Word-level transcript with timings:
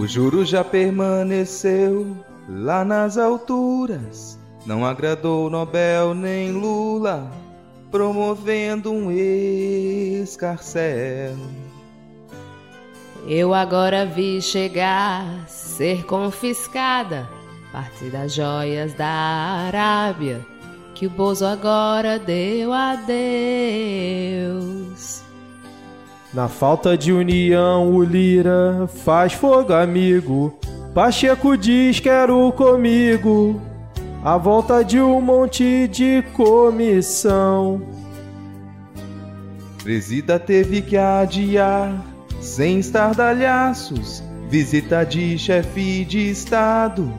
O 0.00 0.06
juro 0.06 0.46
já 0.46 0.64
permaneceu 0.64 2.16
lá 2.48 2.82
nas 2.86 3.18
alturas. 3.18 4.40
Não 4.64 4.82
agradou 4.82 5.50
Nobel 5.50 6.14
nem 6.14 6.52
Lula, 6.52 7.30
promovendo 7.90 8.90
um 8.90 9.12
escarcel. 10.22 11.36
Eu 13.28 13.52
agora 13.52 14.06
vi 14.06 14.40
chegar, 14.40 15.46
ser 15.46 16.06
confiscada, 16.06 17.28
parte 17.70 18.06
das 18.06 18.32
joias 18.32 18.94
da 18.94 19.06
Arábia, 19.06 20.40
que 20.94 21.06
o 21.08 21.10
Bozo 21.10 21.44
agora 21.44 22.18
deu 22.18 22.72
a 22.72 22.96
Deus. 22.96 24.69
Na 26.32 26.46
falta 26.46 26.96
de 26.96 27.12
união, 27.12 27.92
o 27.92 28.04
Lira 28.04 28.88
faz 29.04 29.32
fogo 29.32 29.72
amigo. 29.72 30.56
Pacheco 30.94 31.56
diz 31.56 31.98
quero 31.98 32.52
comigo. 32.52 33.60
A 34.22 34.36
volta 34.36 34.84
de 34.84 35.00
um 35.00 35.20
monte 35.20 35.88
de 35.88 36.22
comissão. 36.34 37.82
Presida 39.82 40.38
teve 40.38 40.82
que 40.82 40.96
adiar, 40.96 42.04
sem 42.40 42.78
estardalhaços, 42.78 44.22
visita 44.48 45.04
de 45.04 45.38
chefe 45.38 46.04
de 46.04 46.30
Estado 46.30 47.12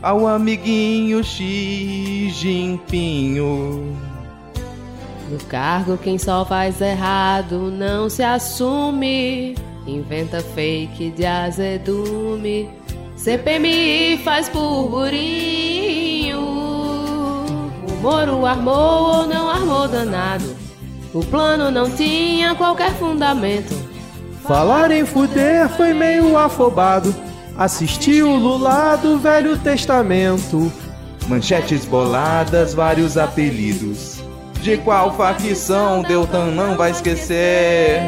ao 0.00 0.26
amiguinho 0.26 1.22
Xi 1.24 2.30
Jinping. 2.30 3.38
No 5.28 5.38
cargo, 5.44 5.98
quem 5.98 6.18
só 6.18 6.44
faz 6.44 6.80
errado 6.80 7.70
não 7.70 8.08
se 8.08 8.22
assume. 8.22 9.56
Inventa 9.86 10.40
fake 10.40 11.10
de 11.10 11.26
azedume. 11.26 12.70
CPMI 13.16 14.20
faz 14.24 14.48
burburinho. 14.48 16.38
O 16.38 17.92
Moro 18.00 18.46
armou 18.46 19.20
ou 19.20 19.26
não 19.26 19.50
armou 19.50 19.88
danado. 19.88 20.56
O 21.12 21.24
plano 21.24 21.70
não 21.70 21.90
tinha 21.90 22.54
qualquer 22.54 22.92
fundamento. 22.92 23.74
Falar 24.42 24.92
em 24.92 25.04
fuder 25.04 25.68
foi 25.70 25.92
meio 25.92 26.36
afobado. 26.38 27.12
Assisti 27.58 28.22
o 28.22 28.36
Lula 28.36 28.96
do 28.96 29.18
Velho 29.18 29.56
Testamento. 29.58 30.70
Manchetes 31.26 31.84
boladas, 31.84 32.74
vários 32.74 33.16
apelidos. 33.16 34.15
De 34.66 34.76
qual 34.78 35.16
facção 35.16 36.02
Deltan 36.02 36.46
não 36.46 36.76
vai 36.76 36.90
esquecer? 36.90 38.00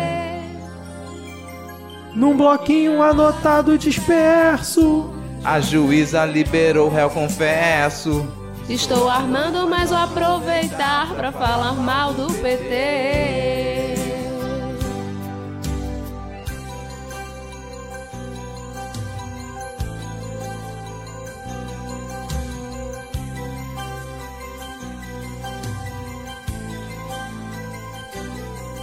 Num 2.13 2.37
bloquinho 2.37 3.01
anotado 3.01 3.79
disperso. 3.79 5.09
A 5.45 5.61
juíza 5.61 6.25
liberou 6.25 6.89
réu 6.89 7.11
confesso. 7.11 8.27
Estou 8.69 9.09
armando, 9.09 9.69
mas 9.69 9.91
vou 9.91 9.99
aproveitar 10.01 11.15
para 11.15 11.31
falar 11.31 11.75
mal 11.75 12.13
do 12.13 12.27
PT. 12.27 13.58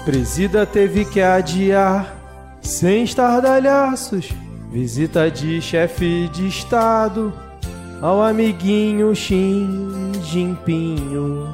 Presida 0.06 0.68
teve 0.68 1.04
que 1.04 1.20
adiar, 1.20 2.16
sem 2.62 3.04
estardalhaços, 3.04 4.30
visita 4.72 5.32
de 5.32 5.60
chefe 5.60 6.30
de 6.32 6.48
estado 6.48 7.34
ao 8.04 8.22
amiguinho 8.22 9.16
Xi 9.16 9.68
Jinping. 10.22 11.50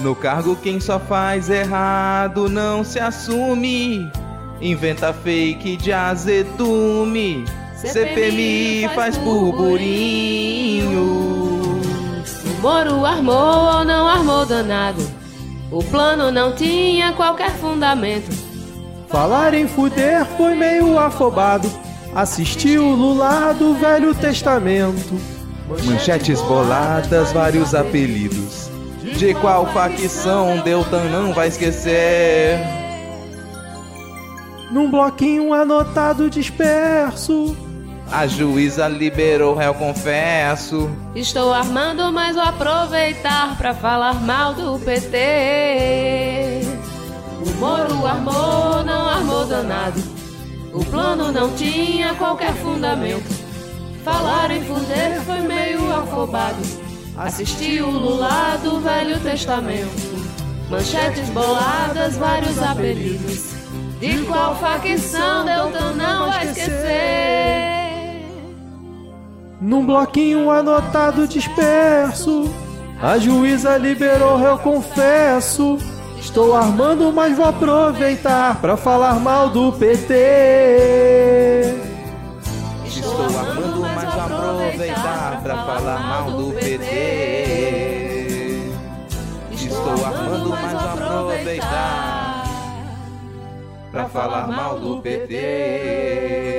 No 0.00 0.14
cargo 0.14 0.56
quem 0.56 0.80
só 0.80 0.98
faz 0.98 1.50
errado 1.50 2.48
não 2.48 2.82
se 2.82 2.98
assume, 3.00 4.10
inventa 4.58 5.12
fake 5.12 5.76
de 5.76 5.92
azedume, 5.92 7.44
CPMI 7.74 8.88
faz 8.94 9.18
burburinho. 9.18 11.02
O 12.46 12.62
Moro 12.62 13.04
armou 13.04 13.76
ou 13.76 13.84
não 13.84 14.08
armou 14.08 14.46
danado? 14.46 15.15
O 15.76 15.84
plano 15.84 16.32
não 16.32 16.54
tinha 16.54 17.12
qualquer 17.12 17.50
fundamento. 17.50 18.34
Falar 19.08 19.52
em 19.52 19.68
fuder 19.68 20.24
foi 20.24 20.54
meio 20.54 20.98
afobado. 20.98 21.70
Assisti 22.14 22.78
o 22.78 22.94
Lula 22.94 23.52
do 23.52 23.74
Velho 23.74 24.14
Testamento. 24.14 25.20
Manchetes 25.84 26.40
boladas, 26.40 27.30
vários 27.30 27.74
apelidos. 27.74 28.70
De 29.18 29.34
qual 29.34 29.66
facção 29.66 30.60
Deltan 30.60 31.10
não 31.10 31.34
vai 31.34 31.48
esquecer? 31.48 32.58
Num 34.70 34.90
bloquinho 34.90 35.52
anotado 35.52 36.30
disperso. 36.30 37.54
A 38.10 38.26
juíza 38.26 38.88
liberou 38.88 39.54
réu 39.54 39.74
confesso. 39.74 40.90
Estou 41.14 41.52
armando, 41.52 42.12
mas 42.12 42.36
vou 42.36 42.44
aproveitar 42.44 43.56
para 43.58 43.74
falar 43.74 44.14
mal 44.14 44.54
do 44.54 44.78
PT. 44.78 46.60
O 47.44 47.50
Moro 47.58 48.06
armou, 48.06 48.84
não 48.84 49.08
armou 49.08 49.44
danado. 49.44 50.00
O 50.72 50.84
plano 50.84 51.32
não 51.32 51.52
tinha 51.54 52.14
qualquer 52.14 52.52
fundamento. 52.54 53.46
Falar 54.04 54.50
em 54.52 54.62
fuder 54.64 55.20
foi 55.22 55.40
meio 55.40 55.92
afobado. 55.92 56.62
Assisti 57.16 57.80
o 57.80 57.90
Lula 57.90 58.56
do 58.62 58.78
Velho 58.80 59.18
Testamento. 59.20 60.26
Manchetes 60.70 61.28
boladas, 61.30 62.16
vários 62.16 62.62
apelidos. 62.62 63.54
De 63.98 64.22
qual 64.26 64.54
facção 64.56 65.44
Deltan 65.44 65.92
não 65.94 66.30
vai 66.30 66.46
esquecer? 66.46 67.65
Num 69.60 69.86
bloquinho 69.86 70.50
anotado 70.50 71.26
disperso, 71.26 72.52
a 73.00 73.16
juíza 73.18 73.78
liberou 73.78 74.36
réu 74.36 74.58
confesso. 74.58 75.78
Estou 76.18 76.54
armando, 76.54 77.10
mas 77.12 77.34
vou 77.36 77.46
aproveitar 77.46 78.60
para 78.60 78.76
falar 78.76 79.14
mal 79.20 79.48
do 79.48 79.72
PT. 79.72 80.14
Estou 82.84 83.24
armando, 83.24 83.80
mas 83.80 84.12
vou 84.12 84.22
aproveitar 84.22 85.40
para 85.42 85.56
falar 85.64 86.00
mal 86.00 86.30
do 86.32 86.52
PT. 86.52 86.86
Estou 89.52 90.04
armando, 90.04 90.50
mas 90.50 90.72
vou 90.72 90.90
aproveitar 90.90 92.44
para 93.90 94.04
falar 94.06 94.48
mal 94.48 94.78
do 94.78 95.00
PT. 95.00 96.55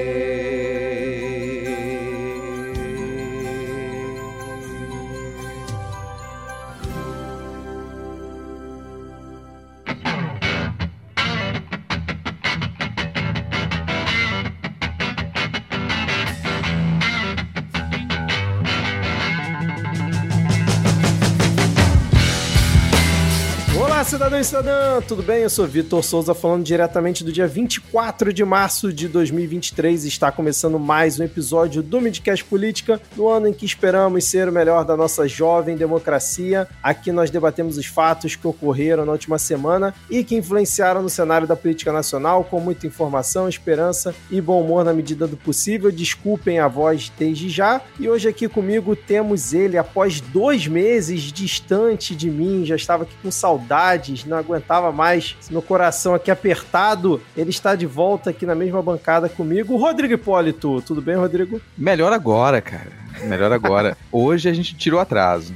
Cidadão 24.07 24.39
e 24.39 24.43
cidadã, 24.43 25.01
tudo 25.05 25.21
bem? 25.21 25.41
Eu 25.41 25.49
sou 25.49 25.67
Vitor 25.67 26.01
Souza 26.01 26.33
falando 26.33 26.63
diretamente 26.63 27.25
do 27.25 27.31
dia 27.31 27.45
24 27.45 28.31
de 28.31 28.45
março 28.45 28.93
de 28.93 29.05
2023. 29.05 30.05
Está 30.05 30.31
começando 30.31 30.79
mais 30.79 31.19
um 31.19 31.25
episódio 31.25 31.83
do 31.83 31.99
Midcast 31.99 32.45
Política, 32.45 33.01
no 33.17 33.27
ano 33.27 33.49
em 33.49 33.53
que 33.53 33.65
esperamos 33.65 34.23
ser 34.23 34.47
o 34.47 34.51
melhor 34.51 34.85
da 34.85 34.95
nossa 34.95 35.27
jovem 35.27 35.75
democracia. 35.75 36.69
Aqui 36.81 37.11
nós 37.11 37.29
debatemos 37.29 37.77
os 37.77 37.85
fatos 37.85 38.33
que 38.33 38.47
ocorreram 38.47 39.05
na 39.05 39.11
última 39.11 39.37
semana 39.37 39.93
e 40.09 40.23
que 40.23 40.37
influenciaram 40.37 41.01
no 41.01 41.09
cenário 41.09 41.45
da 41.45 41.57
política 41.57 41.91
nacional 41.91 42.45
com 42.45 42.61
muita 42.61 42.87
informação, 42.87 43.49
esperança 43.49 44.15
e 44.31 44.39
bom 44.39 44.61
humor 44.61 44.85
na 44.85 44.93
medida 44.93 45.27
do 45.27 45.35
possível. 45.35 45.91
Desculpem 45.91 46.59
a 46.59 46.69
voz 46.69 47.11
desde 47.19 47.49
já. 47.49 47.81
E 47.99 48.07
hoje 48.07 48.29
aqui 48.29 48.47
comigo 48.47 48.95
temos 48.95 49.53
ele, 49.53 49.77
após 49.77 50.21
dois 50.21 50.65
meses 50.65 51.23
distante 51.23 52.15
de 52.15 52.31
mim, 52.31 52.65
já 52.65 52.77
estava 52.77 53.03
aqui 53.03 53.13
com 53.21 53.29
saudade 53.29 53.96
não 54.25 54.37
aguentava 54.37 54.91
mais 54.91 55.35
meu 55.49 55.61
coração 55.61 56.13
aqui 56.13 56.31
apertado. 56.31 57.21
Ele 57.35 57.49
está 57.49 57.75
de 57.75 57.85
volta 57.85 58.29
aqui 58.29 58.45
na 58.45 58.55
mesma 58.55 58.81
bancada 58.81 59.29
comigo. 59.29 59.77
Rodrigo 59.77 60.13
Hipólito, 60.13 60.81
tudo 60.81 61.01
bem, 61.01 61.15
Rodrigo? 61.15 61.61
Melhor 61.77 62.13
agora, 62.13 62.61
cara. 62.61 62.91
Melhor 63.23 63.51
agora. 63.51 63.97
Hoje 64.11 64.49
a 64.49 64.53
gente 64.53 64.75
tirou 64.75 64.99
atraso. 64.99 65.53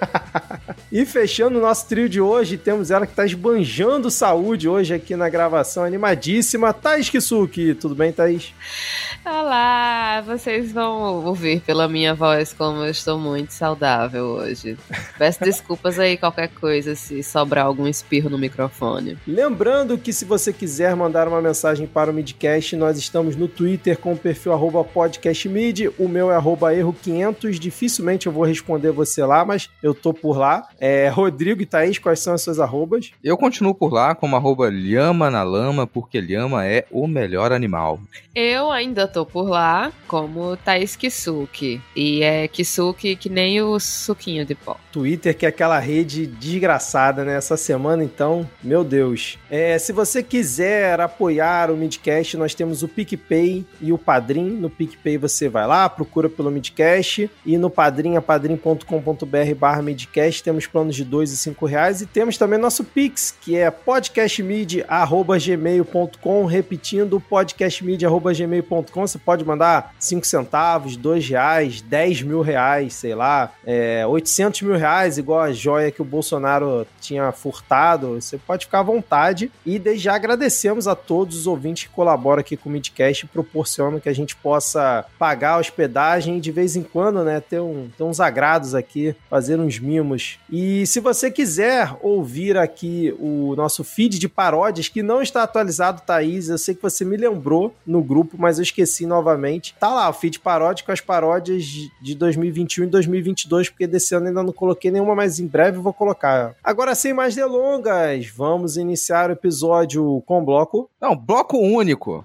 E 0.94 1.06
fechando 1.06 1.58
o 1.58 1.62
nosso 1.62 1.88
trio 1.88 2.06
de 2.06 2.20
hoje, 2.20 2.58
temos 2.58 2.90
ela 2.90 3.06
que 3.06 3.14
tá 3.14 3.24
esbanjando 3.24 4.10
saúde 4.10 4.68
hoje 4.68 4.92
aqui 4.92 5.16
na 5.16 5.26
gravação, 5.26 5.84
animadíssima, 5.84 6.70
Thaís 6.74 7.08
Kisuki. 7.08 7.74
Tudo 7.74 7.94
bem, 7.94 8.12
Thaís? 8.12 8.52
Olá, 9.24 10.20
vocês 10.20 10.70
vão 10.70 11.24
ouvir 11.24 11.62
pela 11.62 11.88
minha 11.88 12.14
voz 12.14 12.52
como 12.52 12.82
eu 12.82 12.90
estou 12.90 13.18
muito 13.18 13.54
saudável 13.54 14.26
hoje. 14.26 14.76
Peço 15.16 15.40
desculpas 15.42 15.98
aí 15.98 16.18
qualquer 16.18 16.48
coisa 16.48 16.94
se 16.94 17.22
sobrar 17.22 17.64
algum 17.64 17.86
espirro 17.86 18.28
no 18.28 18.36
microfone. 18.36 19.16
Lembrando 19.26 19.96
que 19.96 20.12
se 20.12 20.26
você 20.26 20.52
quiser 20.52 20.94
mandar 20.94 21.26
uma 21.26 21.40
mensagem 21.40 21.86
para 21.86 22.10
o 22.10 22.14
Midcast, 22.14 22.76
nós 22.76 22.98
estamos 22.98 23.34
no 23.34 23.48
Twitter 23.48 23.96
com 23.96 24.12
o 24.12 24.18
perfil 24.18 24.52
podcastmid, 24.92 25.88
o 25.98 26.06
meu 26.06 26.30
é 26.30 26.36
erro500, 26.36 27.58
dificilmente 27.58 28.26
eu 28.26 28.32
vou 28.32 28.44
responder 28.44 28.90
você 28.90 29.24
lá, 29.24 29.42
mas 29.42 29.70
eu 29.82 29.94
tô 29.94 30.12
por 30.12 30.36
lá. 30.36 30.68
É, 30.84 31.08
Rodrigo 31.08 31.62
e 31.62 31.66
Thaís, 31.66 31.96
quais 31.96 32.18
são 32.18 32.34
as 32.34 32.42
suas 32.42 32.58
arrobas? 32.58 33.12
Eu 33.22 33.36
continuo 33.36 33.72
por 33.72 33.92
lá 33.92 34.16
como 34.16 34.34
arroba 34.34 34.68
lhama 34.68 35.30
na 35.30 35.44
lama, 35.44 35.86
porque 35.86 36.20
lhama 36.20 36.66
é 36.66 36.86
o 36.90 37.06
melhor 37.06 37.52
animal. 37.52 38.00
Eu 38.34 38.68
ainda 38.68 39.06
tô 39.06 39.24
por 39.24 39.48
lá 39.48 39.92
como 40.08 40.56
Thaís 40.56 40.96
Kisuki. 40.96 41.80
E 41.94 42.24
é 42.24 42.48
Kisuki 42.48 43.14
que 43.14 43.28
nem 43.28 43.62
o 43.62 43.78
suquinho 43.78 44.44
de 44.44 44.56
pó. 44.56 44.76
Twitter, 44.90 45.36
que 45.36 45.46
é 45.46 45.50
aquela 45.50 45.78
rede 45.78 46.26
desgraçada, 46.26 47.24
né? 47.24 47.36
Essa 47.36 47.56
semana, 47.56 48.02
então, 48.02 48.48
meu 48.60 48.82
Deus. 48.82 49.38
É, 49.48 49.78
se 49.78 49.92
você 49.92 50.20
quiser 50.20 51.00
apoiar 51.00 51.70
o 51.70 51.76
Midcast, 51.76 52.36
nós 52.36 52.54
temos 52.54 52.82
o 52.82 52.88
PicPay 52.88 53.64
e 53.80 53.92
o 53.92 53.98
Padrim. 53.98 54.50
No 54.50 54.68
PicPay 54.68 55.16
você 55.16 55.48
vai 55.48 55.64
lá, 55.64 55.88
procura 55.88 56.28
pelo 56.28 56.50
Midcast. 56.50 57.30
E 57.46 57.56
no 57.56 57.70
Padrim, 57.70 58.20
padrim.com.br 58.20 59.54
barra 59.56 59.80
Midcast, 59.80 60.42
temos 60.42 60.66
planos 60.72 60.94
de 60.94 61.04
2 61.04 61.32
e 61.32 61.36
5 61.36 61.66
reais. 61.66 62.00
E 62.00 62.06
temos 62.06 62.36
também 62.36 62.56
nosso 62.58 62.84
Pix, 62.84 63.34
que 63.40 63.56
é 63.56 63.70
podcastmid.gmail.com. 63.70 66.44
Repetindo, 66.44 67.18
podcastmid.gmail.com. 67.20 69.06
Você 69.06 69.18
pode 69.18 69.44
mandar 69.44 69.94
5 69.98 70.26
centavos, 70.26 70.96
2 70.96 71.28
reais, 71.28 71.80
10 71.80 72.22
mil 72.22 72.40
reais, 72.40 72.94
sei 72.94 73.14
lá, 73.14 73.52
é, 73.64 74.04
800 74.06 74.62
mil 74.62 74.76
reais, 74.76 75.18
igual 75.18 75.40
a 75.40 75.52
joia 75.52 75.90
que 75.90 76.00
o 76.02 76.04
Bolsonaro 76.04 76.86
tinha 77.00 77.32
furtado. 77.32 78.20
Você 78.20 78.38
pode 78.38 78.66
ficar 78.66 78.80
à 78.80 78.82
vontade. 78.82 79.50
E 79.64 79.78
desde 79.78 80.02
já 80.02 80.16
agradecemos 80.16 80.88
a 80.88 80.96
todos 80.96 81.36
os 81.36 81.46
ouvintes 81.46 81.84
que 81.84 81.94
colaboram 81.94 82.40
aqui 82.40 82.56
com 82.56 82.68
o 82.68 82.72
Midcast 82.72 83.24
e 83.24 83.28
proporcionam 83.28 84.00
que 84.00 84.08
a 84.08 84.12
gente 84.12 84.34
possa 84.34 85.04
pagar 85.18 85.52
a 85.52 85.58
hospedagem 85.58 86.38
e 86.38 86.40
de 86.40 86.50
vez 86.50 86.74
em 86.74 86.82
quando, 86.82 87.22
né, 87.22 87.40
ter, 87.40 87.60
um, 87.60 87.88
ter 87.96 88.02
uns 88.02 88.18
agrados 88.18 88.74
aqui, 88.74 89.14
fazer 89.30 89.60
uns 89.60 89.78
mimos. 89.78 90.40
E 90.50 90.61
se 90.86 91.00
você 91.00 91.30
quiser 91.30 91.94
ouvir 92.02 92.56
aqui 92.56 93.14
o 93.18 93.54
nosso 93.56 93.82
feed 93.82 94.18
de 94.18 94.28
paródias, 94.28 94.88
que 94.88 95.02
não 95.02 95.22
está 95.22 95.42
atualizado, 95.42 96.02
Thaís, 96.02 96.48
eu 96.48 96.58
sei 96.58 96.74
que 96.74 96.82
você 96.82 97.04
me 97.04 97.16
lembrou 97.16 97.74
no 97.86 98.02
grupo, 98.02 98.36
mas 98.38 98.58
eu 98.58 98.62
esqueci 98.62 99.06
novamente. 99.06 99.74
Tá 99.78 99.88
lá 99.88 100.08
o 100.08 100.12
feed 100.12 100.40
paródia 100.40 100.84
com 100.84 100.92
as 100.92 101.00
paródias 101.00 101.64
de 101.64 102.14
2021 102.14 102.84
e 102.84 102.86
2022, 102.88 103.70
porque 103.70 103.86
desse 103.86 104.14
ano 104.14 104.28
ainda 104.28 104.42
não 104.42 104.52
coloquei 104.52 104.90
nenhuma, 104.90 105.14
mas 105.14 105.38
em 105.38 105.46
breve 105.46 105.78
eu 105.78 105.82
vou 105.82 105.92
colocar. 105.92 106.54
Agora, 106.62 106.94
sem 106.94 107.12
mais 107.12 107.34
delongas, 107.34 108.26
vamos 108.26 108.76
iniciar 108.76 109.30
o 109.30 109.32
episódio 109.32 110.22
com 110.26 110.44
bloco. 110.44 110.90
Não, 111.00 111.16
bloco 111.16 111.58
único. 111.58 112.24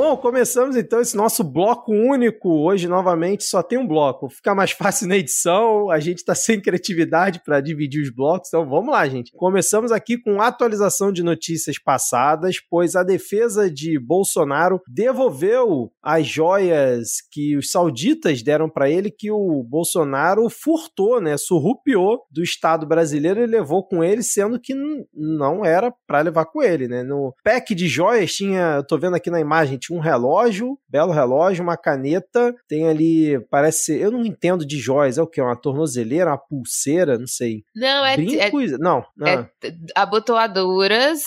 Bom, 0.00 0.16
começamos 0.16 0.76
então 0.76 1.00
esse 1.00 1.16
nosso 1.16 1.42
bloco 1.42 1.90
único. 1.92 2.48
Hoje, 2.50 2.86
novamente, 2.86 3.42
só 3.42 3.64
tem 3.64 3.76
um 3.76 3.86
bloco. 3.86 4.28
Fica 4.28 4.54
mais 4.54 4.70
fácil 4.70 5.08
na 5.08 5.16
edição, 5.16 5.90
a 5.90 5.98
gente 5.98 6.24
tá 6.24 6.36
sem 6.36 6.60
criatividade 6.60 7.42
para 7.44 7.60
dividir 7.60 8.00
os 8.04 8.08
blocos, 8.08 8.46
então 8.46 8.64
vamos 8.64 8.92
lá, 8.92 9.08
gente. 9.08 9.32
Começamos 9.32 9.90
aqui 9.90 10.16
com 10.16 10.40
atualização 10.40 11.10
de 11.10 11.24
notícias 11.24 11.80
passadas, 11.80 12.58
pois 12.70 12.94
a 12.94 13.02
defesa 13.02 13.68
de 13.68 13.98
Bolsonaro 13.98 14.80
devolveu 14.86 15.90
as 16.00 16.24
joias 16.24 17.14
que 17.32 17.56
os 17.56 17.68
sauditas 17.72 18.40
deram 18.40 18.70
para 18.70 18.88
ele, 18.88 19.10
que 19.10 19.32
o 19.32 19.64
Bolsonaro 19.64 20.48
furtou, 20.48 21.20
né? 21.20 21.36
Surrupiou 21.36 22.20
do 22.30 22.40
Estado 22.40 22.86
brasileiro 22.86 23.42
e 23.42 23.46
levou 23.46 23.82
com 23.84 24.04
ele, 24.04 24.22
sendo 24.22 24.60
que 24.60 24.76
não 25.12 25.64
era 25.64 25.92
para 26.06 26.20
levar 26.20 26.44
com 26.44 26.62
ele, 26.62 26.86
né? 26.86 27.02
No 27.02 27.34
pack 27.42 27.74
de 27.74 27.88
joias 27.88 28.32
tinha, 28.32 28.76
eu 28.76 28.86
tô 28.86 28.96
vendo 28.96 29.16
aqui 29.16 29.28
na 29.28 29.40
imagem, 29.40 29.76
um 29.90 29.98
relógio, 29.98 30.78
belo 30.88 31.12
relógio, 31.12 31.62
uma 31.62 31.76
caneta, 31.76 32.54
tem 32.68 32.88
ali, 32.88 33.38
parece, 33.50 33.98
eu 33.98 34.10
não 34.10 34.24
entendo 34.24 34.66
de 34.66 34.78
joias, 34.78 35.18
é 35.18 35.22
o 35.22 35.26
que? 35.26 35.40
Uma 35.40 35.56
tornozeleira, 35.56 36.30
uma 36.30 36.38
pulseira, 36.38 37.18
não 37.18 37.26
sei. 37.26 37.64
Não, 37.74 38.04
é... 38.04 38.16
Brinco, 38.16 38.60
é, 38.60 38.78
não, 38.78 39.04
não. 39.16 39.26
É 39.26 39.50
abotoaduras... 39.94 41.22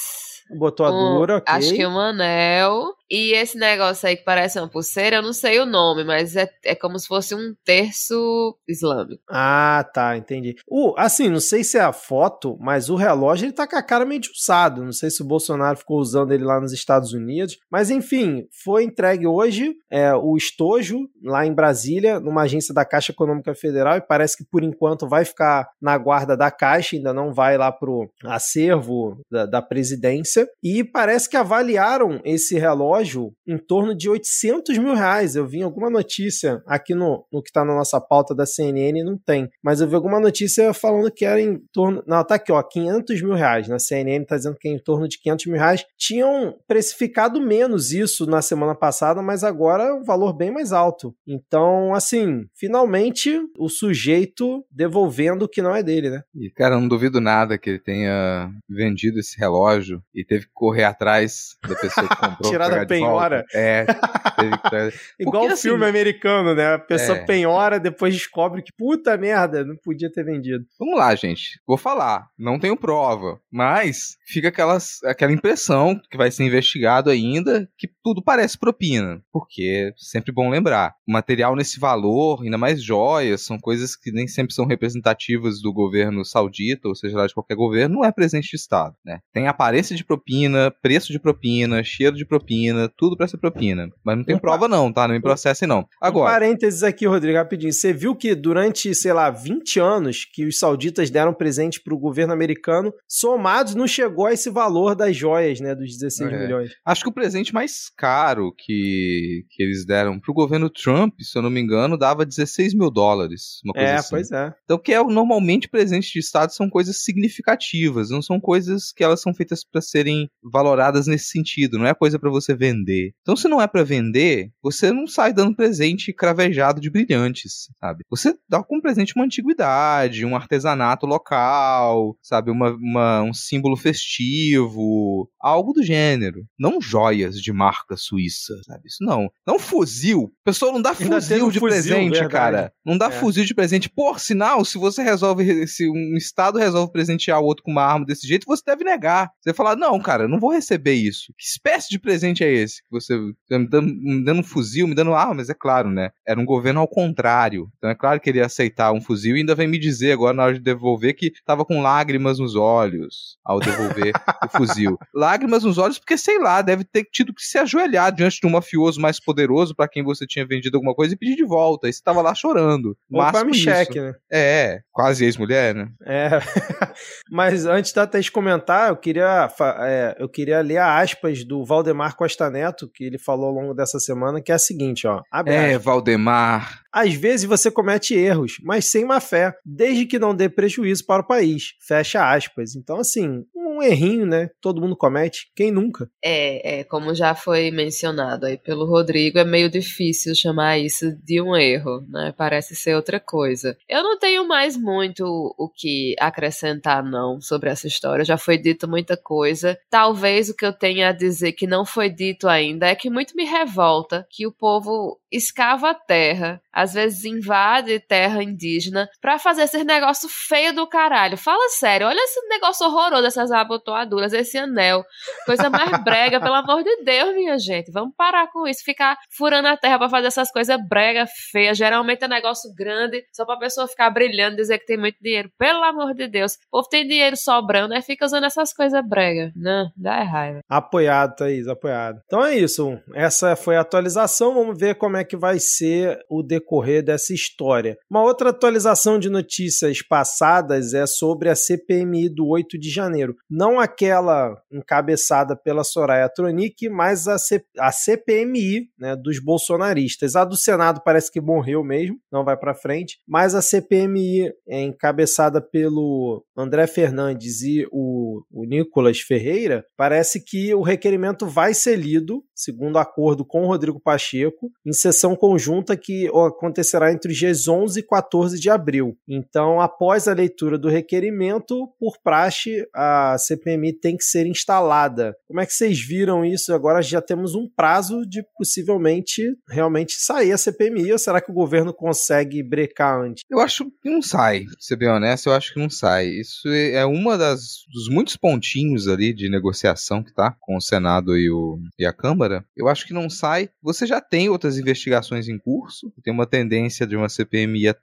Botoadura, 0.53 1.35
um, 1.35 1.37
ok. 1.37 1.53
Acho 1.53 1.73
que 1.73 1.85
um 1.85 1.97
anel 1.97 2.93
e 3.11 3.33
esse 3.33 3.57
negócio 3.57 4.07
aí 4.07 4.15
que 4.15 4.23
parece 4.23 4.57
uma 4.57 4.69
pulseira, 4.69 5.17
eu 5.17 5.21
não 5.21 5.33
sei 5.33 5.59
o 5.59 5.65
nome, 5.65 6.05
mas 6.05 6.37
é, 6.37 6.49
é 6.63 6.73
como 6.73 6.97
se 6.97 7.07
fosse 7.07 7.35
um 7.35 7.53
terço 7.65 8.57
islâmico. 8.65 9.21
Ah, 9.29 9.85
tá, 9.93 10.15
entendi. 10.15 10.55
Uh, 10.65 10.93
assim, 10.97 11.27
não 11.27 11.41
sei 11.41 11.61
se 11.61 11.77
é 11.77 11.81
a 11.81 11.91
foto, 11.91 12.57
mas 12.61 12.89
o 12.89 12.95
relógio 12.95 13.47
ele 13.47 13.51
tá 13.51 13.67
com 13.67 13.75
a 13.75 13.83
cara 13.83 14.05
meio 14.05 14.21
usado. 14.33 14.85
Não 14.85 14.93
sei 14.93 15.09
se 15.09 15.21
o 15.21 15.25
Bolsonaro 15.25 15.77
ficou 15.77 15.99
usando 15.99 16.31
ele 16.31 16.45
lá 16.45 16.61
nos 16.61 16.71
Estados 16.71 17.11
Unidos. 17.11 17.59
Mas 17.69 17.89
enfim, 17.89 18.47
foi 18.63 18.85
entregue 18.85 19.27
hoje 19.27 19.75
é, 19.89 20.13
o 20.15 20.37
estojo 20.37 21.09
lá 21.21 21.45
em 21.45 21.53
Brasília, 21.53 22.17
numa 22.17 22.43
agência 22.43 22.73
da 22.73 22.85
Caixa 22.85 23.11
Econômica 23.11 23.53
Federal, 23.53 23.97
e 23.97 24.01
parece 24.01 24.37
que 24.37 24.45
por 24.45 24.63
enquanto 24.63 25.05
vai 25.05 25.25
ficar 25.25 25.67
na 25.81 25.97
guarda 25.97 26.37
da 26.37 26.49
Caixa, 26.49 26.95
ainda 26.95 27.13
não 27.13 27.33
vai 27.33 27.57
lá 27.57 27.73
pro 27.73 28.09
acervo 28.23 29.19
da, 29.29 29.45
da 29.45 29.61
presidência. 29.61 30.47
E 30.63 30.81
parece 30.81 31.29
que 31.29 31.35
avaliaram 31.35 32.21
esse 32.23 32.57
relógio 32.57 33.00
relógio 33.01 33.33
em 33.48 33.57
torno 33.57 33.95
de 33.95 34.09
800 34.09 34.77
mil 34.77 34.94
reais. 34.94 35.36
Eu 35.36 35.45
vi 35.45 35.62
alguma 35.62 35.89
notícia 35.89 36.62
aqui 36.65 36.94
no, 36.94 37.25
no 37.31 37.42
que 37.42 37.50
está 37.50 37.65
na 37.65 37.75
nossa 37.75 38.00
pauta 38.00 38.33
da 38.33 38.45
CNN, 38.45 39.03
não 39.03 39.18
tem, 39.18 39.50
mas 39.63 39.81
eu 39.81 39.88
vi 39.88 39.95
alguma 39.95 40.19
notícia 40.19 40.74
falando 40.74 41.12
que 41.12 41.25
era 41.25 41.42
em 41.42 41.59
torno. 41.74 42.03
Não, 42.07 42.24
tá 42.24 42.36
aqui, 42.36 42.51
ó, 42.51 42.62
500 42.62 43.21
mil 43.21 43.33
reais. 43.33 43.68
Na 43.68 43.80
CNN 43.80 44.23
está 44.23 44.37
dizendo 44.37 44.57
que 44.59 44.68
é 44.68 44.71
em 44.71 44.80
torno 44.80 45.07
de 45.07 45.19
500 45.19 45.45
mil 45.47 45.57
reais. 45.57 45.85
Tinham 45.97 46.56
precificado 46.68 47.42
menos 47.42 47.92
isso 47.92 48.25
na 48.25 48.42
semana 48.42 48.75
passada, 48.75 49.21
mas 49.21 49.44
agora 49.44 49.83
é 49.83 49.94
um 49.94 50.04
valor 50.04 50.33
bem 50.33 50.52
mais 50.52 50.71
alto. 50.71 51.16
Então, 51.28 51.94
assim, 51.94 52.45
finalmente 52.56 53.40
o 53.57 53.69
sujeito 53.69 54.64
devolvendo 54.71 55.45
o 55.45 55.49
que 55.49 55.61
não 55.61 55.75
é 55.75 55.83
dele, 55.83 56.09
né? 56.09 56.21
E, 56.35 56.49
cara, 56.49 56.80
não 56.80 56.87
duvido 56.87 57.19
nada 57.19 57.57
que 57.57 57.69
ele 57.69 57.80
tenha 57.80 58.52
vendido 58.69 59.19
esse 59.19 59.37
relógio 59.37 60.02
e 60.14 60.23
teve 60.23 60.45
que 60.45 60.52
correr 60.54 60.83
atrás 60.83 61.56
da 61.68 61.75
pessoa 61.75 62.07
que 62.07 62.16
comprou. 62.16 62.52
Tirar 62.52 62.69
penhora. 63.00 63.45
É. 63.54 63.86
Igual 65.19 65.45
o 65.45 65.48
assim, 65.48 65.69
filme 65.69 65.86
americano, 65.86 66.54
né? 66.56 66.74
A 66.74 66.80
pessoa 66.80 67.18
é. 67.18 67.26
penhora, 67.26 67.80
depois 67.80 68.14
descobre 68.14 68.62
que 68.62 68.71
puta 68.78 69.18
merda, 69.18 69.66
não 69.66 69.76
podia 69.76 70.12
ter 70.12 70.24
vendido. 70.24 70.66
Vamos 70.80 70.98
lá, 70.98 71.14
gente. 71.16 71.60
Vou 71.66 71.78
falar. 71.78 72.28
Não 72.38 72.60
tenho 72.60 72.78
prova, 72.78 73.40
mas 73.52 74.18
fica 74.26 74.50
aquelas, 74.50 75.04
aquela 75.04 75.31
impressão 75.31 76.00
que 76.10 76.18
vai 76.18 76.31
ser 76.31 76.44
investigado 76.44 77.10
ainda 77.10 77.69
que 77.78 77.90
tudo 78.04 78.24
parece 78.24 78.57
propina. 78.57 79.21
Porque 79.31 79.94
sempre 79.98 80.31
bom 80.31 80.50
lembrar. 80.50 80.95
Material 81.07 81.56
nesse 81.56 81.80
valor, 81.80 82.42
ainda 82.44 82.57
mais 82.57 82.83
joias, 82.83 83.42
são 83.42 83.60
coisas 83.60 83.95
que 83.95 84.12
nem 84.12 84.28
sempre 84.28 84.54
são 84.54 84.66
representativas 84.66 85.62
do 85.62 85.74
governo 85.74 86.26
saudita, 86.26 86.88
ou 86.88 86.95
seja 86.95 87.18
lá 87.18 87.28
de 87.28 87.33
qualquer 87.33 87.56
governo, 87.56 87.95
não 87.95 88.06
é 88.06 88.12
presente 88.12 88.50
de 88.50 88.56
Estado, 88.56 88.95
né? 89.06 89.19
Tem 89.33 89.48
aparência 89.48 89.95
de 89.95 90.04
propina, 90.04 90.71
preço 90.81 91.12
de 91.12 91.19
propina, 91.19 91.83
cheiro 91.83 92.16
de 92.16 92.26
propina, 92.26 92.81
propina, 92.81 92.94
tudo 92.95 93.18
pra 93.18 93.28
ser 93.28 93.38
propina. 93.38 93.90
Mas 94.04 94.18
não 94.18 94.23
tem 94.23 94.38
prova 94.38 94.68
não, 94.68 94.92
tá? 94.92 95.07
Não 95.07 95.16
me 95.16 95.21
processem 95.21 95.68
não. 95.68 95.85
Agora... 96.02 96.30
Um 96.30 96.33
parênteses 96.33 96.83
aqui, 96.83 97.06
Rodrigo, 97.06 97.38
rapidinho. 97.38 97.73
Você 97.73 97.94
viu 97.94 98.16
que 98.16 98.33
durante, 98.33 98.94
sei 98.95 99.14
lá, 99.14 99.30
20 99.30 99.80
anos 99.80 100.26
que 100.26 100.45
os 100.45 100.57
sauditas 100.57 101.09
deram 101.09 101.33
presente 101.33 101.81
pro 101.81 101.97
governo 101.97 102.33
americano, 102.33 102.94
somados 103.07 103.76
não 103.76 103.88
chegou 103.88 104.26
a 104.26 104.33
esse 104.33 104.50
valor 104.50 104.95
das 104.95 105.16
joias, 105.16 105.59
né, 105.59 105.76
dos 105.76 105.97
16 105.97 106.31
é. 106.31 106.40
milhões. 106.40 106.71
Acho 106.85 107.04
que 107.04 107.09
o 107.09 107.14
presente 107.14 107.54
mais 107.54 107.90
caro 107.97 108.54
que, 108.57 109.45
que 109.50 109.64
eles 109.64 109.85
deram 109.85 110.19
pro 110.19 110.33
governo 110.33 110.69
Trump, 110.69 111.14
se 111.21 111.38
eu 111.38 111.42
não 111.42 111.50
me 111.50 111.59
engano, 111.59 111.97
dava 111.97 112.26
16 112.26 112.73
mil 112.73 112.90
dólares, 112.90 113.59
uma 113.64 113.73
coisa 113.73 113.90
é, 113.90 113.95
assim. 113.95 114.09
pois 114.09 114.31
é. 114.31 114.54
Então, 114.64 114.78
que 114.78 114.94
é 114.94 115.04
normalmente 115.04 115.69
presente 115.69 116.11
de 116.11 116.19
Estado 116.19 116.54
são 116.54 116.69
coisas 116.69 117.04
significativas, 117.04 118.09
não 118.09 118.21
são 118.21 118.40
coisas 118.40 118.92
que 118.92 119.04
elas 119.04 119.21
são 119.21 119.33
feitas 119.33 119.64
para 119.64 119.81
serem 119.81 120.30
valoradas 120.44 121.07
nesse 121.07 121.26
sentido, 121.26 121.78
não 121.78 121.88
é 121.88 121.94
coisa 121.94 122.19
para 122.19 122.30
você 122.30 122.56
vender. 122.61 123.15
Então, 123.21 123.35
se 123.35 123.47
não 123.47 123.59
é 123.59 123.65
para 123.65 123.83
vender, 123.83 124.51
você 124.61 124.91
não 124.91 125.07
sai 125.07 125.33
dando 125.33 125.56
presente 125.56 126.13
cravejado 126.13 126.80
de 126.80 126.91
brilhantes, 126.91 127.69
sabe? 127.80 128.03
Você 128.09 128.35
dá 128.47 128.63
como 128.63 128.81
presente 128.81 129.13
uma 129.15 129.25
antiguidade, 129.25 130.23
um 130.23 130.35
artesanato 130.35 131.07
local, 131.07 132.15
sabe? 132.21 132.51
Uma, 132.51 132.71
uma, 132.71 133.23
um 133.23 133.33
símbolo 133.33 133.75
festivo, 133.75 135.27
algo 135.39 135.73
do 135.73 135.83
gênero. 135.83 136.45
Não 136.59 136.80
joias 136.80 137.41
de 137.41 137.51
marca 137.51 137.97
suíça, 137.97 138.53
sabe? 138.63 138.83
Isso 138.85 139.03
não. 139.03 139.27
Não 139.45 139.57
fuzil. 139.57 140.31
Pessoal 140.45 140.71
não 140.71 140.81
dá 140.81 140.94
fuzil 140.94 141.49
de 141.49 141.59
fuzil, 141.59 141.61
presente, 141.61 142.11
verdade. 142.11 142.31
cara. 142.31 142.73
Não 142.85 142.95
dá 142.95 143.07
é. 143.07 143.11
fuzil 143.11 143.44
de 143.44 143.56
presente. 143.56 143.89
Por 143.89 144.19
sinal, 144.19 144.63
se 144.63 144.77
você 144.77 145.01
resolve, 145.01 145.65
se 145.68 145.89
um 145.89 146.15
estado 146.15 146.59
resolve 146.59 146.91
presentear 146.91 147.41
o 147.41 147.45
outro 147.45 147.63
com 147.63 147.71
uma 147.71 147.83
arma 147.83 148.06
desse 148.06 148.27
jeito, 148.27 148.45
você 148.45 148.61
deve 148.65 148.83
negar. 148.83 149.31
Você 149.41 149.51
falar, 149.51 149.75
não, 149.75 149.99
cara, 149.99 150.27
não 150.27 150.39
vou 150.39 150.51
receber 150.51 150.94
isso. 150.94 151.33
Que 151.35 151.44
espécie 151.44 151.89
de 151.89 151.99
presente 151.99 152.44
é 152.44 152.50
esse? 152.51 152.81
Que 152.83 152.91
você 152.91 153.17
tá 153.49 153.59
me 153.59 153.67
dando, 153.67 153.87
me 153.87 154.23
dando 154.23 154.39
um 154.39 154.43
fuzil, 154.43 154.87
me 154.87 154.95
dando 154.95 155.13
armas? 155.13 155.49
É 155.49 155.53
claro, 155.53 155.89
né? 155.89 156.11
Era 156.27 156.39
um 156.39 156.45
governo 156.45 156.79
ao 156.79 156.87
contrário. 156.87 157.69
Então 157.77 157.89
é 157.89 157.95
claro 157.95 158.19
que 158.19 158.29
ele 158.29 158.39
ia 158.39 158.45
aceitar 158.45 158.91
um 158.91 159.01
fuzil 159.01 159.35
e 159.35 159.39
ainda 159.39 159.55
vem 159.55 159.67
me 159.67 159.79
dizer 159.79 160.11
agora 160.11 160.35
na 160.35 160.43
hora 160.43 160.53
de 160.53 160.59
devolver 160.59 161.15
que 161.15 161.31
tava 161.45 161.65
com 161.65 161.81
lágrimas 161.81 162.39
nos 162.39 162.55
olhos 162.55 163.37
ao 163.43 163.59
devolver 163.59 164.13
o 164.43 164.57
fuzil. 164.57 164.97
Lágrimas 165.13 165.63
nos 165.63 165.77
olhos 165.77 165.97
porque, 165.99 166.17
sei 166.17 166.39
lá, 166.39 166.61
deve 166.61 166.83
ter 166.83 167.05
tido 167.11 167.33
que 167.33 167.41
se 167.41 167.57
ajoelhar 167.57 168.13
diante 168.13 168.39
de 168.39 168.47
um 168.47 168.51
mafioso 168.51 168.99
mais 168.99 169.19
poderoso 169.19 169.75
para 169.75 169.87
quem 169.87 170.03
você 170.03 170.25
tinha 170.25 170.45
vendido 170.45 170.77
alguma 170.77 170.95
coisa 170.95 171.13
e 171.13 171.17
pedir 171.17 171.35
de 171.35 171.45
volta. 171.45 171.87
Aí 171.87 171.93
você 171.93 172.01
tava 172.03 172.21
lá 172.21 172.33
chorando. 172.33 172.95
Ou 173.11 173.21
para 173.31 173.53
cheque, 173.53 173.99
né? 173.99 174.13
É, 174.31 174.79
quase 174.91 175.25
ex-mulher, 175.25 175.75
né? 175.75 175.89
É. 176.05 176.29
Mas 177.29 177.65
antes 177.65 177.93
da 177.93 178.07
Thaís 178.07 178.29
comentar, 178.29 178.89
eu 178.89 178.97
queria, 178.97 179.49
é, 179.81 180.15
eu 180.19 180.29
queria 180.29 180.61
ler 180.61 180.77
a 180.77 180.99
aspas 180.99 181.43
do 181.43 181.65
Valdemar 181.65 182.15
Costa 182.15 182.41
Neto, 182.50 182.90
que 182.90 183.04
ele 183.04 183.18
falou 183.18 183.48
ao 183.48 183.54
longo 183.54 183.74
dessa 183.74 184.00
semana, 184.00 184.42
que 184.42 184.52
é 184.52 184.56
a 184.56 184.60
seguinte, 184.60 185.07
ó. 185.07 185.21
é, 185.52 185.68
aspas. 185.68 185.83
Valdemar. 185.83 186.81
Às 186.92 187.14
vezes 187.14 187.45
você 187.45 187.71
comete 187.71 188.14
erros, 188.14 188.57
mas 188.64 188.86
sem 188.86 189.06
má 189.06 189.19
fé, 189.19 189.54
desde 189.66 190.06
que 190.06 190.19
não 190.19 190.36
dê 190.36 190.50
prejuízo 190.50 191.06
para 191.06 191.21
o 191.21 191.28
país. 191.28 191.74
Fecha 191.88 192.33
aspas. 192.33 192.76
Então, 192.76 192.98
assim, 192.98 193.45
errinho, 193.83 194.26
né? 194.26 194.50
Todo 194.61 194.81
mundo 194.81 194.95
comete. 194.95 195.52
Quem 195.56 195.71
nunca? 195.71 196.09
É, 196.23 196.80
é, 196.80 196.83
como 196.83 197.14
já 197.16 197.33
foi 197.35 197.71
mencionado 197.71 198.45
aí 198.45 198.57
pelo 198.57 198.85
Rodrigo, 198.85 199.40
é 199.40 199.45
meio 199.45 199.69
difícil 199.69 200.35
chamar 200.35 200.78
isso 200.78 201.16
de 201.23 201.42
um 201.42 201.56
erro, 201.56 202.06
né? 202.09 202.33
Parece 202.38 202.76
ser 202.76 202.95
outra 202.95 203.19
coisa. 203.19 203.78
Eu 203.88 204.04
não 204.04 204.18
tenho 204.18 204.47
mais 204.47 204.76
muito 204.78 205.26
o 205.57 205.69
que 205.69 206.16
acrescentar, 206.19 207.04
não, 207.04 207.40
sobre 207.40 207.69
essa 207.69 207.88
história. 207.88 208.26
Já 208.26 208.38
foi 208.38 208.57
dito 208.57 208.88
muita 208.88 209.16
coisa. 209.16 209.78
Talvez 209.90 210.50
o 210.50 210.56
que 210.56 210.66
eu 210.66 210.73
tenha 210.73 211.09
a 211.09 211.14
dizer 211.14 211.54
que 211.54 211.68
não 211.68 211.85
foi 211.85 212.09
dito 212.09 212.47
ainda 212.47 212.88
é 212.88 212.95
que 212.95 213.09
muito 213.09 213.35
me 213.35 213.45
revolta 213.45 214.26
que 214.30 214.47
o 214.47 214.52
povo 214.52 215.20
escava 215.31 215.92
a 215.92 215.94
terra, 215.94 216.61
às 216.71 216.94
vezes 216.94 217.26
invade 217.26 218.00
terra 218.00 218.44
indígena 218.44 219.09
para 219.21 219.38
fazer 219.38 219.64
esse 219.64 219.83
negócio 219.83 220.28
feio 220.30 220.73
do 220.73 220.88
caralho. 220.88 221.38
Fala 221.38 221.69
sério, 221.69 222.07
olha 222.07 222.19
esse 222.19 222.40
negócio 222.47 222.85
horroroso 222.88 223.23
dessas 223.23 223.52
abotoaduras, 223.52 224.33
esse 224.33 224.57
anel, 224.57 225.04
coisa 225.45 225.69
mais 225.69 225.92
brega, 226.04 226.40
pelo 226.40 226.56
amor 226.56 226.83
de 226.83 227.04
Deus, 227.04 227.35
minha 227.35 227.57
gente. 227.57 227.92
Vamos 227.92 228.14
parar 228.16 228.52
com 228.52 228.68
isso, 228.68 228.83
ficar 228.83 229.18
furando 229.30 229.68
a 229.68 229.78
terra 229.78 229.97
para 229.97 230.09
fazer 230.09 230.28
essas 230.28 230.52
coisas 230.52 230.78
brega, 230.88 231.26
feias. 231.52 231.78
Geralmente 231.78 232.23
é 232.23 232.28
negócio 232.28 232.73
grande, 232.76 233.23
só 233.31 233.45
pra 233.45 233.57
pessoa 233.57 233.88
ficar 233.88 234.09
brilhando, 234.09 234.56
dizer 234.57 234.80
que 234.80 234.85
tem 234.85 234.97
muito 234.97 235.18
dinheiro. 235.21 235.52
Pelo 235.57 235.83
amor 235.83 236.14
de 236.14 236.28
Deus, 236.28 236.54
o 236.54 236.78
povo 236.78 236.90
tem 236.90 237.07
dinheiro 237.07 237.38
sobrando, 237.38 237.94
aí 237.94 238.02
fica 238.02 238.26
usando 238.26 238.45
essas 238.45 238.73
coisas 238.73 239.02
brega. 239.07 239.52
Não, 239.56 239.90
dá 239.95 240.21
raiva. 240.23 240.59
Apoiado, 240.69 241.35
Thaís, 241.35 241.68
apoiado. 241.68 242.21
Então 242.26 242.44
é 242.44 242.56
isso. 242.56 242.97
Essa 243.14 243.56
foi 243.56 243.76
a 243.76 243.81
atualização. 243.81 244.54
Vamos 244.54 244.78
ver 244.78 244.95
como 244.95 245.18
é 245.18 245.20
que 245.23 245.37
vai 245.37 245.59
ser 245.59 246.19
o 246.30 246.44
decorrer 246.44 247.04
dessa 247.04 247.33
história. 247.33 247.97
Uma 248.09 248.23
outra 248.23 248.49
atualização 248.49 249.19
de 249.19 249.30
notícias 249.30 250.01
passadas 250.01 250.94
é 250.94 251.06
sobre 251.06 251.49
a 251.49 251.56
CPMI 251.56 252.30
do 252.30 252.47
8 252.47 252.78
de 252.78 252.90
janeiro. 252.90 253.35
Não 253.49 253.80
aquela 253.80 254.56
encabeçada 254.71 255.56
pela 255.56 255.83
Soraya 255.83 256.30
Tronic, 256.30 256.90
mas 256.90 257.28
a, 257.28 257.37
C 257.37 257.63
a 257.78 257.92
CPMI 257.92 258.90
né, 258.97 259.16
dos 259.16 259.40
bolsonaristas. 259.40 260.35
A 260.35 260.44
do 260.44 260.57
Senado 260.57 261.01
parece 261.04 261.31
que 261.31 261.42
morreu 261.42 261.83
mesmo, 261.83 262.18
não 262.31 262.44
vai 262.44 262.57
para 262.57 262.73
frente, 262.73 263.19
mas 263.28 263.56
a 263.56 263.61
CPMI 263.61 264.51
é 264.68 264.81
encabeçada 264.81 265.61
pelo 265.61 266.44
André 266.57 266.87
Fernandes 266.87 267.61
e 267.61 267.87
o, 267.92 268.44
o 268.51 268.66
Nicolas 268.66 269.19
Ferreira, 269.19 269.85
parece 269.97 270.44
que 270.44 270.73
o 270.73 270.81
requerimento 270.81 271.47
vai 271.47 271.73
ser 271.73 271.95
lido, 271.95 272.44
segundo 272.63 272.97
acordo 272.97 273.45
com 273.45 273.65
Rodrigo 273.65 273.99
Pacheco, 273.99 274.71
em 274.85 274.94
sessão 274.94 275.35
conjunta 275.35 275.97
que 275.97 276.27
acontecerá 276.27 277.11
entre 277.11 277.31
os 277.31 277.37
dias 277.37 277.68
11 277.68 277.99
e 277.99 278.03
14 278.03 278.59
de 278.59 278.69
abril. 278.69 279.18
Então, 279.27 279.81
após 279.81 280.27
a 280.27 280.33
leitura 280.33 280.77
do 280.77 280.89
requerimento, 280.89 281.87
por 281.99 282.18
praxe, 282.23 282.85
a 282.94 283.37
CPMI 283.37 283.94
tem 283.94 284.18
que 284.18 284.23
ser 284.23 284.45
instalada. 284.45 285.35
Como 285.47 285.59
é 285.59 285.65
que 285.65 285.73
vocês 285.73 285.99
viram 285.99 286.45
isso? 286.45 286.73
Agora 286.73 287.01
já 287.01 287.21
temos 287.21 287.56
um 287.56 287.68
prazo 287.68 288.25
de 288.25 288.44
possivelmente 288.57 289.44
realmente 289.68 290.13
sair 290.18 290.51
a 290.51 290.57
CPMI, 290.57 291.13
ou 291.13 291.19
será 291.19 291.41
que 291.41 291.51
o 291.51 291.56
governo 291.56 291.94
consegue 291.94 292.61
brecar 292.63 293.21
antes? 293.21 293.44
Eu 293.49 293.59
acho 293.59 293.85
que 294.01 294.09
não 294.09 294.21
sai, 294.21 294.65
ser 294.80 294.95
bem 294.95 295.09
honesto, 295.09 295.49
eu 295.49 295.53
acho 295.53 295.73
que 295.73 295.80
não 295.80 295.89
sai. 295.89 296.27
Isso 296.27 296.68
é 296.68 297.06
uma 297.06 297.37
das 297.37 297.81
dos 297.91 298.09
muitos 298.09 298.35
pontinhos 298.35 299.07
ali 299.07 299.33
de 299.33 299.49
negociação 299.49 300.23
que 300.23 300.33
tá 300.33 300.56
com 300.59 300.75
o 300.75 300.81
Senado 300.81 301.37
e, 301.37 301.49
o, 301.49 301.80
e 301.97 302.06
a 302.06 302.13
Câmara. 302.13 302.50
Eu 302.75 302.87
acho 302.87 303.05
que 303.05 303.13
não 303.13 303.29
sai. 303.29 303.69
Você 303.81 304.05
já 304.05 304.19
tem 304.19 304.49
outras 304.49 304.77
investigações 304.77 305.47
em 305.47 305.57
curso, 305.57 306.11
tem 306.23 306.33
uma 306.33 306.45
tendência 306.45 307.07
de 307.07 307.15
uma 307.15 307.29
CPMI 307.29 307.89
a 307.89 307.95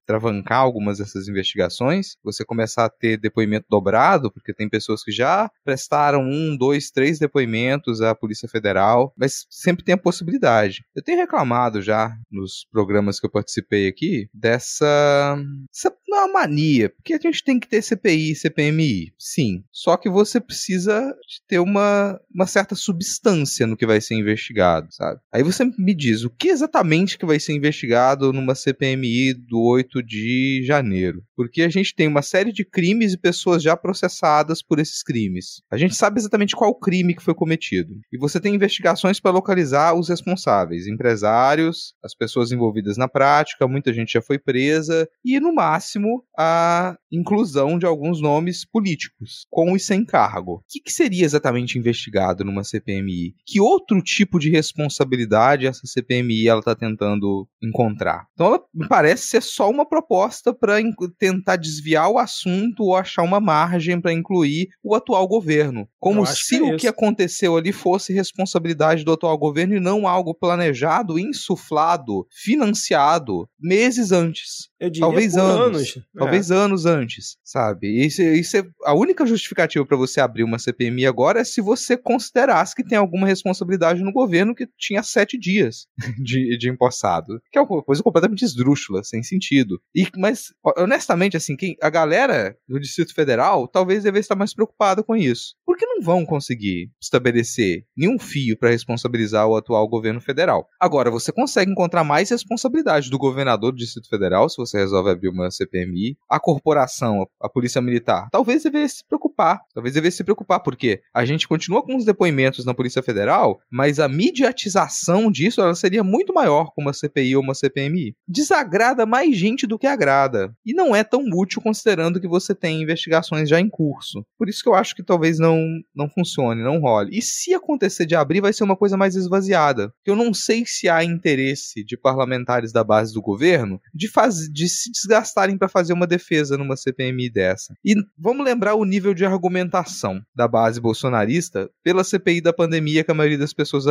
algumas 0.56 0.98
dessas 0.98 1.28
investigações, 1.28 2.16
você 2.22 2.44
começar 2.44 2.84
a 2.84 2.90
ter 2.90 3.16
depoimento 3.16 3.66
dobrado, 3.68 4.30
porque 4.32 4.54
tem 4.54 4.68
pessoas 4.68 5.02
que 5.02 5.12
já 5.12 5.50
prestaram 5.64 6.22
um, 6.22 6.56
dois, 6.56 6.90
três 6.90 7.18
depoimentos 7.18 8.00
à 8.00 8.14
Polícia 8.14 8.48
Federal, 8.48 9.12
mas 9.16 9.46
sempre 9.50 9.84
tem 9.84 9.94
a 9.94 9.98
possibilidade. 9.98 10.84
Eu 10.94 11.02
tenho 11.02 11.18
reclamado 11.18 11.82
já 11.82 12.14
nos 12.30 12.66
programas 12.70 13.20
que 13.20 13.26
eu 13.26 13.30
participei 13.30 13.88
aqui 13.88 14.28
dessa, 14.32 15.36
essa 15.74 15.90
não 16.08 16.18
é 16.18 16.24
uma 16.24 16.40
mania, 16.40 16.88
porque 16.88 17.12
a 17.12 17.18
gente 17.18 17.44
tem 17.44 17.60
que 17.60 17.68
ter 17.68 17.82
CPI 17.82 18.32
e 18.32 18.34
CPMI, 18.34 19.12
sim. 19.18 19.62
Só 19.70 19.96
que 19.96 20.08
você 20.08 20.40
precisa 20.40 21.14
ter 21.46 21.58
uma, 21.58 22.18
uma 22.34 22.46
certa 22.46 22.74
substância 22.74 23.66
no 23.66 23.76
que 23.76 23.86
vai 23.86 24.00
ser 24.00 24.14
investigado, 24.14 24.88
sabe? 24.90 25.20
Aí 25.30 25.42
você 25.42 25.64
me 25.78 25.94
diz 25.94 26.24
o 26.24 26.30
que 26.30 26.48
exatamente 26.48 27.18
que 27.18 27.26
vai 27.26 27.38
ser 27.38 27.52
investigado 27.52 28.32
numa 28.32 28.54
CPMI 28.54 29.34
do 29.34 29.60
8 29.60 30.02
de 30.02 30.62
janeiro. 30.64 31.22
Porque 31.38 31.62
a 31.62 31.68
gente 31.68 31.94
tem 31.94 32.08
uma 32.08 32.20
série 32.20 32.50
de 32.50 32.64
crimes 32.64 33.12
e 33.12 33.16
pessoas 33.16 33.62
já 33.62 33.76
processadas 33.76 34.60
por 34.60 34.80
esses 34.80 35.04
crimes. 35.04 35.62
A 35.70 35.76
gente 35.76 35.94
sabe 35.94 36.18
exatamente 36.18 36.56
qual 36.56 36.74
crime 36.74 37.14
que 37.14 37.22
foi 37.22 37.32
cometido. 37.32 37.94
E 38.12 38.18
você 38.18 38.40
tem 38.40 38.56
investigações 38.56 39.20
para 39.20 39.30
localizar 39.30 39.94
os 39.94 40.08
responsáveis, 40.08 40.88
empresários, 40.88 41.94
as 42.02 42.12
pessoas 42.12 42.50
envolvidas 42.50 42.96
na 42.96 43.06
prática, 43.06 43.68
muita 43.68 43.92
gente 43.92 44.14
já 44.14 44.20
foi 44.20 44.36
presa 44.36 45.08
e 45.24 45.38
no 45.38 45.54
máximo 45.54 46.24
a 46.36 46.98
inclusão 47.12 47.78
de 47.78 47.86
alguns 47.86 48.20
nomes 48.20 48.64
políticos, 48.64 49.46
com 49.48 49.76
e 49.76 49.80
sem 49.80 50.04
cargo. 50.04 50.54
O 50.54 50.62
que, 50.68 50.80
que 50.80 50.90
seria 50.90 51.24
exatamente 51.24 51.78
investigado 51.78 52.44
numa 52.44 52.64
CPMI? 52.64 53.36
Que 53.46 53.60
outro 53.60 54.02
tipo 54.02 54.40
de 54.40 54.50
responsabilidade 54.50 55.68
essa 55.68 55.86
CPMI 55.86 56.48
ela 56.48 56.58
está 56.58 56.74
tentando 56.74 57.46
encontrar? 57.62 58.26
Então 58.34 58.48
ela 58.48 58.88
parece 58.88 59.28
ser 59.28 59.42
só 59.42 59.70
uma 59.70 59.88
proposta 59.88 60.52
para 60.52 60.80
tentar 61.28 61.56
desviar 61.56 62.10
o 62.10 62.18
assunto 62.18 62.84
ou 62.84 62.96
achar 62.96 63.22
uma 63.22 63.40
margem 63.40 64.00
para 64.00 64.12
incluir 64.12 64.68
o 64.82 64.94
atual 64.94 65.26
governo, 65.26 65.88
como 66.00 66.24
se 66.26 66.48
que 66.48 66.56
é 66.56 66.74
o 66.74 66.76
que 66.76 66.88
aconteceu 66.88 67.56
ali 67.56 67.72
fosse 67.72 68.12
responsabilidade 68.12 69.04
do 69.04 69.12
atual 69.12 69.36
governo 69.36 69.76
e 69.76 69.80
não 69.80 70.08
algo 70.08 70.34
planejado, 70.34 71.18
insuflado, 71.18 72.26
financiado 72.30 73.48
meses 73.60 74.12
antes. 74.12 74.67
Eu 74.80 74.90
diria 74.90 75.06
Talvez 75.06 75.36
anos. 75.36 75.96
anos. 75.96 76.06
Talvez 76.16 76.50
é. 76.50 76.54
anos 76.54 76.86
antes, 76.86 77.36
sabe? 77.42 78.04
Isso, 78.04 78.22
isso 78.22 78.56
é 78.56 78.64
a 78.84 78.94
única 78.94 79.26
justificativa 79.26 79.84
para 79.84 79.96
você 79.96 80.20
abrir 80.20 80.44
uma 80.44 80.58
CPMI 80.58 81.06
agora 81.06 81.40
é 81.40 81.44
se 81.44 81.60
você 81.60 81.96
considerasse 81.96 82.74
que 82.74 82.84
tem 82.84 82.96
alguma 82.96 83.26
responsabilidade 83.26 84.02
no 84.02 84.12
governo 84.12 84.54
que 84.54 84.68
tinha 84.78 85.02
sete 85.02 85.38
dias 85.38 85.86
de, 86.22 86.56
de 86.56 86.70
empossado. 86.70 87.40
Que 87.50 87.58
é 87.58 87.62
uma 87.62 87.82
coisa 87.82 88.02
completamente 88.02 88.44
esdrúxula, 88.44 89.02
sem 89.02 89.22
sentido. 89.22 89.80
E, 89.94 90.06
mas, 90.16 90.52
honestamente, 90.76 91.36
assim, 91.36 91.56
quem, 91.56 91.76
a 91.82 91.90
galera 91.90 92.56
do 92.68 92.78
Distrito 92.78 93.14
Federal 93.14 93.66
talvez 93.66 94.04
devesse 94.04 94.26
estar 94.26 94.36
mais 94.36 94.54
preocupada 94.54 95.02
com 95.02 95.16
isso. 95.16 95.54
Porque 95.64 95.86
não 95.86 96.00
vão 96.00 96.24
conseguir 96.24 96.90
estabelecer 97.00 97.84
nenhum 97.96 98.18
fio 98.18 98.56
para 98.56 98.70
responsabilizar 98.70 99.46
o 99.46 99.56
atual 99.56 99.88
governo 99.88 100.20
federal. 100.20 100.68
Agora, 100.80 101.10
você 101.10 101.32
consegue 101.32 101.70
encontrar 101.70 102.04
mais 102.04 102.30
responsabilidade 102.30 103.10
do 103.10 103.18
governador 103.18 103.72
do 103.72 103.78
Distrito 103.78 104.08
Federal 104.08 104.48
se 104.48 104.56
você 104.56 104.67
resolve 104.76 105.10
abrir 105.10 105.28
uma 105.28 105.50
CPMI. 105.50 106.16
A 106.28 106.38
corporação, 106.38 107.26
a 107.40 107.48
Polícia 107.48 107.80
Militar, 107.80 108.28
talvez 108.30 108.62
deveria 108.62 108.88
se 108.88 109.04
preocupar. 109.06 109.60
Talvez 109.74 109.94
devesse 109.94 110.18
se 110.18 110.24
preocupar, 110.24 110.60
porque 110.60 111.00
a 111.14 111.24
gente 111.24 111.48
continua 111.48 111.82
com 111.82 111.96
os 111.96 112.04
depoimentos 112.04 112.64
na 112.64 112.74
Polícia 112.74 113.02
Federal, 113.02 113.60
mas 113.70 113.98
a 113.98 114.08
mediatização 114.08 115.30
disso 115.30 115.60
ela 115.60 115.74
seria 115.74 116.02
muito 116.04 116.34
maior 116.34 116.72
com 116.74 116.82
uma 116.82 116.92
CPI 116.92 117.36
ou 117.36 117.42
uma 117.42 117.54
CPMI. 117.54 118.14
Desagrada 118.26 119.06
mais 119.06 119.36
gente 119.36 119.66
do 119.66 119.78
que 119.78 119.86
agrada. 119.86 120.52
E 120.64 120.74
não 120.74 120.94
é 120.94 121.04
tão 121.04 121.24
útil 121.32 121.62
considerando 121.62 122.20
que 122.20 122.28
você 122.28 122.54
tem 122.54 122.82
investigações 122.82 123.48
já 123.48 123.60
em 123.60 123.68
curso. 123.68 124.24
Por 124.36 124.48
isso 124.48 124.62
que 124.62 124.68
eu 124.68 124.74
acho 124.74 124.94
que 124.94 125.02
talvez 125.02 125.38
não, 125.38 125.64
não 125.94 126.08
funcione, 126.08 126.62
não 126.62 126.80
role. 126.80 127.16
E 127.16 127.22
se 127.22 127.54
acontecer 127.54 128.06
de 128.06 128.14
abrir, 128.14 128.40
vai 128.40 128.52
ser 128.52 128.64
uma 128.64 128.76
coisa 128.76 128.96
mais 128.96 129.14
esvaziada. 129.14 129.92
Eu 130.04 130.16
não 130.16 130.34
sei 130.34 130.64
se 130.66 130.88
há 130.88 131.04
interesse 131.04 131.84
de 131.84 131.96
parlamentares 131.96 132.72
da 132.72 132.82
base 132.82 133.12
do 133.12 133.22
governo 133.22 133.80
de, 133.94 134.08
faz, 134.08 134.48
de 134.58 134.68
se 134.68 134.90
desgastarem 134.90 135.56
para 135.56 135.68
fazer 135.68 135.92
uma 135.92 136.06
defesa 136.06 136.58
numa 136.58 136.76
CPMI 136.76 137.30
dessa. 137.30 137.74
E 137.84 137.94
vamos 138.18 138.44
lembrar 138.44 138.74
o 138.74 138.84
nível 138.84 139.14
de 139.14 139.24
argumentação 139.24 140.20
da 140.34 140.48
base 140.48 140.80
bolsonarista 140.80 141.70
pela 141.84 142.02
CPI 142.02 142.40
da 142.40 142.52
pandemia 142.52 143.04
que 143.04 143.10
a 143.10 143.14
maioria 143.14 143.38
das 143.38 143.52
pessoas 143.52 143.84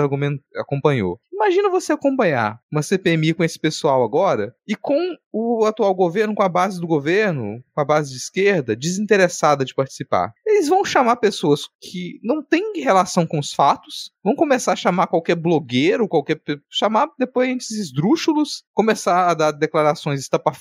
acompanhou. 0.55 1.19
Imagina 1.31 1.69
você 1.69 1.93
acompanhar 1.93 2.59
uma 2.71 2.81
CPMI 2.81 3.33
com 3.33 3.43
esse 3.43 3.59
pessoal 3.59 4.03
agora 4.03 4.55
e 4.67 4.75
com 4.75 5.15
o 5.31 5.65
atual 5.65 5.93
governo, 5.93 6.33
com 6.33 6.41
a 6.41 6.49
base 6.49 6.81
do 6.81 6.87
governo, 6.87 7.63
com 7.73 7.81
a 7.81 7.85
base 7.85 8.09
de 8.09 8.17
esquerda, 8.17 8.75
desinteressada 8.75 9.63
de 9.63 9.75
participar. 9.75 10.33
Eles 10.45 10.67
vão 10.67 10.83
chamar 10.83 11.17
pessoas 11.17 11.61
que 11.79 12.19
não 12.23 12.41
têm 12.41 12.81
relação 12.81 13.25
com 13.27 13.37
os 13.37 13.53
fatos, 13.53 14.11
vão 14.23 14.35
começar 14.35 14.73
a 14.73 14.75
chamar 14.75 15.07
qualquer 15.07 15.35
blogueiro, 15.35 16.07
qualquer. 16.07 16.41
chamar 16.71 17.07
depois 17.19 17.69
esdrúxulos, 17.69 18.63
começar 18.73 19.29
a 19.29 19.33
dar 19.35 19.51
declarações 19.51 20.19
estapafúrdias, 20.21 20.56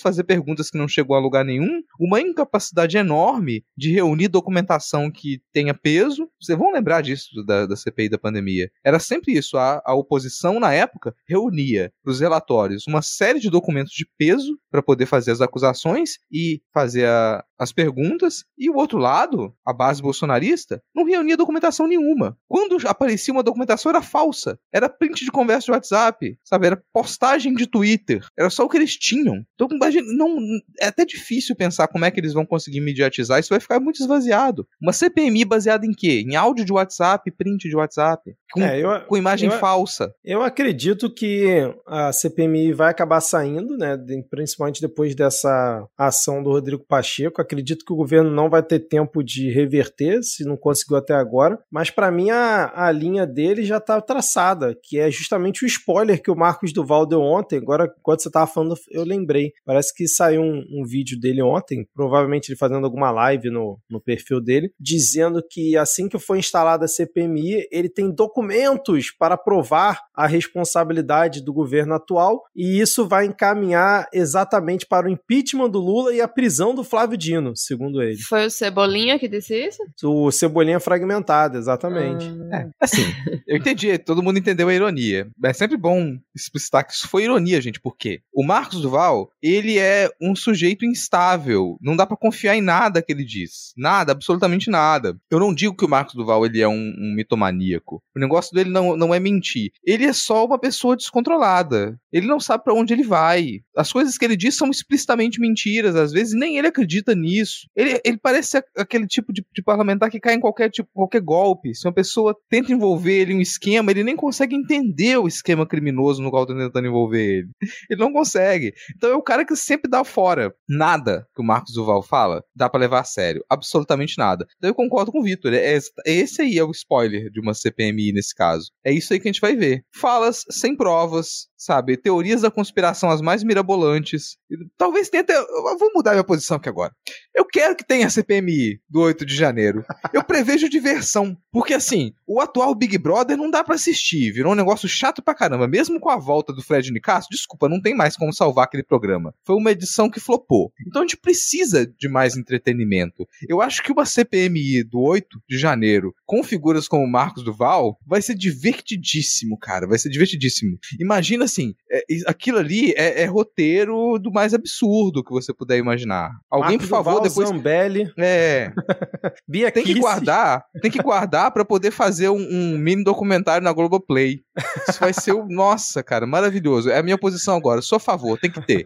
fazer 0.00 0.24
perguntas 0.24 0.70
que 0.70 0.78
não 0.78 0.88
chegou 0.88 1.16
a 1.16 1.20
lugar 1.20 1.44
nenhum, 1.44 1.82
uma 1.98 2.20
incapacidade 2.20 2.96
enorme 2.96 3.64
de 3.76 3.92
reunir 3.92 4.28
documentação 4.28 5.10
que 5.10 5.40
tenha 5.52 5.74
peso. 5.74 6.28
Vocês 6.40 6.58
vão 6.58 6.72
lembrar 6.72 7.02
disso 7.02 7.44
da, 7.44 7.66
da 7.66 7.76
CPI 7.76 8.08
da 8.08 8.18
pandemia. 8.18 8.70
Era 8.84 8.98
sempre 8.98 9.32
isso, 9.32 9.56
a, 9.56 9.82
a 9.84 9.94
oposição 9.94 10.60
na 10.60 10.72
época 10.72 11.14
reunia 11.26 11.92
para 12.02 12.10
os 12.10 12.20
relatórios 12.20 12.84
uma 12.86 13.02
série 13.02 13.40
de 13.40 13.50
documentos 13.50 13.92
de 13.92 14.06
peso 14.18 14.58
para 14.70 14.82
poder 14.82 15.06
fazer 15.06 15.32
as 15.32 15.40
acusações 15.40 16.18
e 16.30 16.60
fazer 16.72 17.06
a, 17.06 17.44
as 17.60 17.72
perguntas, 17.72 18.44
e 18.56 18.70
o 18.70 18.76
outro 18.76 18.98
lado, 18.98 19.54
a 19.66 19.72
base 19.72 20.00
bolsonarista, 20.00 20.82
não 20.94 21.04
reunia 21.04 21.36
documentação 21.36 21.86
nenhuma. 21.86 22.34
Quando 22.48 22.78
aparecia 22.88 23.34
uma 23.34 23.42
documentação, 23.42 23.90
era 23.90 24.00
falsa. 24.00 24.58
Era 24.72 24.88
print 24.88 25.24
de 25.24 25.30
conversa 25.30 25.66
de 25.66 25.72
WhatsApp, 25.72 26.38
sabe? 26.42 26.66
Era 26.68 26.82
postagem 26.90 27.54
de 27.54 27.66
Twitter. 27.66 28.26
Era 28.38 28.48
só 28.48 28.64
o 28.64 28.68
que 28.68 28.78
eles 28.78 28.96
tinham. 28.96 29.39
Então, 29.54 29.68
não, 30.14 30.36
é 30.80 30.86
até 30.86 31.04
difícil 31.04 31.56
pensar 31.56 31.88
como 31.88 32.04
é 32.04 32.10
que 32.10 32.20
eles 32.20 32.32
vão 32.32 32.46
conseguir 32.46 32.80
mediatizar. 32.80 33.38
Isso 33.38 33.50
vai 33.50 33.60
ficar 33.60 33.80
muito 33.80 34.00
esvaziado. 34.00 34.66
Uma 34.80 34.92
CPMI 34.92 35.44
baseada 35.44 35.86
em 35.86 35.92
quê? 35.92 36.24
Em 36.26 36.36
áudio 36.36 36.64
de 36.64 36.72
WhatsApp, 36.72 37.30
print 37.30 37.68
de 37.68 37.76
WhatsApp, 37.76 38.34
com, 38.52 38.62
é, 38.62 38.80
eu, 38.80 39.00
com 39.06 39.16
imagem 39.16 39.50
eu, 39.50 39.58
falsa. 39.58 40.12
Eu 40.24 40.42
acredito 40.42 41.12
que 41.12 41.72
a 41.86 42.12
CPMI 42.12 42.72
vai 42.72 42.90
acabar 42.90 43.20
saindo, 43.20 43.76
né? 43.76 43.96
Principalmente 44.30 44.80
depois 44.80 45.14
dessa 45.14 45.86
ação 45.96 46.42
do 46.42 46.50
Rodrigo 46.50 46.84
Pacheco. 46.86 47.40
Acredito 47.40 47.84
que 47.84 47.92
o 47.92 47.96
governo 47.96 48.30
não 48.30 48.50
vai 48.50 48.62
ter 48.62 48.80
tempo 48.80 49.22
de 49.22 49.50
reverter, 49.50 50.22
se 50.22 50.44
não 50.44 50.56
conseguiu 50.56 50.96
até 50.96 51.14
agora. 51.14 51.58
Mas 51.70 51.90
para 51.90 52.10
mim 52.10 52.30
a, 52.30 52.72
a 52.74 52.90
linha 52.90 53.26
dele 53.26 53.64
já 53.64 53.76
está 53.76 54.00
traçada, 54.00 54.76
que 54.82 54.98
é 54.98 55.10
justamente 55.10 55.64
o 55.64 55.66
spoiler 55.66 56.20
que 56.22 56.30
o 56.30 56.36
Marcos 56.36 56.72
Duval 56.72 57.06
deu 57.06 57.20
ontem. 57.20 57.58
Agora, 57.58 57.92
quando 58.02 58.22
você 58.22 58.28
estava 58.28 58.46
falando, 58.46 58.74
eu 58.90 59.04
lembrei. 59.04 59.29
Parece 59.64 59.94
que 59.94 60.06
saiu 60.08 60.42
um, 60.42 60.64
um, 60.70 60.84
vídeo 60.84 61.18
dele 61.18 61.42
ontem, 61.42 61.86
provavelmente 61.94 62.50
ele 62.50 62.58
fazendo 62.58 62.84
alguma 62.84 63.10
live 63.10 63.50
no, 63.50 63.78
no 63.88 64.00
perfil 64.00 64.40
dele, 64.40 64.72
dizendo 64.78 65.42
que 65.48 65.76
assim 65.76 66.08
que 66.08 66.18
foi 66.18 66.38
instalada 66.38 66.84
a 66.84 66.88
CPMI, 66.88 67.66
ele 67.70 67.88
tem 67.88 68.10
documentos 68.12 69.10
para 69.10 69.36
provar 69.36 70.00
a 70.14 70.26
responsabilidade 70.26 71.42
do 71.42 71.52
governo 71.52 71.94
atual 71.94 72.42
e 72.54 72.80
isso 72.80 73.06
vai 73.06 73.26
encaminhar 73.26 74.08
exatamente 74.12 74.86
para 74.86 75.06
o 75.06 75.10
impeachment 75.10 75.70
do 75.70 75.78
Lula 75.78 76.14
e 76.14 76.20
a 76.20 76.28
prisão 76.28 76.74
do 76.74 76.84
Flávio 76.84 77.16
Dino, 77.16 77.56
segundo 77.56 78.02
ele. 78.02 78.18
Foi 78.18 78.46
o 78.46 78.50
Cebolinha 78.50 79.18
que 79.18 79.28
disse 79.28 79.54
isso? 79.54 79.82
O 80.02 80.30
Cebolinha 80.30 80.80
fragmentado, 80.80 81.56
exatamente. 81.56 82.26
Ah. 82.52 82.56
É, 82.56 82.68
assim, 82.80 83.02
eu 83.46 83.56
entendi, 83.56 83.96
todo 83.98 84.22
mundo 84.22 84.38
entendeu 84.38 84.68
a 84.68 84.74
ironia. 84.74 85.28
É 85.44 85.52
sempre 85.52 85.76
bom 85.76 86.18
explicitar 86.34 86.86
que 86.86 86.92
isso 86.92 87.08
foi 87.08 87.24
ironia, 87.24 87.60
gente, 87.60 87.80
porque 87.80 88.20
o 88.32 88.44
Marcos 88.44 88.80
Duval, 88.80 89.19
ele 89.42 89.78
é 89.78 90.08
um 90.20 90.34
sujeito 90.34 90.84
instável, 90.84 91.76
não 91.80 91.96
dá 91.96 92.06
para 92.06 92.16
confiar 92.16 92.56
em 92.56 92.60
nada 92.60 93.02
que 93.02 93.12
ele 93.12 93.24
diz. 93.24 93.72
Nada, 93.76 94.12
absolutamente 94.12 94.70
nada. 94.70 95.16
Eu 95.30 95.38
não 95.38 95.54
digo 95.54 95.74
que 95.74 95.84
o 95.84 95.88
Marcos 95.88 96.14
Duval 96.14 96.44
ele 96.44 96.60
é 96.60 96.68
um, 96.68 96.92
um 96.98 97.14
mitomaníaco. 97.14 98.02
O 98.14 98.20
negócio 98.20 98.54
dele 98.54 98.70
não, 98.70 98.96
não 98.96 99.14
é 99.14 99.20
mentir. 99.20 99.70
Ele 99.84 100.04
é 100.04 100.12
só 100.12 100.44
uma 100.44 100.58
pessoa 100.58 100.96
descontrolada. 100.96 101.98
Ele 102.12 102.26
não 102.26 102.40
sabe 102.40 102.64
para 102.64 102.74
onde 102.74 102.92
ele 102.92 103.04
vai. 103.04 103.60
As 103.76 103.92
coisas 103.92 104.18
que 104.18 104.24
ele 104.24 104.36
diz 104.36 104.56
são 104.56 104.70
explicitamente 104.70 105.40
mentiras, 105.40 105.96
às 105.96 106.12
vezes 106.12 106.34
nem 106.34 106.58
ele 106.58 106.68
acredita 106.68 107.14
nisso. 107.14 107.68
Ele, 107.74 108.00
ele 108.04 108.18
parece 108.18 108.62
aquele 108.76 109.06
tipo 109.06 109.32
de, 109.32 109.44
de 109.54 109.62
parlamentar 109.62 110.10
que 110.10 110.20
cai 110.20 110.34
em 110.34 110.40
qualquer 110.40 110.70
tipo, 110.70 110.88
qualquer 110.92 111.20
golpe. 111.20 111.74
Se 111.74 111.86
uma 111.86 111.94
pessoa 111.94 112.36
tenta 112.48 112.72
envolver 112.72 113.20
ele 113.20 113.32
em 113.32 113.36
um 113.36 113.40
esquema, 113.40 113.90
ele 113.90 114.04
nem 114.04 114.16
consegue 114.16 114.54
entender 114.54 115.16
o 115.18 115.28
esquema 115.28 115.66
criminoso 115.66 116.22
no 116.22 116.30
qual 116.30 116.46
tá 116.46 116.54
tentando 116.54 116.86
envolver 116.86 117.38
ele. 117.38 117.48
Ele 117.88 118.00
não 118.00 118.12
consegue. 118.12 118.74
Então 119.00 119.12
é 119.12 119.14
o 119.14 119.22
cara 119.22 119.46
que 119.46 119.56
sempre 119.56 119.90
dá 119.90 120.04
fora. 120.04 120.54
Nada 120.68 121.26
que 121.34 121.40
o 121.40 121.44
Marcos 121.44 121.72
Duval 121.72 122.02
fala 122.02 122.44
dá 122.54 122.68
para 122.68 122.80
levar 122.80 123.00
a 123.00 123.04
sério. 123.04 123.42
Absolutamente 123.48 124.18
nada. 124.18 124.46
Então 124.58 124.68
eu 124.68 124.74
concordo 124.74 125.10
com 125.10 125.20
o 125.20 125.22
Vitor. 125.22 125.54
É, 125.54 125.78
esse 126.04 126.42
aí 126.42 126.58
é 126.58 126.62
o 126.62 126.70
spoiler 126.70 127.30
de 127.30 127.40
uma 127.40 127.54
CPMI 127.54 128.12
nesse 128.12 128.34
caso. 128.34 128.70
É 128.84 128.92
isso 128.92 129.14
aí 129.14 129.18
que 129.18 129.26
a 129.26 129.32
gente 129.32 129.40
vai 129.40 129.56
ver. 129.56 129.82
Falas 129.90 130.44
sem 130.50 130.76
provas, 130.76 131.48
sabe? 131.60 131.96
Teorias 131.98 132.40
da 132.40 132.50
conspiração 132.50 133.10
as 133.10 133.20
mais 133.20 133.44
mirabolantes. 133.44 134.38
Talvez 134.78 135.10
tenha 135.10 135.22
até. 135.22 135.36
Eu 135.36 135.78
vou 135.78 135.92
mudar 135.94 136.12
minha 136.12 136.24
posição 136.24 136.56
aqui 136.56 136.70
agora. 136.70 136.92
Eu 137.34 137.44
quero 137.44 137.76
que 137.76 137.86
tenha 137.86 138.06
a 138.06 138.10
CPMI 138.10 138.80
do 138.88 139.00
8 139.00 139.26
de 139.26 139.36
janeiro. 139.36 139.84
Eu 140.14 140.24
prevejo 140.24 140.70
diversão. 140.70 141.36
Porque 141.52 141.74
assim, 141.74 142.12
o 142.26 142.40
atual 142.40 142.74
Big 142.74 142.96
Brother 142.96 143.36
não 143.36 143.50
dá 143.50 143.62
para 143.62 143.74
assistir. 143.74 144.32
Virou 144.32 144.52
um 144.52 144.56
negócio 144.56 144.88
chato 144.88 145.22
pra 145.22 145.34
caramba. 145.34 145.68
Mesmo 145.68 146.00
com 146.00 146.08
a 146.08 146.16
volta 146.16 146.52
do 146.52 146.62
Fred 146.62 146.90
Nicasso, 146.90 147.28
desculpa, 147.30 147.68
não 147.68 147.80
tem 147.80 147.94
mais 147.94 148.16
como 148.16 148.32
salvar 148.32 148.64
aquele 148.64 148.82
programa. 148.82 149.34
Foi 149.44 149.56
uma 149.56 149.72
edição 149.72 150.08
que 150.08 150.18
flopou. 150.18 150.72
Então 150.86 151.02
a 151.02 151.04
gente 151.04 151.18
precisa 151.18 151.86
de 151.86 152.08
mais 152.08 152.36
entretenimento. 152.36 153.28
Eu 153.46 153.60
acho 153.60 153.82
que 153.82 153.92
uma 153.92 154.06
CPMI 154.06 154.84
do 154.84 155.00
8 155.00 155.42
de 155.46 155.58
janeiro, 155.58 156.14
com 156.24 156.42
figuras 156.42 156.88
como 156.88 157.06
Marcos 157.06 157.44
Duval, 157.44 157.98
vai 158.06 158.22
ser 158.22 158.34
divertidíssimo, 158.34 159.58
cara. 159.58 159.86
Vai 159.86 159.98
ser 159.98 160.08
divertidíssimo. 160.08 160.78
Imagina 160.98 161.49
assim, 161.50 161.74
é, 161.90 162.02
aquilo 162.26 162.58
ali 162.58 162.92
é, 162.92 163.22
é, 163.22 163.24
roteiro 163.26 164.18
do 164.18 164.32
mais 164.32 164.54
absurdo 164.54 165.22
que 165.24 165.30
você 165.30 165.52
puder 165.52 165.78
imaginar. 165.78 166.30
Alguém, 166.50 166.78
Marcos 166.78 166.88
por 166.88 166.96
favor, 166.96 167.10
Duval, 167.14 167.28
depois. 167.28 167.48
Zambelli. 167.48 168.12
É. 168.16 168.72
Bia 169.46 169.70
tem 169.70 169.84
que 169.84 169.98
guardar, 169.98 170.64
tem 170.80 170.90
que 170.90 171.02
guardar 171.02 171.50
para 171.50 171.64
poder 171.64 171.90
fazer 171.90 172.28
um, 172.28 172.38
um, 172.38 172.78
mini 172.78 173.04
documentário 173.04 173.64
na 173.64 173.72
Globoplay. 173.72 174.42
Isso 174.88 175.00
vai 175.00 175.12
ser 175.12 175.32
o. 175.32 175.46
Nossa, 175.46 176.02
cara, 176.02 176.26
maravilhoso. 176.26 176.90
É 176.90 176.98
a 176.98 177.02
minha 177.02 177.18
posição 177.18 177.56
agora. 177.56 177.82
Sou 177.82 177.96
a 177.96 178.00
favor, 178.00 178.38
tem 178.38 178.50
que 178.50 178.64
ter. 178.64 178.84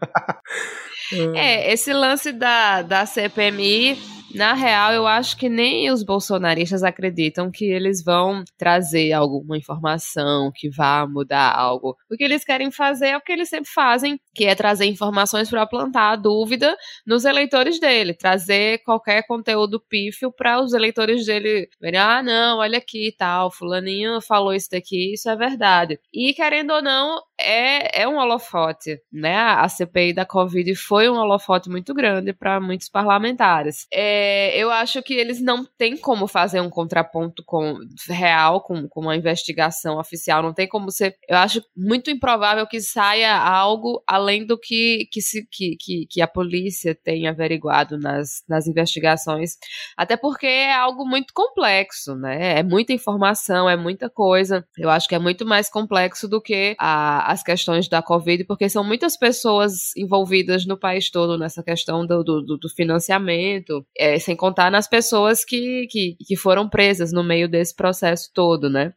É, 1.34 1.72
esse 1.72 1.92
lance 1.92 2.32
da, 2.32 2.80
da 2.80 3.04
CPMI 3.04 4.13
na 4.34 4.52
real, 4.54 4.92
eu 4.92 5.06
acho 5.06 5.36
que 5.36 5.48
nem 5.48 5.90
os 5.90 6.02
bolsonaristas 6.02 6.82
acreditam 6.82 7.50
que 7.50 7.64
eles 7.64 8.02
vão 8.02 8.42
trazer 8.58 9.12
alguma 9.12 9.56
informação 9.56 10.50
que 10.54 10.68
vá 10.68 11.06
mudar 11.06 11.54
algo. 11.54 11.96
O 12.10 12.16
que 12.16 12.24
eles 12.24 12.44
querem 12.44 12.70
fazer 12.70 13.08
é 13.08 13.16
o 13.16 13.20
que 13.20 13.32
eles 13.32 13.48
sempre 13.48 13.70
fazem, 13.70 14.20
que 14.34 14.44
é 14.44 14.54
trazer 14.54 14.86
informações 14.86 15.48
para 15.48 15.66
plantar 15.66 16.16
dúvida 16.16 16.76
nos 17.06 17.24
eleitores 17.24 17.78
dele, 17.78 18.14
trazer 18.14 18.82
qualquer 18.84 19.26
conteúdo 19.26 19.80
pífio 19.80 20.32
para 20.32 20.60
os 20.60 20.72
eleitores 20.72 21.26
dele 21.26 21.68
verem, 21.80 22.00
ah, 22.00 22.22
não, 22.22 22.58
olha 22.58 22.78
aqui 22.78 23.14
tal, 23.16 23.50
fulaninho 23.50 24.20
falou 24.20 24.52
isso 24.52 24.68
daqui, 24.70 25.14
isso 25.14 25.28
é 25.28 25.36
verdade. 25.36 25.98
E 26.12 26.34
querendo 26.34 26.72
ou 26.72 26.82
não, 26.82 27.20
é, 27.40 28.02
é 28.02 28.08
um 28.08 28.16
holofote, 28.16 29.00
né? 29.12 29.36
A 29.36 29.68
CPI 29.68 30.12
da 30.12 30.24
Covid 30.24 30.74
foi 30.74 31.08
um 31.08 31.16
holofote 31.16 31.68
muito 31.68 31.92
grande 31.94 32.32
para 32.32 32.60
muitos 32.60 32.88
parlamentares. 32.88 33.86
É, 33.92 34.56
eu 34.56 34.70
acho 34.70 35.02
que 35.02 35.14
eles 35.14 35.40
não 35.40 35.64
têm 35.76 35.96
como 35.96 36.26
fazer 36.26 36.60
um 36.60 36.70
contraponto 36.70 37.42
com 37.44 37.78
real 38.08 38.62
com, 38.62 38.88
com 38.88 39.00
uma 39.00 39.16
investigação 39.16 39.98
oficial. 39.98 40.42
Não 40.42 40.54
tem 40.54 40.68
como 40.68 40.90
ser. 40.90 41.16
Eu 41.28 41.36
acho 41.38 41.62
muito 41.76 42.10
improvável 42.10 42.66
que 42.66 42.80
saia 42.80 43.36
algo 43.36 44.02
além 44.06 44.23
do 44.46 44.58
que, 44.58 45.06
que, 45.10 45.20
se, 45.20 45.46
que, 45.50 45.76
que, 45.78 46.06
que 46.10 46.20
a 46.20 46.26
polícia 46.26 46.94
tem 46.94 47.28
averiguado 47.28 47.98
nas, 47.98 48.42
nas 48.48 48.66
investigações. 48.66 49.52
Até 49.96 50.16
porque 50.16 50.46
é 50.46 50.74
algo 50.74 51.06
muito 51.06 51.32
complexo, 51.34 52.14
né? 52.14 52.58
É 52.58 52.62
muita 52.62 52.92
informação, 52.92 53.68
é 53.68 53.76
muita 53.76 54.08
coisa. 54.08 54.66
Eu 54.78 54.90
acho 54.90 55.08
que 55.08 55.14
é 55.14 55.18
muito 55.18 55.44
mais 55.46 55.70
complexo 55.70 56.28
do 56.28 56.40
que 56.40 56.74
a, 56.78 57.30
as 57.30 57.42
questões 57.42 57.88
da 57.88 58.02
Covid, 58.02 58.44
porque 58.44 58.68
são 58.68 58.82
muitas 58.82 59.16
pessoas 59.16 59.94
envolvidas 59.96 60.66
no 60.66 60.78
país 60.78 61.10
todo 61.10 61.38
nessa 61.38 61.62
questão 61.62 62.06
do, 62.06 62.22
do, 62.22 62.42
do 62.56 62.68
financiamento, 62.68 63.84
é, 63.96 64.18
sem 64.18 64.36
contar 64.36 64.70
nas 64.70 64.88
pessoas 64.88 65.44
que, 65.44 65.86
que, 65.90 66.16
que 66.26 66.36
foram 66.36 66.68
presas 66.68 67.12
no 67.12 67.22
meio 67.22 67.48
desse 67.48 67.74
processo 67.74 68.30
todo, 68.34 68.68
né? 68.70 68.92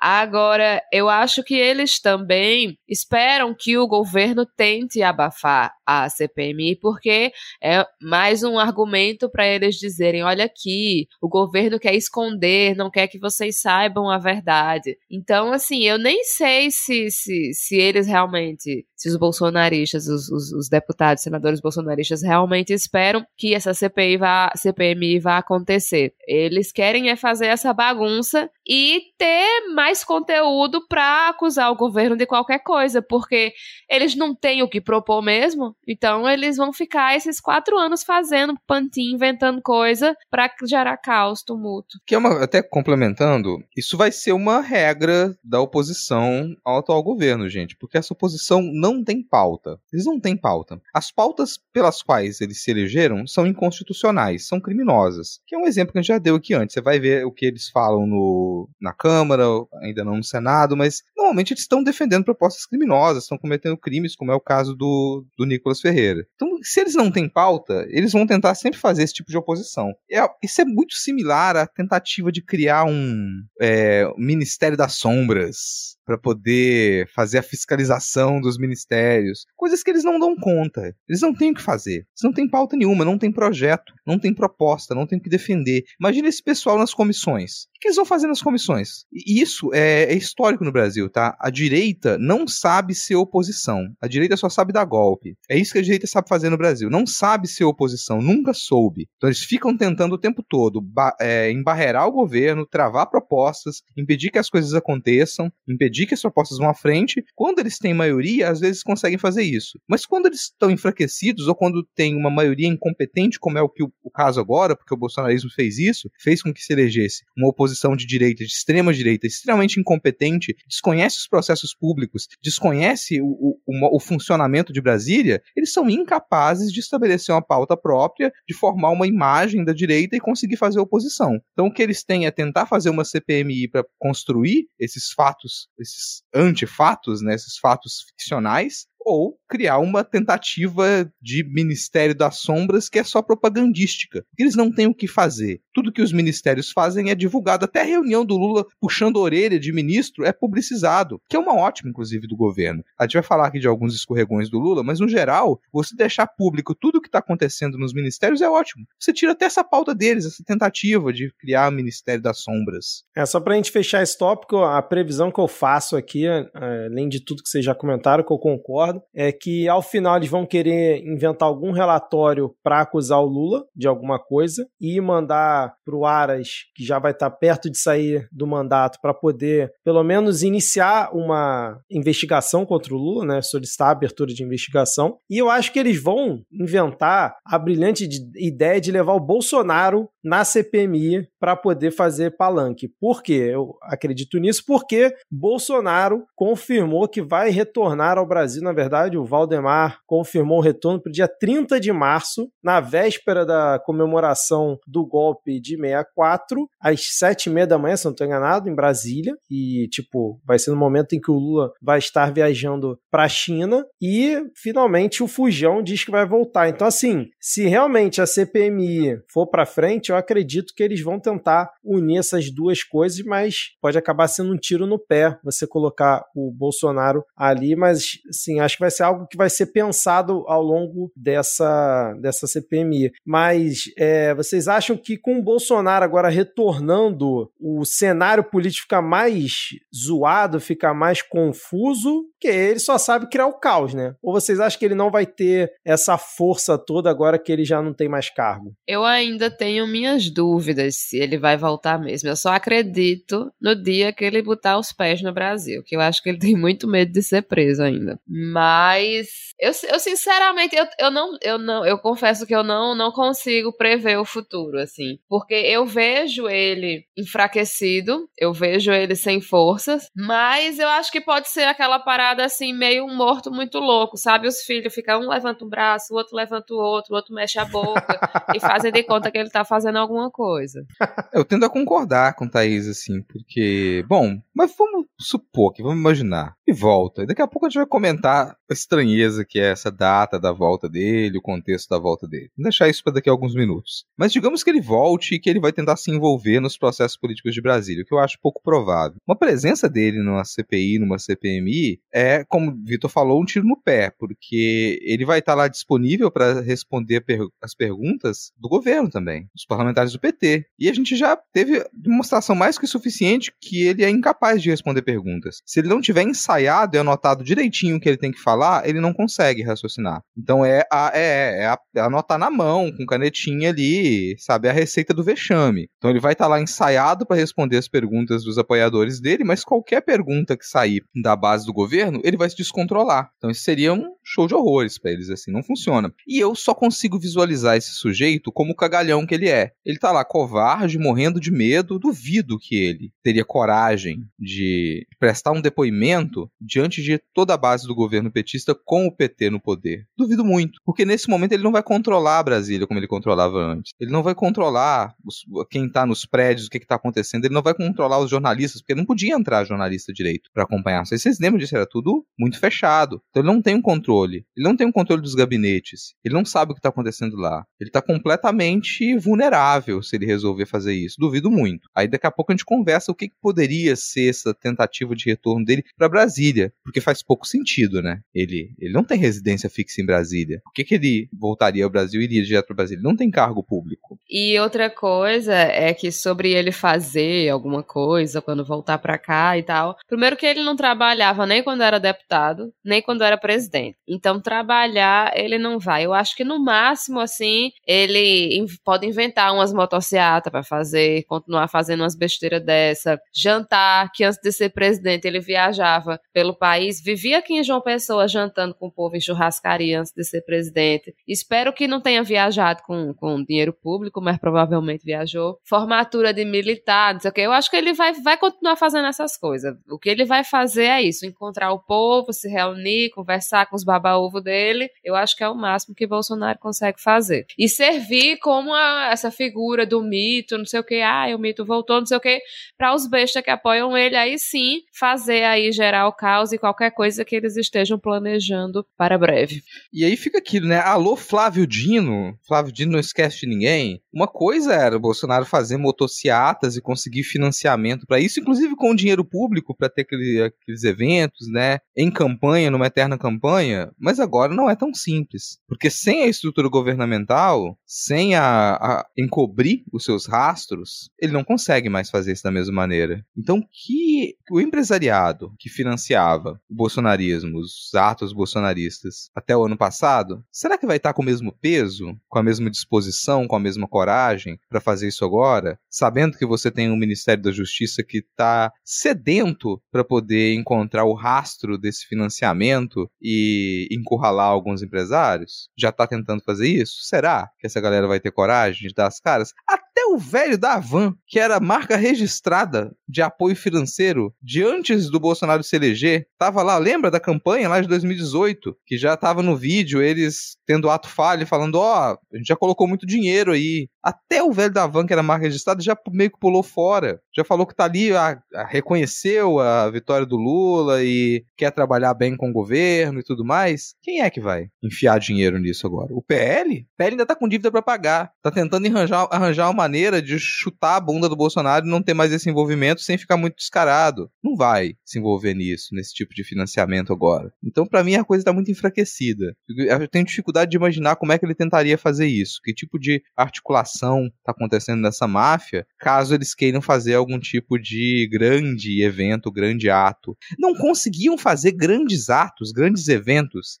Agora, 0.00 0.82
eu 0.92 1.08
acho 1.08 1.42
que 1.42 1.54
eles 1.54 2.00
também 2.00 2.78
esperam 2.88 3.54
que 3.58 3.76
o 3.78 3.86
governo 3.86 4.46
tente 4.64 5.02
abafar 5.02 5.74
a 5.86 6.08
CPMI, 6.08 6.76
porque 6.76 7.30
é 7.62 7.86
mais 8.00 8.42
um 8.42 8.58
argumento 8.58 9.28
para 9.28 9.46
eles 9.46 9.76
dizerem: 9.76 10.22
olha 10.22 10.46
aqui, 10.46 11.06
o 11.20 11.28
governo 11.28 11.78
quer 11.78 11.94
esconder, 11.94 12.74
não 12.74 12.90
quer 12.90 13.06
que 13.06 13.18
vocês 13.18 13.60
saibam 13.60 14.08
a 14.08 14.16
verdade. 14.16 14.96
Então, 15.10 15.52
assim, 15.52 15.84
eu 15.84 15.98
nem 15.98 16.24
sei 16.24 16.70
se, 16.70 17.10
se, 17.10 17.52
se 17.52 17.76
eles 17.76 18.06
realmente, 18.06 18.86
se 18.96 19.10
os 19.10 19.18
bolsonaristas, 19.18 20.06
os, 20.06 20.30
os, 20.30 20.52
os 20.52 20.68
deputados, 20.70 21.22
senadores 21.22 21.60
bolsonaristas 21.60 22.22
realmente 22.22 22.72
esperam 22.72 23.22
que 23.36 23.54
essa 23.54 23.74
CPI 23.74 24.16
vá, 24.16 24.50
CPMI 24.56 25.20
vá 25.20 25.36
acontecer. 25.36 26.14
Eles 26.26 26.72
querem 26.72 27.10
é 27.10 27.16
fazer 27.16 27.46
essa 27.46 27.70
bagunça 27.74 28.48
e 28.66 29.02
ter 29.18 29.72
mais 29.74 30.02
conteúdo 30.02 30.86
para 30.88 31.28
acusar 31.28 31.70
o 31.70 31.76
governo 31.76 32.16
de 32.16 32.26
qualquer 32.26 32.60
coisa, 32.60 33.02
porque 33.02 33.52
eles 33.88 34.14
não 34.14 34.34
têm 34.34 34.62
o 34.62 34.68
que 34.68 34.80
propor 34.80 35.22
mesmo, 35.22 35.76
então 35.86 36.28
eles 36.28 36.56
vão 36.56 36.72
ficar 36.72 37.16
esses 37.16 37.40
quatro 37.40 37.78
anos 37.78 38.02
fazendo 38.02 38.54
pantinho, 38.66 39.14
inventando 39.14 39.60
coisa 39.62 40.16
para 40.30 40.50
gerar 40.64 40.96
caos, 40.96 41.42
tumulto. 41.42 41.98
Que 42.06 42.14
é 42.14 42.18
uma, 42.18 42.42
até 42.42 42.62
complementando, 42.62 43.62
isso 43.76 43.96
vai 43.96 44.10
ser 44.10 44.32
uma 44.32 44.60
regra 44.60 45.36
da 45.42 45.60
oposição 45.60 46.54
ao 46.64 46.78
atual 46.78 47.02
governo, 47.02 47.48
gente, 47.48 47.76
porque 47.76 47.98
essa 47.98 48.14
oposição 48.14 48.62
não 48.62 49.04
tem 49.04 49.22
pauta. 49.22 49.78
Eles 49.92 50.06
não 50.06 50.18
têm 50.18 50.36
pauta. 50.36 50.80
As 50.92 51.10
pautas 51.10 51.58
pelas 51.72 52.02
quais 52.02 52.40
eles 52.40 52.62
se 52.62 52.70
elegeram 52.70 53.26
são 53.26 53.46
inconstitucionais, 53.46 54.46
são 54.46 54.60
criminosas. 54.60 55.40
Que 55.46 55.54
é 55.54 55.58
um 55.58 55.66
exemplo 55.66 55.92
que 55.92 55.98
a 55.98 56.02
gente 56.02 56.08
já 56.08 56.18
deu 56.18 56.36
aqui 56.36 56.54
antes. 56.54 56.74
Você 56.74 56.80
vai 56.80 56.98
ver 56.98 57.26
o 57.26 57.32
que 57.32 57.46
eles 57.46 57.68
falam 57.68 58.06
no, 58.06 58.53
na 58.80 58.92
Câmara, 58.92 59.44
ainda 59.82 60.04
não 60.04 60.16
no 60.16 60.24
Senado, 60.24 60.76
mas 60.76 61.02
normalmente 61.34 61.52
eles 61.52 61.62
estão 61.62 61.82
defendendo 61.82 62.24
propostas 62.24 62.64
criminosas, 62.64 63.24
estão 63.24 63.36
cometendo 63.36 63.76
crimes, 63.76 64.14
como 64.14 64.30
é 64.30 64.34
o 64.34 64.40
caso 64.40 64.74
do, 64.74 65.26
do 65.36 65.44
Nicolas 65.44 65.80
Ferreira. 65.80 66.26
Então, 66.36 66.48
se 66.62 66.80
eles 66.80 66.94
não 66.94 67.10
têm 67.10 67.28
pauta, 67.28 67.84
eles 67.88 68.12
vão 68.12 68.26
tentar 68.26 68.54
sempre 68.54 68.78
fazer 68.78 69.02
esse 69.02 69.14
tipo 69.14 69.30
de 69.30 69.36
oposição. 69.36 69.92
É, 70.10 70.20
isso 70.42 70.60
é 70.60 70.64
muito 70.64 70.94
similar 70.94 71.56
à 71.56 71.66
tentativa 71.66 72.30
de 72.30 72.40
criar 72.40 72.84
um 72.84 73.42
é, 73.60 74.06
Ministério 74.16 74.76
das 74.76 74.94
Sombras 74.94 75.94
para 76.04 76.18
poder 76.18 77.08
fazer 77.14 77.38
a 77.38 77.42
fiscalização 77.42 78.40
dos 78.40 78.58
ministérios, 78.58 79.46
coisas 79.56 79.82
que 79.82 79.90
eles 79.90 80.04
não 80.04 80.18
dão 80.18 80.36
conta. 80.36 80.94
Eles 81.08 81.22
não 81.22 81.34
têm 81.34 81.50
o 81.50 81.54
que 81.54 81.62
fazer. 81.62 81.94
Eles 81.94 82.22
não 82.22 82.32
têm 82.32 82.48
pauta 82.48 82.76
nenhuma, 82.76 83.04
não 83.04 83.18
tem 83.18 83.32
projeto, 83.32 83.92
não 84.06 84.18
tem 84.18 84.34
proposta, 84.34 84.94
não 84.94 85.06
tem 85.06 85.18
o 85.18 85.22
que 85.22 85.30
defender. 85.30 85.84
Imagina 85.98 86.28
esse 86.28 86.42
pessoal 86.42 86.78
nas 86.78 86.92
comissões. 86.92 87.64
O 87.76 87.80
que 87.80 87.88
eles 87.88 87.96
vão 87.96 88.04
fazer 88.04 88.26
nas 88.26 88.42
comissões? 88.42 89.06
E 89.12 89.40
isso 89.40 89.70
é, 89.72 90.04
é 90.04 90.14
histórico 90.14 90.64
no 90.64 90.72
Brasil, 90.72 91.08
tá? 91.08 91.23
A 91.38 91.50
direita 91.50 92.18
não 92.18 92.46
sabe 92.46 92.94
ser 92.94 93.16
oposição. 93.16 93.86
A 94.00 94.08
direita 94.08 94.36
só 94.36 94.48
sabe 94.48 94.72
dar 94.72 94.84
golpe. 94.84 95.36
É 95.48 95.56
isso 95.56 95.72
que 95.72 95.78
a 95.78 95.82
direita 95.82 96.06
sabe 96.06 96.28
fazer 96.28 96.50
no 96.50 96.58
Brasil. 96.58 96.90
Não 96.90 97.06
sabe 97.06 97.48
ser 97.48 97.64
oposição, 97.64 98.20
nunca 98.20 98.52
soube. 98.52 99.08
Então 99.16 99.28
eles 99.28 99.40
ficam 99.40 99.76
tentando 99.76 100.14
o 100.14 100.18
tempo 100.18 100.42
todo 100.42 100.84
é, 101.20 101.50
embarrear 101.50 102.06
o 102.06 102.12
governo, 102.12 102.66
travar 102.66 103.08
propostas, 103.08 103.82
impedir 103.96 104.30
que 104.30 104.38
as 104.38 104.50
coisas 104.50 104.74
aconteçam, 104.74 105.52
impedir 105.68 106.06
que 106.06 106.14
as 106.14 106.20
propostas 106.20 106.58
vão 106.58 106.68
à 106.68 106.74
frente. 106.74 107.24
Quando 107.34 107.58
eles 107.58 107.78
têm 107.78 107.94
maioria, 107.94 108.50
às 108.50 108.60
vezes 108.60 108.82
conseguem 108.82 109.18
fazer 109.18 109.42
isso. 109.42 109.78
Mas 109.88 110.06
quando 110.06 110.26
eles 110.26 110.42
estão 110.42 110.70
enfraquecidos 110.70 111.46
ou 111.48 111.54
quando 111.54 111.86
tem 111.94 112.16
uma 112.16 112.30
maioria 112.30 112.68
incompetente, 112.68 113.38
como 113.38 113.58
é 113.58 113.62
o, 113.62 113.68
que, 113.68 113.82
o 113.82 114.10
caso 114.12 114.40
agora, 114.40 114.76
porque 114.76 114.94
o 114.94 114.96
bolsonarismo 114.96 115.50
fez 115.50 115.78
isso, 115.78 116.10
fez 116.18 116.42
com 116.42 116.52
que 116.52 116.62
se 116.62 116.72
elegesse 116.72 117.22
uma 117.36 117.48
oposição 117.48 117.96
de 117.96 118.06
direita, 118.06 118.44
de 118.44 118.50
extrema 118.50 118.92
direita, 118.92 119.26
extremamente 119.26 119.78
incompetente, 119.78 120.54
desconhece 120.66 121.03
os 121.12 121.28
processos 121.28 121.74
públicos, 121.74 122.28
desconhece 122.42 123.20
o, 123.20 123.58
o, 123.66 123.96
o 123.96 124.00
funcionamento 124.00 124.72
de 124.72 124.80
Brasília, 124.80 125.42
eles 125.56 125.72
são 125.72 125.88
incapazes 125.88 126.72
de 126.72 126.80
estabelecer 126.80 127.34
uma 127.34 127.44
pauta 127.44 127.76
própria, 127.76 128.32
de 128.48 128.54
formar 128.54 128.90
uma 128.90 129.06
imagem 129.06 129.64
da 129.64 129.72
direita 129.72 130.16
e 130.16 130.20
conseguir 130.20 130.56
fazer 130.56 130.80
oposição. 130.80 131.38
Então 131.52 131.66
o 131.66 131.72
que 131.72 131.82
eles 131.82 132.04
têm 132.04 132.26
é 132.26 132.30
tentar 132.30 132.66
fazer 132.66 132.90
uma 132.90 133.04
CPMI 133.04 133.68
para 133.68 133.84
construir 133.98 134.66
esses 134.78 135.12
fatos, 135.12 135.68
esses 135.78 136.22
antefatos, 136.34 137.22
né, 137.22 137.34
esses 137.34 137.58
fatos 137.58 138.04
ficcionais, 138.10 138.86
ou 139.04 139.38
criar 139.48 139.78
uma 139.78 140.02
tentativa 140.02 141.10
de 141.20 141.44
Ministério 141.44 142.14
das 142.14 142.38
Sombras 142.38 142.88
que 142.88 142.98
é 142.98 143.04
só 143.04 143.22
propagandística. 143.22 144.24
Eles 144.38 144.56
não 144.56 144.72
têm 144.72 144.86
o 144.86 144.94
que 144.94 145.06
fazer. 145.06 145.60
Tudo 145.72 145.92
que 145.92 146.02
os 146.02 146.12
ministérios 146.12 146.70
fazem 146.70 147.10
é 147.10 147.14
divulgado. 147.14 147.64
Até 147.64 147.82
a 147.82 147.84
reunião 147.84 148.24
do 148.24 148.36
Lula 148.36 148.64
puxando 148.80 149.18
a 149.18 149.22
orelha 149.22 149.58
de 149.60 149.72
ministro 149.72 150.24
é 150.24 150.32
publicizado, 150.32 151.20
que 151.28 151.36
é 151.36 151.38
uma 151.38 151.54
ótima, 151.54 151.90
inclusive, 151.90 152.26
do 152.26 152.36
governo. 152.36 152.84
A 152.98 153.04
gente 153.04 153.14
vai 153.14 153.22
falar 153.22 153.46
aqui 153.48 153.58
de 153.58 153.68
alguns 153.68 153.94
escorregões 153.94 154.48
do 154.48 154.58
Lula, 154.58 154.82
mas 154.82 155.00
no 155.00 155.08
geral, 155.08 155.60
você 155.72 155.94
deixar 155.94 156.26
público 156.26 156.74
tudo 156.74 156.96
o 156.98 157.00
que 157.00 157.08
está 157.08 157.18
acontecendo 157.18 157.78
nos 157.78 157.92
ministérios 157.92 158.40
é 158.40 158.48
ótimo. 158.48 158.86
Você 158.98 159.12
tira 159.12 159.32
até 159.32 159.44
essa 159.44 159.62
pauta 159.62 159.94
deles, 159.94 160.24
essa 160.24 160.42
tentativa 160.44 161.12
de 161.12 161.32
criar 161.38 161.70
o 161.70 161.74
Ministério 161.74 162.22
das 162.22 162.40
Sombras. 162.40 163.04
É, 163.16 163.24
só 163.26 163.40
pra 163.40 163.54
gente 163.54 163.70
fechar 163.70 164.02
esse 164.02 164.16
tópico, 164.16 164.58
a 164.58 164.80
previsão 164.82 165.30
que 165.30 165.40
eu 165.40 165.48
faço 165.48 165.96
aqui, 165.96 166.26
é, 166.26 166.50
além 166.86 167.08
de 167.08 167.20
tudo 167.20 167.42
que 167.42 167.48
vocês 167.48 167.64
já 167.64 167.74
comentaram, 167.74 168.24
que 168.24 168.32
eu 168.32 168.38
concordo, 168.38 168.93
concordo, 168.94 169.02
é 169.14 169.32
que 169.32 169.68
ao 169.68 169.82
final 169.82 170.16
eles 170.16 170.28
vão 170.28 170.46
querer 170.46 171.04
inventar 171.06 171.48
algum 171.48 171.72
relatório 171.72 172.54
para 172.62 172.80
acusar 172.80 173.20
o 173.20 173.26
Lula 173.26 173.64
de 173.74 173.86
alguma 173.86 174.18
coisa 174.18 174.66
e 174.80 175.00
mandar 175.00 175.74
para 175.84 175.96
o 175.96 176.06
Aras, 176.06 176.48
que 176.74 176.84
já 176.84 176.98
vai 176.98 177.12
estar 177.12 177.30
tá 177.30 177.36
perto 177.36 177.70
de 177.70 177.78
sair 177.78 178.28
do 178.30 178.46
mandato, 178.46 178.98
para 179.00 179.14
poder 179.14 179.72
pelo 179.84 180.02
menos 180.02 180.42
iniciar 180.42 181.10
uma 181.14 181.78
investigação 181.90 182.64
contra 182.64 182.94
o 182.94 182.98
Lula, 182.98 183.24
né? 183.24 183.42
Solicitar 183.42 183.88
a 183.88 183.92
abertura 183.92 184.32
de 184.32 184.42
investigação. 184.42 185.18
E 185.28 185.38
eu 185.38 185.50
acho 185.50 185.72
que 185.72 185.78
eles 185.78 186.02
vão 186.02 186.42
inventar 186.52 187.36
a 187.44 187.58
brilhante 187.58 188.08
ideia 188.36 188.80
de 188.80 188.92
levar 188.92 189.14
o 189.14 189.20
Bolsonaro 189.20 190.08
na 190.24 190.44
CPMI 190.44 191.28
para 191.38 191.54
poder 191.54 191.90
fazer 191.90 192.36
palanque. 192.36 192.88
Por 193.00 193.22
quê? 193.22 193.50
Eu 193.52 193.76
acredito 193.82 194.38
nisso 194.38 194.62
porque 194.66 195.14
Bolsonaro 195.30 196.24
confirmou 196.34 197.06
que 197.06 197.22
vai 197.22 197.50
retornar 197.50 198.18
ao 198.18 198.26
Brasil, 198.26 198.62
na 198.62 198.72
verdade 198.72 199.18
o 199.18 199.24
Valdemar 199.24 200.00
confirmou 200.06 200.58
o 200.58 200.62
retorno 200.62 201.00
para 201.00 201.10
o 201.10 201.12
dia 201.12 201.28
30 201.28 201.78
de 201.78 201.92
março, 201.92 202.48
na 202.62 202.80
véspera 202.80 203.44
da 203.44 203.78
comemoração 203.84 204.78
do 204.86 205.04
golpe 205.04 205.60
de 205.60 205.76
64, 205.76 206.68
às 206.80 207.18
sete 207.18 207.46
e 207.46 207.50
meia 207.50 207.66
da 207.66 207.78
manhã, 207.78 207.96
se 207.96 208.04
não 208.04 208.12
estou 208.12 208.26
enganado, 208.26 208.68
em 208.68 208.74
Brasília. 208.74 209.34
E, 209.50 209.88
tipo, 209.88 210.40
vai 210.44 210.58
ser 210.58 210.70
no 210.70 210.76
momento 210.76 211.14
em 211.14 211.20
que 211.20 211.30
o 211.30 211.34
Lula 211.34 211.72
vai 211.82 211.98
estar 211.98 212.32
viajando 212.32 212.98
para 213.10 213.24
a 213.24 213.28
China. 213.28 213.84
E, 214.00 214.40
finalmente, 214.56 215.22
o 215.22 215.28
Fujão 215.28 215.82
diz 215.82 216.04
que 216.04 216.10
vai 216.10 216.26
voltar. 216.26 216.68
Então, 216.68 216.86
assim, 216.86 217.28
se 217.40 217.66
realmente 217.66 218.20
a 218.20 218.26
CPMI 218.26 219.18
for 219.32 219.46
para 219.46 219.66
frente, 219.66 220.12
eu 220.14 220.18
acredito 220.18 220.72
que 220.74 220.82
eles 220.82 221.00
vão 221.02 221.20
tentar 221.20 221.70
unir 221.82 222.18
essas 222.18 222.50
duas 222.50 222.82
coisas, 222.82 223.24
mas 223.24 223.72
pode 223.80 223.98
acabar 223.98 224.28
sendo 224.28 224.52
um 224.52 224.56
tiro 224.56 224.86
no 224.86 224.98
pé 224.98 225.38
você 225.42 225.66
colocar 225.66 226.24
o 226.34 226.50
Bolsonaro 226.50 227.24
ali. 227.36 227.76
Mas, 227.76 228.18
assim, 228.28 228.60
acho 228.60 228.76
que 228.76 228.82
vai 228.82 228.90
ser 228.90 229.02
algo 229.02 229.26
que 229.26 229.36
vai 229.36 229.50
ser 229.50 229.66
pensado 229.66 230.44
ao 230.46 230.62
longo 230.62 231.12
dessa, 231.16 232.14
dessa 232.20 232.46
CPMI. 232.46 233.12
Mas 233.24 233.84
é, 233.98 234.34
vocês 234.34 234.68
acham 234.68 234.96
que 234.96 235.16
com 235.16 235.38
o 235.38 235.42
Bolsonaro 235.42 236.04
agora 236.04 236.28
retornando, 236.28 237.50
o 237.60 237.84
cenário 237.84 238.44
político 238.44 238.82
fica 238.82 239.02
mais 239.02 239.68
zoado, 239.94 240.60
fica 240.60 240.92
mais 240.94 241.22
confuso? 241.22 242.24
Que 242.40 242.48
ele 242.48 242.78
só 242.78 242.98
sabe 242.98 243.28
criar 243.28 243.46
o 243.46 243.58
caos, 243.58 243.94
né? 243.94 244.14
Ou 244.22 244.32
vocês 244.32 244.60
acham 244.60 244.78
que 244.78 244.84
ele 244.84 244.94
não 244.94 245.10
vai 245.10 245.26
ter 245.26 245.72
essa 245.84 246.18
força 246.18 246.76
toda 246.76 247.10
agora 247.10 247.38
que 247.38 247.50
ele 247.50 247.64
já 247.64 247.80
não 247.80 247.92
tem 247.94 248.08
mais 248.08 248.28
cargo? 248.28 248.74
Eu 248.86 249.04
ainda 249.04 249.50
tenho 249.50 249.86
minha 249.86 250.03
minhas 250.04 250.28
dúvidas 250.28 250.96
se 250.96 251.18
ele 251.18 251.38
vai 251.38 251.56
voltar 251.56 251.98
mesmo. 251.98 252.28
Eu 252.28 252.36
só 252.36 252.50
acredito 252.50 253.50
no 253.60 253.74
dia 253.74 254.12
que 254.12 254.24
ele 254.24 254.42
botar 254.42 254.78
os 254.78 254.92
pés 254.92 255.22
no 255.22 255.32
Brasil, 255.32 255.82
que 255.82 255.96
eu 255.96 256.00
acho 256.00 256.22
que 256.22 256.28
ele 256.28 256.38
tem 256.44 256.54
muito 256.54 256.86
medo 256.86 257.12
de 257.12 257.22
ser 257.22 257.42
preso 257.42 257.82
ainda. 257.82 258.20
Mas 258.26 259.28
eu, 259.58 259.72
eu 259.88 259.98
sinceramente, 259.98 260.76
eu, 260.76 260.86
eu 260.98 261.10
não, 261.10 261.38
eu 261.40 261.58
não, 261.58 261.86
eu 261.86 261.98
confesso 261.98 262.46
que 262.46 262.54
eu 262.54 262.62
não, 262.62 262.94
não 262.94 263.10
consigo 263.10 263.72
prever 263.72 264.18
o 264.18 264.24
futuro, 264.24 264.78
assim, 264.78 265.18
porque 265.28 265.54
eu 265.54 265.86
vejo 265.86 266.48
ele 266.48 267.04
enfraquecido, 267.16 268.28
eu 268.38 268.52
vejo 268.52 268.92
ele 268.92 269.14
sem 269.14 269.40
forças, 269.40 270.08
mas 270.14 270.78
eu 270.78 270.88
acho 270.88 271.10
que 271.10 271.20
pode 271.20 271.48
ser 271.48 271.64
aquela 271.64 271.98
parada 271.98 272.44
assim 272.44 272.72
meio 272.72 273.06
morto 273.08 273.50
muito 273.50 273.78
louco, 273.78 274.16
sabe? 274.16 274.48
Os 274.48 274.60
filhos 274.62 274.92
ficam 274.92 275.20
um 275.20 275.28
levanta 275.28 275.64
um 275.64 275.68
braço, 275.68 276.12
o 276.12 276.16
outro 276.16 276.36
levanta 276.36 276.74
o 276.74 276.76
outro, 276.76 277.14
o 277.14 277.16
outro 277.16 277.34
mexe 277.34 277.58
a 277.58 277.64
boca 277.64 278.18
e 278.54 278.60
fazem 278.60 278.92
de 278.92 279.02
conta 279.02 279.30
que 279.30 279.38
ele 279.38 279.50
tá 279.50 279.64
fazendo 279.64 279.93
alguma 279.98 280.30
coisa. 280.30 280.84
Eu 281.32 281.44
tendo 281.44 281.64
a 281.64 281.70
concordar 281.70 282.34
com 282.34 282.48
Thaís, 282.48 282.86
assim, 282.86 283.22
porque, 283.22 284.04
bom, 284.08 284.40
mas 284.54 284.74
vamos 284.76 285.06
supor 285.18 285.72
que, 285.72 285.82
vamos 285.82 285.98
imaginar, 285.98 286.54
e 286.66 286.72
volta. 286.72 287.22
E 287.22 287.26
daqui 287.26 287.42
a 287.42 287.46
pouco 287.46 287.66
a 287.66 287.68
gente 287.68 287.78
vai 287.78 287.86
comentar 287.86 288.56
a 288.70 288.72
estranheza 288.72 289.44
que 289.44 289.58
é 289.58 289.70
essa 289.70 289.90
data 289.90 290.38
da 290.38 290.52
volta 290.52 290.88
dele, 290.88 291.38
o 291.38 291.42
contexto 291.42 291.88
da 291.88 291.98
volta 291.98 292.26
dele. 292.26 292.50
Vou 292.56 292.64
deixar 292.64 292.88
isso 292.88 293.02
para 293.02 293.14
daqui 293.14 293.28
a 293.28 293.32
alguns 293.32 293.54
minutos. 293.54 294.04
Mas 294.16 294.32
digamos 294.32 294.62
que 294.62 294.70
ele 294.70 294.80
volte 294.80 295.34
e 295.34 295.38
que 295.38 295.50
ele 295.50 295.60
vai 295.60 295.72
tentar 295.72 295.96
se 295.96 296.10
envolver 296.10 296.60
nos 296.60 296.78
processos 296.78 297.16
políticos 297.16 297.54
de 297.54 297.62
Brasília, 297.62 298.02
o 298.02 298.06
que 298.06 298.14
eu 298.14 298.18
acho 298.18 298.38
pouco 298.40 298.62
provável. 298.62 299.18
Uma 299.26 299.36
presença 299.36 299.88
dele 299.88 300.22
numa 300.22 300.44
CPI, 300.44 300.98
numa 300.98 301.18
CPMI, 301.18 302.00
é, 302.12 302.44
como 302.44 302.70
o 302.70 302.84
Vitor 302.84 303.10
falou, 303.10 303.40
um 303.40 303.44
tiro 303.44 303.66
no 303.66 303.80
pé, 303.80 304.10
porque 304.18 304.98
ele 305.02 305.24
vai 305.24 305.38
estar 305.38 305.54
lá 305.54 305.68
disponível 305.68 306.30
para 306.30 306.60
responder 306.60 307.20
per 307.20 307.40
as 307.62 307.74
perguntas 307.74 308.52
do 308.58 308.68
governo 308.68 309.10
também, 309.10 309.48
dos 309.54 309.66
parlamentares 309.66 309.83
do 309.92 310.20
PT. 310.20 310.66
E 310.78 310.88
a 310.88 310.92
gente 310.92 311.16
já 311.16 311.36
teve 311.36 311.84
demonstração 311.92 312.54
mais 312.54 312.78
que 312.78 312.86
suficiente 312.86 313.52
que 313.60 313.86
ele 313.86 314.04
é 314.04 314.10
incapaz 314.10 314.62
de 314.62 314.70
responder 314.70 315.02
perguntas. 315.02 315.62
Se 315.64 315.80
ele 315.80 315.88
não 315.88 316.00
tiver 316.00 316.22
ensaiado 316.22 316.96
e 316.96 316.98
anotado 316.98 317.44
direitinho 317.44 317.96
o 317.96 318.00
que 318.00 318.08
ele 318.08 318.18
tem 318.18 318.32
que 318.32 318.40
falar, 318.40 318.88
ele 318.88 319.00
não 319.00 319.12
consegue 319.12 319.62
raciocinar. 319.62 320.22
Então 320.36 320.64
é, 320.64 320.84
a, 320.90 321.10
é, 321.14 321.62
é, 321.62 321.66
a, 321.66 321.78
é 321.96 322.00
anotar 322.00 322.38
na 322.38 322.50
mão, 322.50 322.90
com 322.96 323.06
canetinha 323.06 323.70
ali, 323.70 324.36
sabe, 324.38 324.68
a 324.68 324.72
receita 324.72 325.14
do 325.14 325.24
vexame. 325.24 325.88
Então 325.98 326.10
ele 326.10 326.20
vai 326.20 326.32
estar 326.32 326.46
lá 326.46 326.60
ensaiado 326.60 327.26
para 327.26 327.36
responder 327.36 327.76
as 327.76 327.88
perguntas 327.88 328.44
dos 328.44 328.58
apoiadores 328.58 329.20
dele, 329.20 329.44
mas 329.44 329.64
qualquer 329.64 330.00
pergunta 330.00 330.56
que 330.56 330.66
sair 330.66 331.02
da 331.22 331.36
base 331.36 331.66
do 331.66 331.72
governo, 331.72 332.20
ele 332.24 332.36
vai 332.36 332.48
se 332.48 332.56
descontrolar. 332.56 333.30
Então 333.36 333.50
isso 333.50 333.62
seria 333.62 333.92
um 333.92 334.14
show 334.22 334.46
de 334.46 334.54
horrores 334.54 334.98
para 334.98 335.12
eles, 335.12 335.30
assim, 335.30 335.52
não 335.52 335.62
funciona. 335.62 336.12
E 336.26 336.38
eu 336.38 336.54
só 336.54 336.74
consigo 336.74 337.18
visualizar 337.18 337.76
esse 337.76 337.92
sujeito 337.92 338.52
como 338.52 338.72
o 338.72 338.76
cagalhão 338.76 339.26
que 339.26 339.34
ele 339.34 339.48
é. 339.48 339.63
Ele 339.84 339.98
tá 339.98 340.10
lá 340.12 340.24
covarde, 340.24 340.98
morrendo 340.98 341.40
de 341.40 341.50
medo, 341.50 341.98
duvido 341.98 342.58
que 342.58 342.76
ele 342.76 343.12
teria 343.22 343.44
coragem 343.44 344.24
de 344.38 345.06
prestar 345.18 345.52
um 345.52 345.60
depoimento 345.60 346.50
diante 346.60 347.02
de 347.02 347.20
toda 347.32 347.54
a 347.54 347.58
base 347.58 347.86
do 347.86 347.94
governo 347.94 348.30
petista 348.30 348.74
com 348.74 349.06
o 349.06 349.12
PT 349.12 349.50
no 349.50 349.60
poder. 349.60 350.06
Duvido 350.16 350.44
muito, 350.44 350.80
porque 350.84 351.04
nesse 351.04 351.28
momento 351.28 351.52
ele 351.52 351.62
não 351.62 351.72
vai 351.72 351.82
controlar 351.82 352.38
a 352.38 352.42
Brasília 352.42 352.86
como 352.86 352.98
ele 352.98 353.06
controlava 353.06 353.58
antes. 353.58 353.92
Ele 354.00 354.10
não 354.10 354.22
vai 354.22 354.34
controlar 354.34 355.14
os, 355.24 355.44
quem 355.70 355.88
tá 355.90 356.04
nos 356.04 356.24
prédios, 356.26 356.66
o 356.66 356.70
que, 356.70 356.80
que 356.80 356.86
tá 356.86 356.96
acontecendo, 356.96 357.44
ele 357.44 357.54
não 357.54 357.62
vai 357.62 357.74
controlar 357.74 358.18
os 358.18 358.30
jornalistas, 358.30 358.80
porque 358.80 358.94
não 358.94 359.04
podia 359.04 359.34
entrar 359.34 359.64
jornalista 359.64 360.12
direito 360.12 360.50
para 360.52 360.64
acompanhar. 360.64 361.04
Vocês 361.06 361.38
lembram 361.38 361.58
disso, 361.58 361.76
era 361.76 361.86
tudo 361.86 362.24
muito 362.38 362.58
fechado. 362.58 363.22
Então 363.30 363.42
ele 363.42 363.52
não 363.52 363.62
tem 363.62 363.74
um 363.74 363.82
controle. 363.82 364.44
Ele 364.56 364.66
não 364.66 364.76
tem 364.76 364.86
um 364.86 364.92
controle 364.92 365.22
dos 365.22 365.34
gabinetes. 365.34 366.14
Ele 366.24 366.34
não 366.34 366.44
sabe 366.44 366.72
o 366.72 366.74
que 366.74 366.80
está 366.80 366.88
acontecendo 366.88 367.36
lá. 367.36 367.64
Ele 367.80 367.88
está 367.88 368.02
completamente 368.02 369.16
vulnerável 369.18 369.53
se 370.02 370.16
ele 370.16 370.26
resolver 370.26 370.66
fazer 370.66 370.94
isso. 370.94 371.16
Duvido 371.18 371.50
muito. 371.50 371.88
Aí 371.94 372.08
daqui 372.08 372.26
a 372.26 372.30
pouco 372.30 372.52
a 372.52 372.54
gente 372.54 372.64
conversa 372.64 373.12
o 373.12 373.14
que, 373.14 373.28
que 373.28 373.34
poderia 373.40 373.96
ser 373.96 374.30
essa 374.30 374.54
tentativa 374.54 375.14
de 375.14 375.26
retorno 375.26 375.64
dele 375.64 375.84
para 375.96 376.08
Brasília, 376.08 376.72
porque 376.82 377.00
faz 377.00 377.22
pouco 377.22 377.46
sentido, 377.46 378.02
né? 378.02 378.20
Ele, 378.34 378.72
ele 378.78 378.92
não 378.92 379.04
tem 379.04 379.18
residência 379.18 379.70
fixa 379.70 380.00
em 380.00 380.06
Brasília. 380.06 380.60
Por 380.64 380.72
que, 380.72 380.84
que 380.84 380.94
ele 380.94 381.28
voltaria 381.32 381.84
ao 381.84 381.90
Brasil 381.90 382.20
e 382.20 382.24
iria 382.24 382.42
direto 382.42 382.66
para 382.66 382.76
Brasília? 382.76 383.00
Ele 383.00 383.08
não 383.08 383.16
tem 383.16 383.30
cargo 383.30 383.62
público. 383.62 384.18
E 384.28 384.58
outra 384.58 384.90
coisa 384.90 385.54
é 385.54 385.92
que 385.92 386.10
sobre 386.10 386.52
ele 386.52 386.72
fazer 386.72 387.48
alguma 387.48 387.82
coisa 387.82 388.40
quando 388.40 388.64
voltar 388.64 388.98
para 388.98 389.18
cá 389.18 389.56
e 389.58 389.62
tal. 389.62 389.96
Primeiro 390.08 390.36
que 390.36 390.46
ele 390.46 390.62
não 390.62 390.76
trabalhava 390.76 391.46
nem 391.46 391.62
quando 391.62 391.82
era 391.82 391.98
deputado, 391.98 392.72
nem 392.84 393.02
quando 393.02 393.22
era 393.22 393.36
presidente. 393.36 393.96
Então, 394.08 394.40
trabalhar, 394.40 395.32
ele 395.34 395.58
não 395.58 395.78
vai. 395.78 396.04
Eu 396.04 396.14
acho 396.14 396.36
que 396.36 396.44
no 396.44 396.62
máximo, 396.62 397.20
assim, 397.20 397.70
ele 397.86 398.66
pode 398.84 399.06
inventar 399.06 399.43
umas 399.52 399.72
motocicletas 399.72 400.50
para 400.50 400.62
fazer, 400.62 401.24
continuar 401.24 401.68
fazendo 401.68 402.00
umas 402.00 402.14
besteiras 402.14 402.62
dessa. 402.64 403.20
Jantar, 403.32 404.10
que 404.12 404.24
antes 404.24 404.40
de 404.40 404.52
ser 404.52 404.70
presidente, 404.70 405.26
ele 405.26 405.40
viajava 405.40 406.20
pelo 406.32 406.54
país, 406.54 407.02
vivia 407.02 407.38
aqui 407.38 407.54
em 407.54 407.64
João 407.64 407.80
Pessoa 407.80 408.28
jantando 408.28 408.74
com 408.74 408.86
o 408.86 408.92
povo 408.92 409.16
em 409.16 409.20
churrascaria 409.20 410.00
antes 410.00 410.12
de 410.12 410.24
ser 410.24 410.42
presidente. 410.42 411.14
Espero 411.26 411.72
que 411.72 411.88
não 411.88 412.00
tenha 412.00 412.22
viajado 412.22 412.82
com, 412.82 413.14
com 413.14 413.42
dinheiro 413.42 413.72
público, 413.72 414.20
mas 414.20 414.38
provavelmente 414.38 415.04
viajou. 415.04 415.58
Formatura 415.64 416.32
de 416.32 416.44
militar, 416.44 417.14
não 417.14 417.20
sei 417.20 417.30
o 417.30 417.34
que. 417.34 417.40
Eu 417.40 417.52
acho 417.52 417.70
que 417.70 417.76
ele 417.76 417.92
vai, 417.92 418.12
vai 418.14 418.36
continuar 418.36 418.76
fazendo 418.76 419.06
essas 419.06 419.36
coisas. 419.36 419.74
O 419.88 419.98
que 419.98 420.08
ele 420.08 420.24
vai 420.24 420.44
fazer 420.44 420.84
é 420.84 421.02
isso: 421.02 421.26
encontrar 421.26 421.72
o 421.72 421.78
povo, 421.78 422.32
se 422.32 422.48
reunir, 422.48 423.10
conversar 423.10 423.66
com 423.66 423.76
os 423.76 423.84
baba-ovo 423.84 424.40
dele, 424.40 424.88
eu 425.02 425.14
acho 425.14 425.36
que 425.36 425.44
é 425.44 425.48
o 425.48 425.54
máximo 425.54 425.94
que 425.94 426.06
Bolsonaro 426.06 426.58
consegue 426.58 427.00
fazer. 427.00 427.46
E 427.58 427.68
servir 427.68 428.38
como 428.38 428.72
a, 428.72 429.08
essa 429.10 429.30
figura 429.34 429.86
do 429.86 430.02
mito, 430.02 430.56
não 430.56 430.64
sei 430.64 430.80
o 430.80 430.84
que, 430.84 431.02
ah, 431.02 431.26
o 431.34 431.38
mito 431.38 431.64
voltou, 431.64 431.98
não 431.98 432.06
sei 432.06 432.16
o 432.16 432.20
que, 432.20 432.40
para 432.78 432.94
os 432.94 433.06
bestas 433.06 433.42
que 433.42 433.50
apoiam 433.50 433.96
ele, 433.96 434.16
aí 434.16 434.38
sim 434.38 434.80
fazer 434.98 435.44
aí 435.44 435.70
gerar 435.72 436.08
o 436.08 436.12
caos 436.12 436.52
e 436.52 436.58
qualquer 436.58 436.90
coisa 436.90 437.24
que 437.24 437.36
eles 437.36 437.56
estejam 437.56 437.98
planejando 437.98 438.86
para 438.96 439.18
breve. 439.18 439.62
E 439.92 440.04
aí 440.04 440.16
fica 440.16 440.38
aquilo, 440.38 440.66
né? 440.66 440.78
Alô, 440.78 441.16
Flávio 441.16 441.66
Dino. 441.66 442.38
Flávio 442.46 442.72
Dino 442.72 442.92
não 442.92 442.98
esquece 442.98 443.40
de 443.40 443.46
ninguém. 443.46 444.00
Uma 444.12 444.26
coisa 444.26 444.72
era 444.72 444.96
o 444.96 445.00
Bolsonaro 445.00 445.44
fazer 445.44 445.76
motociatas 445.76 446.76
e 446.76 446.80
conseguir 446.80 447.24
financiamento 447.24 448.06
para 448.06 448.20
isso, 448.20 448.40
inclusive 448.40 448.74
com 448.76 448.94
dinheiro 448.94 449.24
público 449.24 449.76
para 449.76 449.90
ter 449.90 450.02
aquele, 450.02 450.42
aqueles 450.42 450.84
eventos, 450.84 451.48
né? 451.50 451.78
Em 451.96 452.10
campanha, 452.10 452.70
numa 452.70 452.86
eterna 452.86 453.18
campanha 453.18 453.74
mas 453.98 454.20
agora 454.20 454.54
não 454.54 454.68
é 454.68 454.76
tão 454.76 454.92
simples. 454.92 455.58
Porque 455.66 455.90
sem 455.90 456.22
a 456.22 456.26
estrutura 456.26 456.68
governamental, 456.68 457.78
sem 457.86 458.34
a, 458.34 458.74
a 458.74 459.06
encobrir 459.24 459.84
os 459.92 460.04
seus 460.04 460.26
rastros, 460.26 461.10
ele 461.20 461.32
não 461.32 461.44
consegue 461.44 461.88
mais 461.88 462.10
fazer 462.10 462.32
isso 462.32 462.42
da 462.42 462.50
mesma 462.50 462.74
maneira. 462.74 463.24
Então, 463.36 463.62
que 463.72 464.36
o 464.50 464.60
empresariado 464.60 465.52
que 465.58 465.68
financiava 465.68 466.60
o 466.68 466.74
bolsonarismo, 466.74 467.58
os 467.58 467.94
atos 467.94 468.32
bolsonaristas 468.32 469.30
até 469.34 469.56
o 469.56 469.64
ano 469.64 469.76
passado, 469.76 470.44
será 470.50 470.78
que 470.78 470.86
vai 470.86 470.96
estar 470.98 471.12
com 471.12 471.22
o 471.22 471.24
mesmo 471.24 471.52
peso, 471.60 472.16
com 472.28 472.38
a 472.38 472.42
mesma 472.42 472.70
disposição, 472.70 473.46
com 473.46 473.56
a 473.56 473.60
mesma 473.60 473.88
coragem 473.88 474.58
para 474.68 474.80
fazer 474.80 475.08
isso 475.08 475.24
agora, 475.24 475.78
sabendo 475.88 476.36
que 476.36 476.46
você 476.46 476.70
tem 476.70 476.90
um 476.90 476.96
Ministério 476.96 477.42
da 477.42 477.52
Justiça 477.52 478.02
que 478.02 478.18
está 478.18 478.72
sedento 478.84 479.80
para 479.90 480.04
poder 480.04 480.54
encontrar 480.54 481.04
o 481.04 481.14
rastro 481.14 481.78
desse 481.78 482.06
financiamento 482.06 483.10
e 483.20 483.88
encurralar 483.90 484.48
alguns 484.48 484.82
empresários? 484.82 485.68
Já 485.76 485.92
tá 485.92 486.06
tentando 486.06 486.42
fazer 486.44 486.68
isso? 486.68 487.02
Será 487.02 487.48
que 487.58 487.66
essa 487.66 487.80
galera 487.80 488.06
vai 488.06 488.20
ter 488.20 488.30
coragem 488.30 488.88
de 488.88 488.94
dar 488.94 489.06
as 489.14 489.20
caras? 489.20 489.52
Até 489.66 490.04
o 490.06 490.18
velho 490.18 490.58
da 490.58 490.74
Avan, 490.74 491.14
que 491.26 491.38
era 491.38 491.60
marca 491.60 491.96
registrada 491.96 492.94
de 493.08 493.22
apoio 493.22 493.56
financeiro 493.56 494.34
de 494.42 494.62
antes 494.62 495.10
do 495.10 495.20
Bolsonaro 495.20 495.62
se 495.62 495.76
eleger, 495.76 496.26
tava 496.38 496.62
lá, 496.62 496.76
lembra 496.78 497.10
da 497.10 497.20
campanha 497.20 497.68
lá 497.68 497.80
de 497.80 497.88
2018, 497.88 498.76
que 498.86 498.98
já 498.98 499.16
tava 499.16 499.42
no 499.42 499.56
vídeo 499.56 500.02
eles 500.02 500.56
tendo 500.66 500.90
ato 500.90 501.08
falho 501.08 501.46
falando, 501.46 501.76
ó, 501.76 502.12
oh, 502.12 502.34
a 502.34 502.36
gente 502.36 502.48
já 502.48 502.56
colocou 502.56 502.88
muito 502.88 503.06
dinheiro 503.06 503.52
aí. 503.52 503.88
Até 504.02 504.42
o 504.42 504.52
velho 504.52 504.72
da 504.72 504.86
Van, 504.86 505.06
que 505.06 505.12
era 505.12 505.22
marca 505.22 505.46
registrada, 505.46 505.82
já 505.82 505.96
meio 506.10 506.30
que 506.30 506.38
pulou 506.38 506.62
fora. 506.62 507.20
Já 507.36 507.44
falou 507.44 507.66
que 507.66 507.74
tá 507.74 507.84
ali, 507.84 508.14
a, 508.14 508.40
a, 508.54 508.64
reconheceu 508.64 509.58
a 509.58 509.90
vitória 509.90 510.26
do 510.26 510.36
Lula 510.36 511.02
e 511.02 511.44
quer 511.56 511.70
trabalhar 511.70 512.14
bem 512.14 512.36
com 512.36 512.50
o 512.50 512.52
governo 512.52 513.20
e 513.20 513.24
tudo 513.24 513.44
mais 513.44 513.54
mais, 513.54 513.94
quem 514.02 514.20
é 514.20 514.30
que 514.30 514.40
vai 514.40 514.68
enfiar 514.82 515.18
dinheiro 515.18 515.58
nisso 515.58 515.86
agora? 515.86 516.12
O 516.12 516.20
PL? 516.22 516.80
O 516.80 516.96
PL 516.96 517.12
ainda 517.12 517.26
tá 517.26 517.36
com 517.36 517.48
dívida 517.48 517.70
para 517.70 517.80
pagar. 517.80 518.32
Tá 518.42 518.50
tentando 518.50 518.86
arranjar, 518.86 519.28
arranjar 519.30 519.66
uma 519.68 519.72
maneira 519.74 520.20
de 520.20 520.38
chutar 520.38 520.96
a 520.96 521.00
bunda 521.00 521.28
do 521.28 521.36
Bolsonaro 521.36 521.86
e 521.86 521.90
não 521.90 522.02
ter 522.02 522.14
mais 522.14 522.32
esse 522.32 522.48
envolvimento 522.48 523.00
sem 523.00 523.16
ficar 523.16 523.36
muito 523.36 523.56
descarado. 523.56 524.30
Não 524.42 524.56
vai 524.56 524.94
se 525.04 525.18
envolver 525.18 525.54
nisso, 525.54 525.88
nesse 525.92 526.12
tipo 526.12 526.34
de 526.34 526.44
financiamento 526.44 527.12
agora. 527.12 527.52
Então, 527.62 527.86
para 527.86 528.04
mim, 528.04 528.16
a 528.16 528.24
coisa 528.24 528.44
tá 528.44 528.52
muito 528.52 528.70
enfraquecida. 528.70 529.56
Eu 529.68 530.08
tenho 530.08 530.26
dificuldade 530.26 530.70
de 530.70 530.76
imaginar 530.76 531.16
como 531.16 531.32
é 531.32 531.38
que 531.38 531.44
ele 531.44 531.54
tentaria 531.54 531.96
fazer 531.96 532.26
isso. 532.26 532.60
Que 532.62 532.74
tipo 532.74 532.98
de 532.98 533.22
articulação 533.36 534.30
tá 534.44 534.52
acontecendo 534.52 535.00
nessa 535.00 535.26
máfia, 535.26 535.86
caso 535.98 536.34
eles 536.34 536.54
queiram 536.54 536.82
fazer 536.82 537.14
algum 537.24 537.38
tipo 537.38 537.78
de 537.78 538.28
grande 538.30 539.02
evento, 539.02 539.50
grande 539.50 539.90
ato. 539.90 540.36
Não 540.58 540.74
conseguiam 540.74 541.36
fazer 541.36 541.72
grandes 541.72 542.30
atos, 542.30 542.72
grandes 542.72 543.08
eventos. 543.08 543.78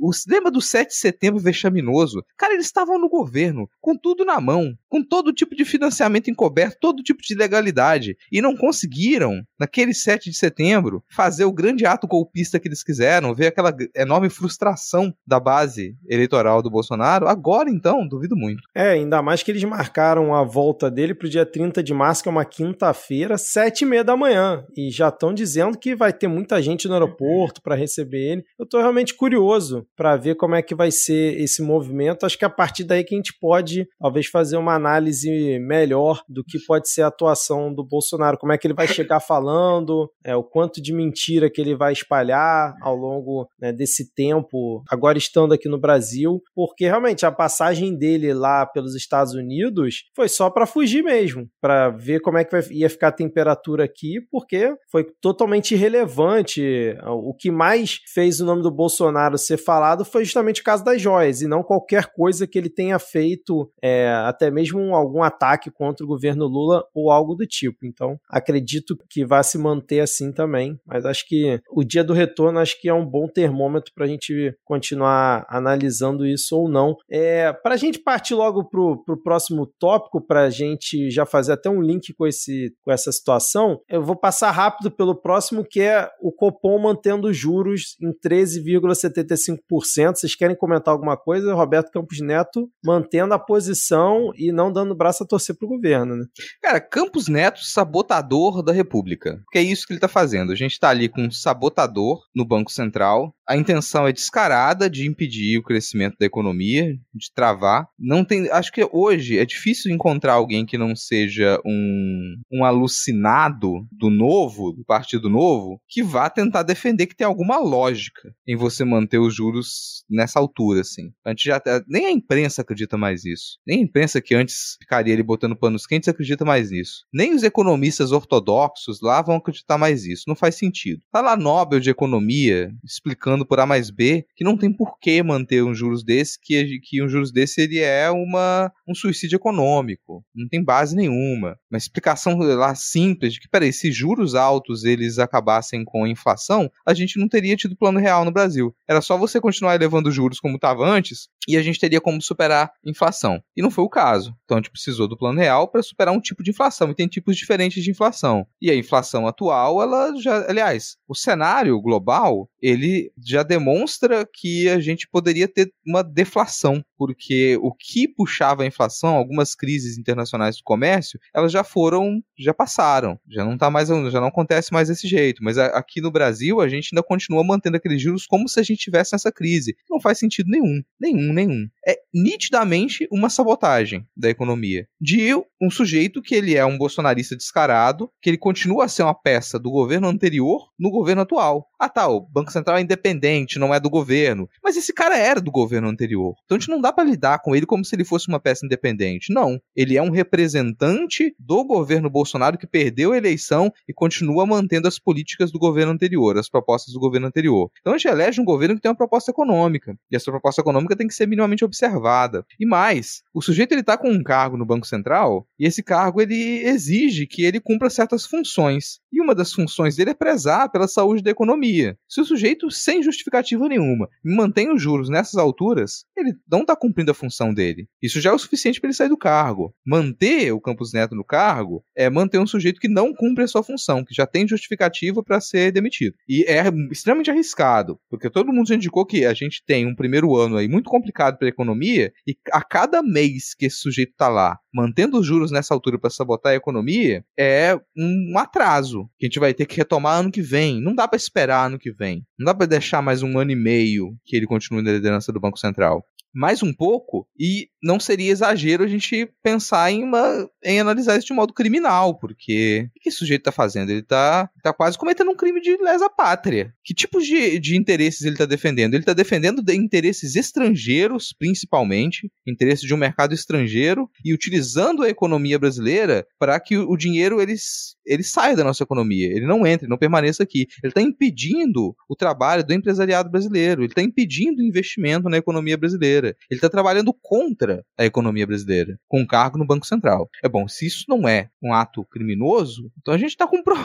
O, 0.00 0.10
lembra 0.28 0.50
do 0.50 0.60
7 0.60 0.88
de 0.88 0.96
setembro 0.96 1.40
vexaminoso? 1.40 2.24
Cara, 2.36 2.54
eles 2.54 2.66
estavam 2.66 2.98
no 2.98 3.08
governo, 3.08 3.68
com 3.80 3.96
tudo 3.96 4.24
na 4.24 4.40
mão, 4.40 4.74
com 4.88 5.02
todo 5.02 5.32
tipo 5.32 5.54
de 5.54 5.64
financiamento 5.64 6.30
encoberto, 6.30 6.78
todo 6.80 7.02
tipo 7.02 7.22
de 7.22 7.34
legalidade. 7.34 8.16
E 8.30 8.40
não 8.40 8.56
conseguiram, 8.56 9.42
naquele 9.58 9.94
7 9.94 10.30
de 10.30 10.36
setembro, 10.36 11.04
fazer 11.08 11.44
o 11.44 11.52
grande 11.52 11.86
ato 11.86 12.06
golpista 12.06 12.58
que 12.58 12.68
eles 12.68 12.82
quiseram, 12.82 13.34
ver 13.34 13.48
aquela 13.48 13.74
enorme 13.94 14.30
frustração 14.30 15.14
da 15.26 15.38
base 15.38 15.96
eleitoral 16.08 16.62
do 16.62 16.70
Bolsonaro. 16.70 17.28
Agora, 17.28 17.70
então, 17.70 18.06
duvido 18.06 18.36
muito. 18.36 18.62
É, 18.74 18.90
ainda 18.90 19.22
mais 19.22 19.42
que 19.42 19.50
eles 19.50 19.64
marcaram 19.64 20.34
a 20.34 20.42
volta 20.42 20.90
dele 20.90 21.14
pro 21.14 21.28
dia 21.28 21.44
30 21.44 21.82
de 21.82 21.92
março, 21.92 22.22
que 22.22 22.28
é 22.28 22.32
uma 22.32 22.44
quinta-feira, 22.86 23.36
sete 23.36 23.82
e 23.82 23.86
meia 23.86 24.04
da 24.04 24.16
manhã. 24.16 24.64
E 24.76 24.90
já 24.90 25.08
estão 25.08 25.34
dizendo 25.34 25.78
que 25.78 25.94
vai 25.94 26.12
ter 26.12 26.28
muita 26.28 26.60
gente 26.62 26.86
no 26.86 26.94
aeroporto 26.94 27.60
para 27.62 27.74
receber 27.74 28.32
ele. 28.32 28.44
Eu 28.58 28.66
tô 28.66 28.78
realmente 28.78 29.14
curioso 29.14 29.86
para 29.96 30.16
ver 30.16 30.36
como 30.36 30.54
é 30.54 30.62
que 30.62 30.74
vai 30.74 30.90
ser 30.90 31.40
esse 31.40 31.62
movimento. 31.62 32.24
Acho 32.24 32.38
que 32.38 32.44
é 32.44 32.48
a 32.48 32.50
partir 32.50 32.84
daí 32.84 33.02
que 33.02 33.14
a 33.14 33.18
gente 33.18 33.36
pode, 33.40 33.88
talvez, 33.98 34.26
fazer 34.26 34.56
uma 34.56 34.74
análise 34.74 35.58
melhor 35.58 36.22
do 36.28 36.44
que 36.44 36.58
pode 36.66 36.88
ser 36.88 37.02
a 37.02 37.08
atuação 37.08 37.74
do 37.74 37.84
Bolsonaro. 37.84 38.38
Como 38.38 38.52
é 38.52 38.58
que 38.58 38.66
ele 38.66 38.74
vai 38.74 38.86
chegar 38.86 39.20
falando, 39.20 40.10
é, 40.24 40.36
o 40.36 40.44
quanto 40.44 40.80
de 40.80 40.92
mentira 40.92 41.50
que 41.50 41.60
ele 41.60 41.74
vai 41.74 41.92
espalhar 41.92 42.74
ao 42.82 42.94
longo 42.94 43.48
né, 43.60 43.72
desse 43.72 44.12
tempo, 44.14 44.82
agora 44.88 45.18
estando 45.18 45.52
aqui 45.52 45.68
no 45.68 45.80
Brasil, 45.80 46.40
porque 46.54 46.84
realmente 46.84 47.26
a 47.26 47.32
passagem 47.32 47.96
dele 47.96 48.32
lá 48.32 48.66
pelos 48.66 48.94
Estados 48.94 49.34
Unidos 49.34 50.04
foi 50.14 50.28
só 50.28 50.50
para 50.50 50.66
fugir 50.66 51.02
mesmo, 51.02 51.48
para 51.60 51.90
ver 51.90 52.20
como 52.20 52.38
é 52.38 52.44
que 52.44 52.50
ia 52.80 52.90
ficar 52.90 53.08
a 53.08 53.12
temperatura 53.12 53.84
aqui, 53.84 54.20
porque 54.30 54.74
foi 54.90 55.04
totalmente 55.20 55.74
irrelevante. 55.74 56.96
O 57.06 57.34
que 57.34 57.50
mais 57.50 58.00
fez 58.12 58.40
o 58.40 58.44
nome 58.44 58.62
do 58.62 58.70
Bolsonaro 58.70 59.38
ser 59.38 59.56
falado 59.56 60.04
foi 60.04 60.24
justamente 60.24 60.60
o 60.60 60.64
caso 60.64 60.84
das 60.84 61.00
joias, 61.00 61.42
e 61.42 61.46
não 61.46 61.62
qualquer 61.62 62.06
coisa 62.12 62.46
que 62.46 62.58
ele 62.58 62.70
tenha 62.70 62.98
feito, 62.98 63.70
é, 63.82 64.08
até 64.24 64.50
mesmo 64.50 64.94
algum 64.94 65.22
ataque 65.22 65.70
contra 65.70 66.04
o 66.04 66.08
governo 66.08 66.46
Lula 66.46 66.84
ou 66.94 67.10
algo 67.10 67.34
do 67.34 67.46
tipo. 67.46 67.84
Então, 67.84 68.18
acredito 68.28 68.96
que 69.08 69.24
vai 69.24 69.42
se 69.42 69.58
manter 69.58 70.00
assim 70.00 70.32
também, 70.32 70.78
mas 70.86 71.04
acho 71.04 71.26
que 71.26 71.60
o 71.70 71.84
dia 71.84 72.04
do 72.04 72.12
retorno 72.12 72.58
acho 72.58 72.80
que 72.80 72.88
é 72.88 72.94
um 72.94 73.04
bom 73.04 73.28
termômetro 73.28 73.92
para 73.94 74.04
a 74.04 74.08
gente 74.08 74.54
continuar 74.64 75.46
analisando 75.48 76.26
isso 76.26 76.56
ou 76.56 76.68
não. 76.68 76.96
É, 77.10 77.52
para 77.52 77.74
a 77.74 77.76
gente 77.76 77.98
partir 77.98 78.34
logo 78.34 78.64
para 78.64 78.80
o 78.80 79.22
próximo 79.22 79.66
tópico, 79.78 80.20
para 80.20 80.42
a 80.42 80.50
gente 80.50 81.10
já 81.10 81.26
fazer 81.26 81.52
até 81.52 81.68
um 81.68 81.80
link 81.80 82.12
com, 82.14 82.26
esse, 82.26 82.65
com 82.82 82.92
essa 82.92 83.12
situação, 83.12 83.80
eu 83.88 84.02
vou 84.02 84.16
passar 84.16 84.50
rápido 84.50 84.90
pelo 84.90 85.14
próximo, 85.14 85.64
que 85.64 85.80
é 85.80 86.08
o 86.20 86.32
Copom 86.32 86.78
mantendo 86.78 87.32
juros 87.32 87.96
em 88.00 88.12
13,75%. 88.12 90.14
Vocês 90.14 90.34
querem 90.34 90.56
comentar 90.56 90.92
alguma 90.92 91.16
coisa? 91.16 91.54
Roberto 91.54 91.90
Campos 91.90 92.20
Neto 92.20 92.68
mantendo 92.84 93.34
a 93.34 93.38
posição 93.38 94.30
e 94.36 94.52
não 94.52 94.72
dando 94.72 94.94
braço 94.94 95.24
a 95.24 95.26
torcer 95.26 95.56
para 95.56 95.66
o 95.66 95.70
governo, 95.70 96.16
né? 96.16 96.24
Cara, 96.62 96.80
Campos 96.80 97.28
Neto, 97.28 97.60
sabotador 97.62 98.62
da 98.62 98.72
República. 98.72 99.40
Que 99.50 99.58
é 99.58 99.62
isso 99.62 99.86
que 99.86 99.92
ele 99.92 99.98
está 99.98 100.08
fazendo. 100.08 100.52
A 100.52 100.56
gente 100.56 100.72
está 100.72 100.90
ali 100.90 101.08
com 101.08 101.22
um 101.22 101.30
sabotador 101.30 102.20
no 102.34 102.44
Banco 102.44 102.70
Central. 102.70 103.34
A 103.48 103.56
intenção 103.56 104.06
é 104.06 104.12
descarada 104.12 104.90
de 104.90 105.06
impedir 105.06 105.58
o 105.58 105.62
crescimento 105.62 106.16
da 106.18 106.26
economia, 106.26 106.96
de 107.14 107.32
travar. 107.34 107.88
Não 107.98 108.24
tem, 108.24 108.50
acho 108.50 108.72
que 108.72 108.86
hoje 108.92 109.38
é 109.38 109.44
difícil 109.44 109.92
encontrar 109.92 110.34
alguém 110.34 110.66
que 110.66 110.76
não 110.76 110.96
seja 110.96 111.60
um, 111.64 112.34
um 112.56 112.64
alucinado 112.64 113.86
do 113.92 114.08
novo, 114.08 114.72
do 114.72 114.84
Partido 114.84 115.28
Novo, 115.28 115.80
que 115.88 116.02
vá 116.02 116.30
tentar 116.30 116.62
defender 116.62 117.06
que 117.06 117.16
tem 117.16 117.26
alguma 117.26 117.58
lógica 117.58 118.32
em 118.46 118.56
você 118.56 118.84
manter 118.84 119.18
os 119.18 119.34
juros 119.34 120.04
nessa 120.08 120.38
altura, 120.38 120.80
assim. 120.80 121.12
A 121.24 121.30
gente 121.30 121.44
já 121.44 121.60
nem 121.86 122.06
a 122.06 122.10
imprensa 122.10 122.62
acredita 122.62 122.96
mais 122.96 123.24
nisso. 123.24 123.58
Nem 123.66 123.80
a 123.80 123.82
imprensa 123.82 124.20
que 124.20 124.34
antes 124.34 124.76
ficaria 124.80 125.12
ali 125.12 125.22
botando 125.22 125.56
panos 125.56 125.86
quentes 125.86 126.08
acredita 126.08 126.44
mais 126.44 126.70
nisso. 126.70 127.04
Nem 127.12 127.34
os 127.34 127.42
economistas 127.42 128.12
ortodoxos 128.12 129.00
lá 129.00 129.20
vão 129.22 129.36
acreditar 129.36 129.76
mais 129.76 130.04
nisso. 130.04 130.24
Não 130.26 130.36
faz 130.36 130.54
sentido. 130.54 131.02
Tá 131.12 131.20
lá 131.20 131.36
Nobel 131.36 131.80
de 131.80 131.90
Economia 131.90 132.70
explicando 132.84 133.46
por 133.46 133.60
A 133.60 133.66
mais 133.66 133.90
B 133.90 134.24
que 134.34 134.44
não 134.44 134.56
tem 134.56 134.72
por 134.72 134.98
que 134.98 135.22
manter 135.22 135.62
um 135.62 135.74
juros 135.74 136.04
desse, 136.04 136.38
que, 136.40 136.80
que 136.82 137.02
um 137.02 137.08
juros 137.08 137.32
desse 137.32 137.60
ele 137.60 137.78
é 137.78 138.10
uma, 138.10 138.72
um 138.88 138.94
suicídio 138.94 139.36
econômico. 139.36 140.24
Não 140.34 140.48
tem 140.48 140.62
base 140.62 140.94
nenhuma. 140.94 141.58
Uma 141.70 141.78
explicação 141.78 142.35
lá 142.38 142.74
simples 142.74 143.38
que, 143.38 143.48
peraí, 143.48 143.72
se 143.72 143.90
juros 143.92 144.34
altos 144.34 144.84
eles 144.84 145.18
acabassem 145.18 145.84
com 145.84 146.06
inflação, 146.06 146.70
a 146.84 146.94
gente 146.94 147.18
não 147.18 147.28
teria 147.28 147.56
tido 147.56 147.76
plano 147.76 147.98
real 147.98 148.24
no 148.24 148.30
Brasil. 148.30 148.74
Era 148.88 149.00
só 149.00 149.16
você 149.16 149.40
continuar 149.40 149.74
elevando 149.74 150.10
juros 150.10 150.40
como 150.40 150.56
estava 150.56 150.86
antes 150.86 151.28
e 151.48 151.56
a 151.56 151.62
gente 151.62 151.78
teria 151.78 152.00
como 152.00 152.20
superar 152.20 152.72
inflação. 152.84 153.40
E 153.56 153.62
não 153.62 153.70
foi 153.70 153.84
o 153.84 153.88
caso. 153.88 154.34
Então 154.44 154.56
a 154.56 154.60
gente 154.60 154.70
precisou 154.70 155.06
do 155.06 155.16
plano 155.16 155.38
real 155.38 155.68
para 155.68 155.82
superar 155.82 156.12
um 156.12 156.20
tipo 156.20 156.42
de 156.42 156.50
inflação. 156.50 156.90
E 156.90 156.94
tem 156.94 157.06
tipos 157.06 157.36
diferentes 157.36 157.82
de 157.82 157.90
inflação. 157.90 158.46
E 158.60 158.70
a 158.70 158.74
inflação 158.74 159.26
atual, 159.26 159.80
ela 159.80 160.12
já, 160.20 160.48
aliás, 160.48 160.96
o 161.08 161.14
cenário 161.14 161.80
global, 161.80 162.48
ele 162.60 163.12
já 163.24 163.42
demonstra 163.42 164.26
que 164.32 164.68
a 164.68 164.80
gente 164.80 165.08
poderia 165.08 165.46
ter 165.46 165.72
uma 165.86 166.02
deflação, 166.02 166.84
porque 166.98 167.56
o 167.60 167.72
que 167.72 168.08
puxava 168.08 168.62
a 168.62 168.66
inflação, 168.66 169.16
algumas 169.16 169.54
crises 169.54 169.98
internacionais 169.98 170.56
do 170.56 170.62
comércio, 170.64 171.20
elas 171.34 171.52
já 171.52 171.62
foram, 171.62 172.20
já 172.38 172.54
passaram, 172.54 173.18
já 173.28 173.44
não 173.44 173.56
tá 173.56 173.70
mais, 173.70 173.88
já 173.88 174.20
não 174.20 174.28
acontece 174.28 174.72
mais 174.72 174.88
desse 174.88 175.06
jeito. 175.06 175.42
Mas 175.42 175.58
aqui 175.58 176.00
no 176.00 176.10
Brasil 176.10 176.60
a 176.60 176.68
gente 176.68 176.90
ainda 176.92 177.02
continua 177.02 177.44
mantendo 177.44 177.76
aqueles 177.76 178.00
juros 178.00 178.26
como 178.26 178.48
se 178.48 178.60
a 178.60 178.62
gente 178.62 178.78
tivesse 178.78 179.12
nessa 179.12 179.32
crise. 179.32 179.76
Não 179.88 180.00
faz 180.00 180.18
sentido 180.18 180.50
nenhum, 180.50 180.82
nenhum, 181.00 181.32
nenhum. 181.32 181.68
É 181.86 181.98
nitidamente 182.12 183.06
uma 183.10 183.28
sabotagem 183.28 184.06
da 184.16 184.28
economia 184.28 184.86
de 185.00 185.34
um 185.60 185.70
sujeito 185.70 186.22
que 186.22 186.34
ele 186.34 186.54
é 186.54 186.64
um 186.64 186.78
bolsonarista 186.78 187.36
descarado, 187.36 188.10
que 188.20 188.30
ele 188.30 188.38
continua 188.38 188.84
a 188.84 188.88
ser 188.88 189.02
uma 189.02 189.14
peça 189.14 189.58
do 189.58 189.70
governo 189.70 190.08
anterior 190.08 190.70
no 190.78 190.90
governo 190.90 191.22
atual. 191.22 191.68
Ah 191.78 191.90
tá, 191.90 192.08
o 192.08 192.20
Banco 192.20 192.50
Central 192.50 192.78
é 192.78 192.80
independente, 192.80 193.58
não 193.58 193.74
é 193.74 193.78
do 193.78 193.90
governo. 193.90 194.48
Mas 194.64 194.76
esse 194.76 194.94
cara 194.94 195.18
era 195.18 195.40
do 195.40 195.50
governo 195.50 195.88
anterior. 195.88 196.34
Então 196.44 196.56
a 196.56 196.58
gente 196.58 196.70
não 196.70 196.80
dá 196.80 196.90
para 196.90 197.04
lidar 197.04 197.40
com 197.40 197.54
ele 197.54 197.66
como 197.66 197.84
se 197.84 197.94
ele 197.94 198.04
fosse 198.04 198.28
uma 198.28 198.40
peça 198.40 198.64
independente. 198.64 199.32
Não. 199.32 199.60
Ele 199.74 199.96
é 199.96 200.02
um 200.02 200.10
representante 200.10 201.34
do 201.38 201.64
governo 201.64 202.08
Bolsonaro 202.08 202.56
que 202.56 202.66
perdeu 202.66 203.12
a 203.12 203.16
eleição 203.18 203.70
e 203.86 203.92
continua 203.92 204.46
mantendo 204.46 204.88
as 204.88 204.98
políticas 204.98 205.52
do 205.52 205.58
governo 205.58 205.92
anterior, 205.92 206.38
as 206.38 206.48
propostas 206.48 206.94
do 206.94 207.00
governo 207.00 207.26
anterior. 207.26 207.70
Então 207.80 207.92
a 207.92 207.98
gente 207.98 208.08
elege 208.08 208.40
um 208.40 208.44
governo 208.44 208.74
que 208.76 208.80
tem 208.80 208.90
uma 208.90 208.96
proposta 208.96 209.30
econômica. 209.30 209.94
E 210.10 210.16
essa 210.16 210.30
proposta 210.30 210.62
econômica 210.62 210.96
tem 210.96 211.06
que 211.06 211.14
ser 211.14 211.26
minimamente 211.26 211.64
observada. 211.64 212.44
E 212.58 212.64
mais, 212.64 213.22
o 213.34 213.42
sujeito 213.42 213.72
ele 213.72 213.82
tá 213.82 213.98
com 213.98 214.08
um 214.08 214.22
cargo 214.22 214.56
no 214.56 214.64
Banco 214.64 214.86
Central 214.86 215.46
e 215.58 215.66
esse 215.66 215.82
cargo 215.82 216.22
ele 216.22 216.62
exige 216.64 217.26
que 217.26 217.44
ele 217.44 217.60
cumpra 217.60 217.90
certas 217.90 218.24
funções. 218.24 218.98
E 219.12 219.20
uma 219.20 219.34
das 219.34 219.52
funções 219.52 219.96
dele 219.96 220.10
é 220.10 220.14
prezar 220.14 220.70
pela 220.70 220.88
saúde 220.88 221.22
da 221.22 221.30
economia. 221.30 221.65
Se 222.08 222.20
o 222.20 222.24
sujeito, 222.24 222.70
sem 222.70 223.02
justificativa 223.02 223.68
nenhuma, 223.68 224.08
mantém 224.24 224.72
os 224.72 224.80
juros 224.80 225.08
nessas 225.08 225.36
alturas, 225.36 226.04
ele 226.16 226.34
não 226.50 226.60
está 226.60 226.76
cumprindo 226.76 227.10
a 227.10 227.14
função 227.14 227.52
dele. 227.52 227.88
Isso 228.02 228.20
já 228.20 228.30
é 228.30 228.32
o 228.32 228.38
suficiente 228.38 228.80
para 228.80 228.88
ele 228.88 228.96
sair 228.96 229.08
do 229.08 229.16
cargo. 229.16 229.74
Manter 229.84 230.52
o 230.52 230.60
Campos 230.60 230.92
Neto 230.92 231.14
no 231.14 231.24
cargo 231.24 231.84
é 231.94 232.08
manter 232.08 232.38
um 232.38 232.46
sujeito 232.46 232.80
que 232.80 232.88
não 232.88 233.14
cumpre 233.14 233.44
a 233.44 233.48
sua 233.48 233.62
função, 233.62 234.04
que 234.04 234.14
já 234.14 234.26
tem 234.26 234.46
justificativa 234.46 235.22
para 235.22 235.40
ser 235.40 235.72
demitido. 235.72 236.14
E 236.28 236.44
é 236.44 236.62
extremamente 236.90 237.30
arriscado, 237.30 237.98
porque 238.08 238.30
todo 238.30 238.52
mundo 238.52 238.68
já 238.68 238.74
indicou 238.74 239.04
que 239.04 239.24
a 239.24 239.34
gente 239.34 239.62
tem 239.64 239.86
um 239.86 239.94
primeiro 239.94 240.36
ano 240.36 240.56
aí 240.56 240.68
muito 240.68 240.88
complicado 240.90 241.38
para 241.38 241.48
a 241.48 241.50
economia 241.50 242.12
e 242.26 242.36
a 242.52 242.62
cada 242.62 243.02
mês 243.02 243.54
que 243.54 243.66
esse 243.66 243.78
sujeito 243.78 244.10
está 244.10 244.28
lá 244.28 244.58
mantendo 244.76 245.18
os 245.18 245.26
juros 245.26 245.50
nessa 245.50 245.72
altura 245.72 245.98
para 245.98 246.10
sabotar 246.10 246.52
a 246.52 246.56
economia, 246.56 247.24
é 247.38 247.80
um 247.96 248.38
atraso 248.38 249.08
que 249.18 249.24
a 249.24 249.28
gente 249.28 249.40
vai 249.40 249.54
ter 249.54 249.64
que 249.64 249.76
retomar 249.76 250.18
ano 250.18 250.30
que 250.30 250.42
vem. 250.42 250.82
Não 250.82 250.94
dá 250.94 251.08
para 251.08 251.16
esperar 251.16 251.66
ano 251.66 251.78
que 251.78 251.90
vem. 251.90 252.22
Não 252.38 252.44
dá 252.44 252.54
para 252.54 252.66
deixar 252.66 253.00
mais 253.00 253.22
um 253.22 253.38
ano 253.38 253.50
e 253.50 253.56
meio 253.56 254.14
que 254.26 254.36
ele 254.36 254.46
continue 254.46 254.82
na 254.82 254.92
liderança 254.92 255.32
do 255.32 255.40
Banco 255.40 255.58
Central 255.58 256.04
mais 256.36 256.62
um 256.62 256.70
pouco 256.70 257.26
e 257.40 257.70
não 257.86 258.00
seria 258.00 258.32
exagero 258.32 258.82
a 258.82 258.88
gente 258.88 259.30
pensar 259.42 259.90
em, 259.90 260.02
uma, 260.02 260.50
em 260.64 260.80
analisar 260.80 261.16
isso 261.16 261.28
de 261.28 261.32
modo 261.32 261.54
criminal, 261.54 262.18
porque 262.18 262.88
o 262.96 263.00
que 263.00 263.08
esse 263.08 263.18
sujeito 263.18 263.42
está 263.42 263.52
fazendo? 263.52 263.90
Ele 263.90 264.00
está 264.00 264.50
tá 264.62 264.72
quase 264.72 264.98
cometendo 264.98 265.30
um 265.30 265.36
crime 265.36 265.60
de 265.60 265.76
lesa 265.76 266.10
pátria. 266.10 266.74
Que 266.84 266.92
tipos 266.92 267.24
de, 267.24 267.58
de 267.60 267.76
interesses 267.76 268.22
ele 268.22 268.34
está 268.34 268.44
defendendo? 268.44 268.94
Ele 268.94 269.02
está 269.02 269.12
defendendo 269.12 269.62
de 269.62 269.74
interesses 269.74 270.34
estrangeiros, 270.34 271.32
principalmente, 271.38 272.30
interesses 272.46 272.86
de 272.86 272.92
um 272.92 272.98
mercado 272.98 273.32
estrangeiro, 273.32 274.10
e 274.24 274.34
utilizando 274.34 275.02
a 275.02 275.08
economia 275.08 275.58
brasileira 275.58 276.26
para 276.38 276.58
que 276.58 276.76
o, 276.76 276.96
dinheiro 276.96 277.40
eles, 277.40 277.96
ele 278.04 278.24
saia 278.24 278.56
da 278.56 278.64
nossa 278.64 278.82
economia, 278.82 279.26
ele 279.26 279.46
não 279.46 279.66
entre, 279.66 279.86
não 279.86 279.96
permaneça 279.96 280.42
aqui. 280.42 280.66
Ele 280.82 280.90
está 280.90 281.00
impedindo 281.00 281.94
o 282.08 282.16
trabalho 282.16 282.64
do 282.64 282.74
empresariado 282.74 283.30
brasileiro, 283.30 283.82
ele 283.82 283.92
está 283.92 284.02
impedindo 284.02 284.60
o 284.60 284.64
investimento 284.64 285.28
na 285.28 285.36
economia 285.36 285.76
brasileira. 285.76 286.36
Ele 286.50 286.58
está 286.58 286.68
trabalhando 286.68 287.14
contra 287.22 287.75
a 287.98 288.04
economia 288.04 288.46
brasileira, 288.46 288.98
com 289.08 289.20
um 289.20 289.26
cargo 289.26 289.58
no 289.58 289.66
Banco 289.66 289.86
Central. 289.86 290.28
É 290.42 290.48
bom, 290.48 290.68
se 290.68 290.86
isso 290.86 291.04
não 291.08 291.28
é 291.28 291.48
um 291.62 291.72
ato 291.72 292.04
criminoso, 292.04 292.90
então 293.00 293.14
a 293.14 293.18
gente 293.18 293.30
está 293.30 293.46
com, 293.46 293.62
pro... 293.64 293.76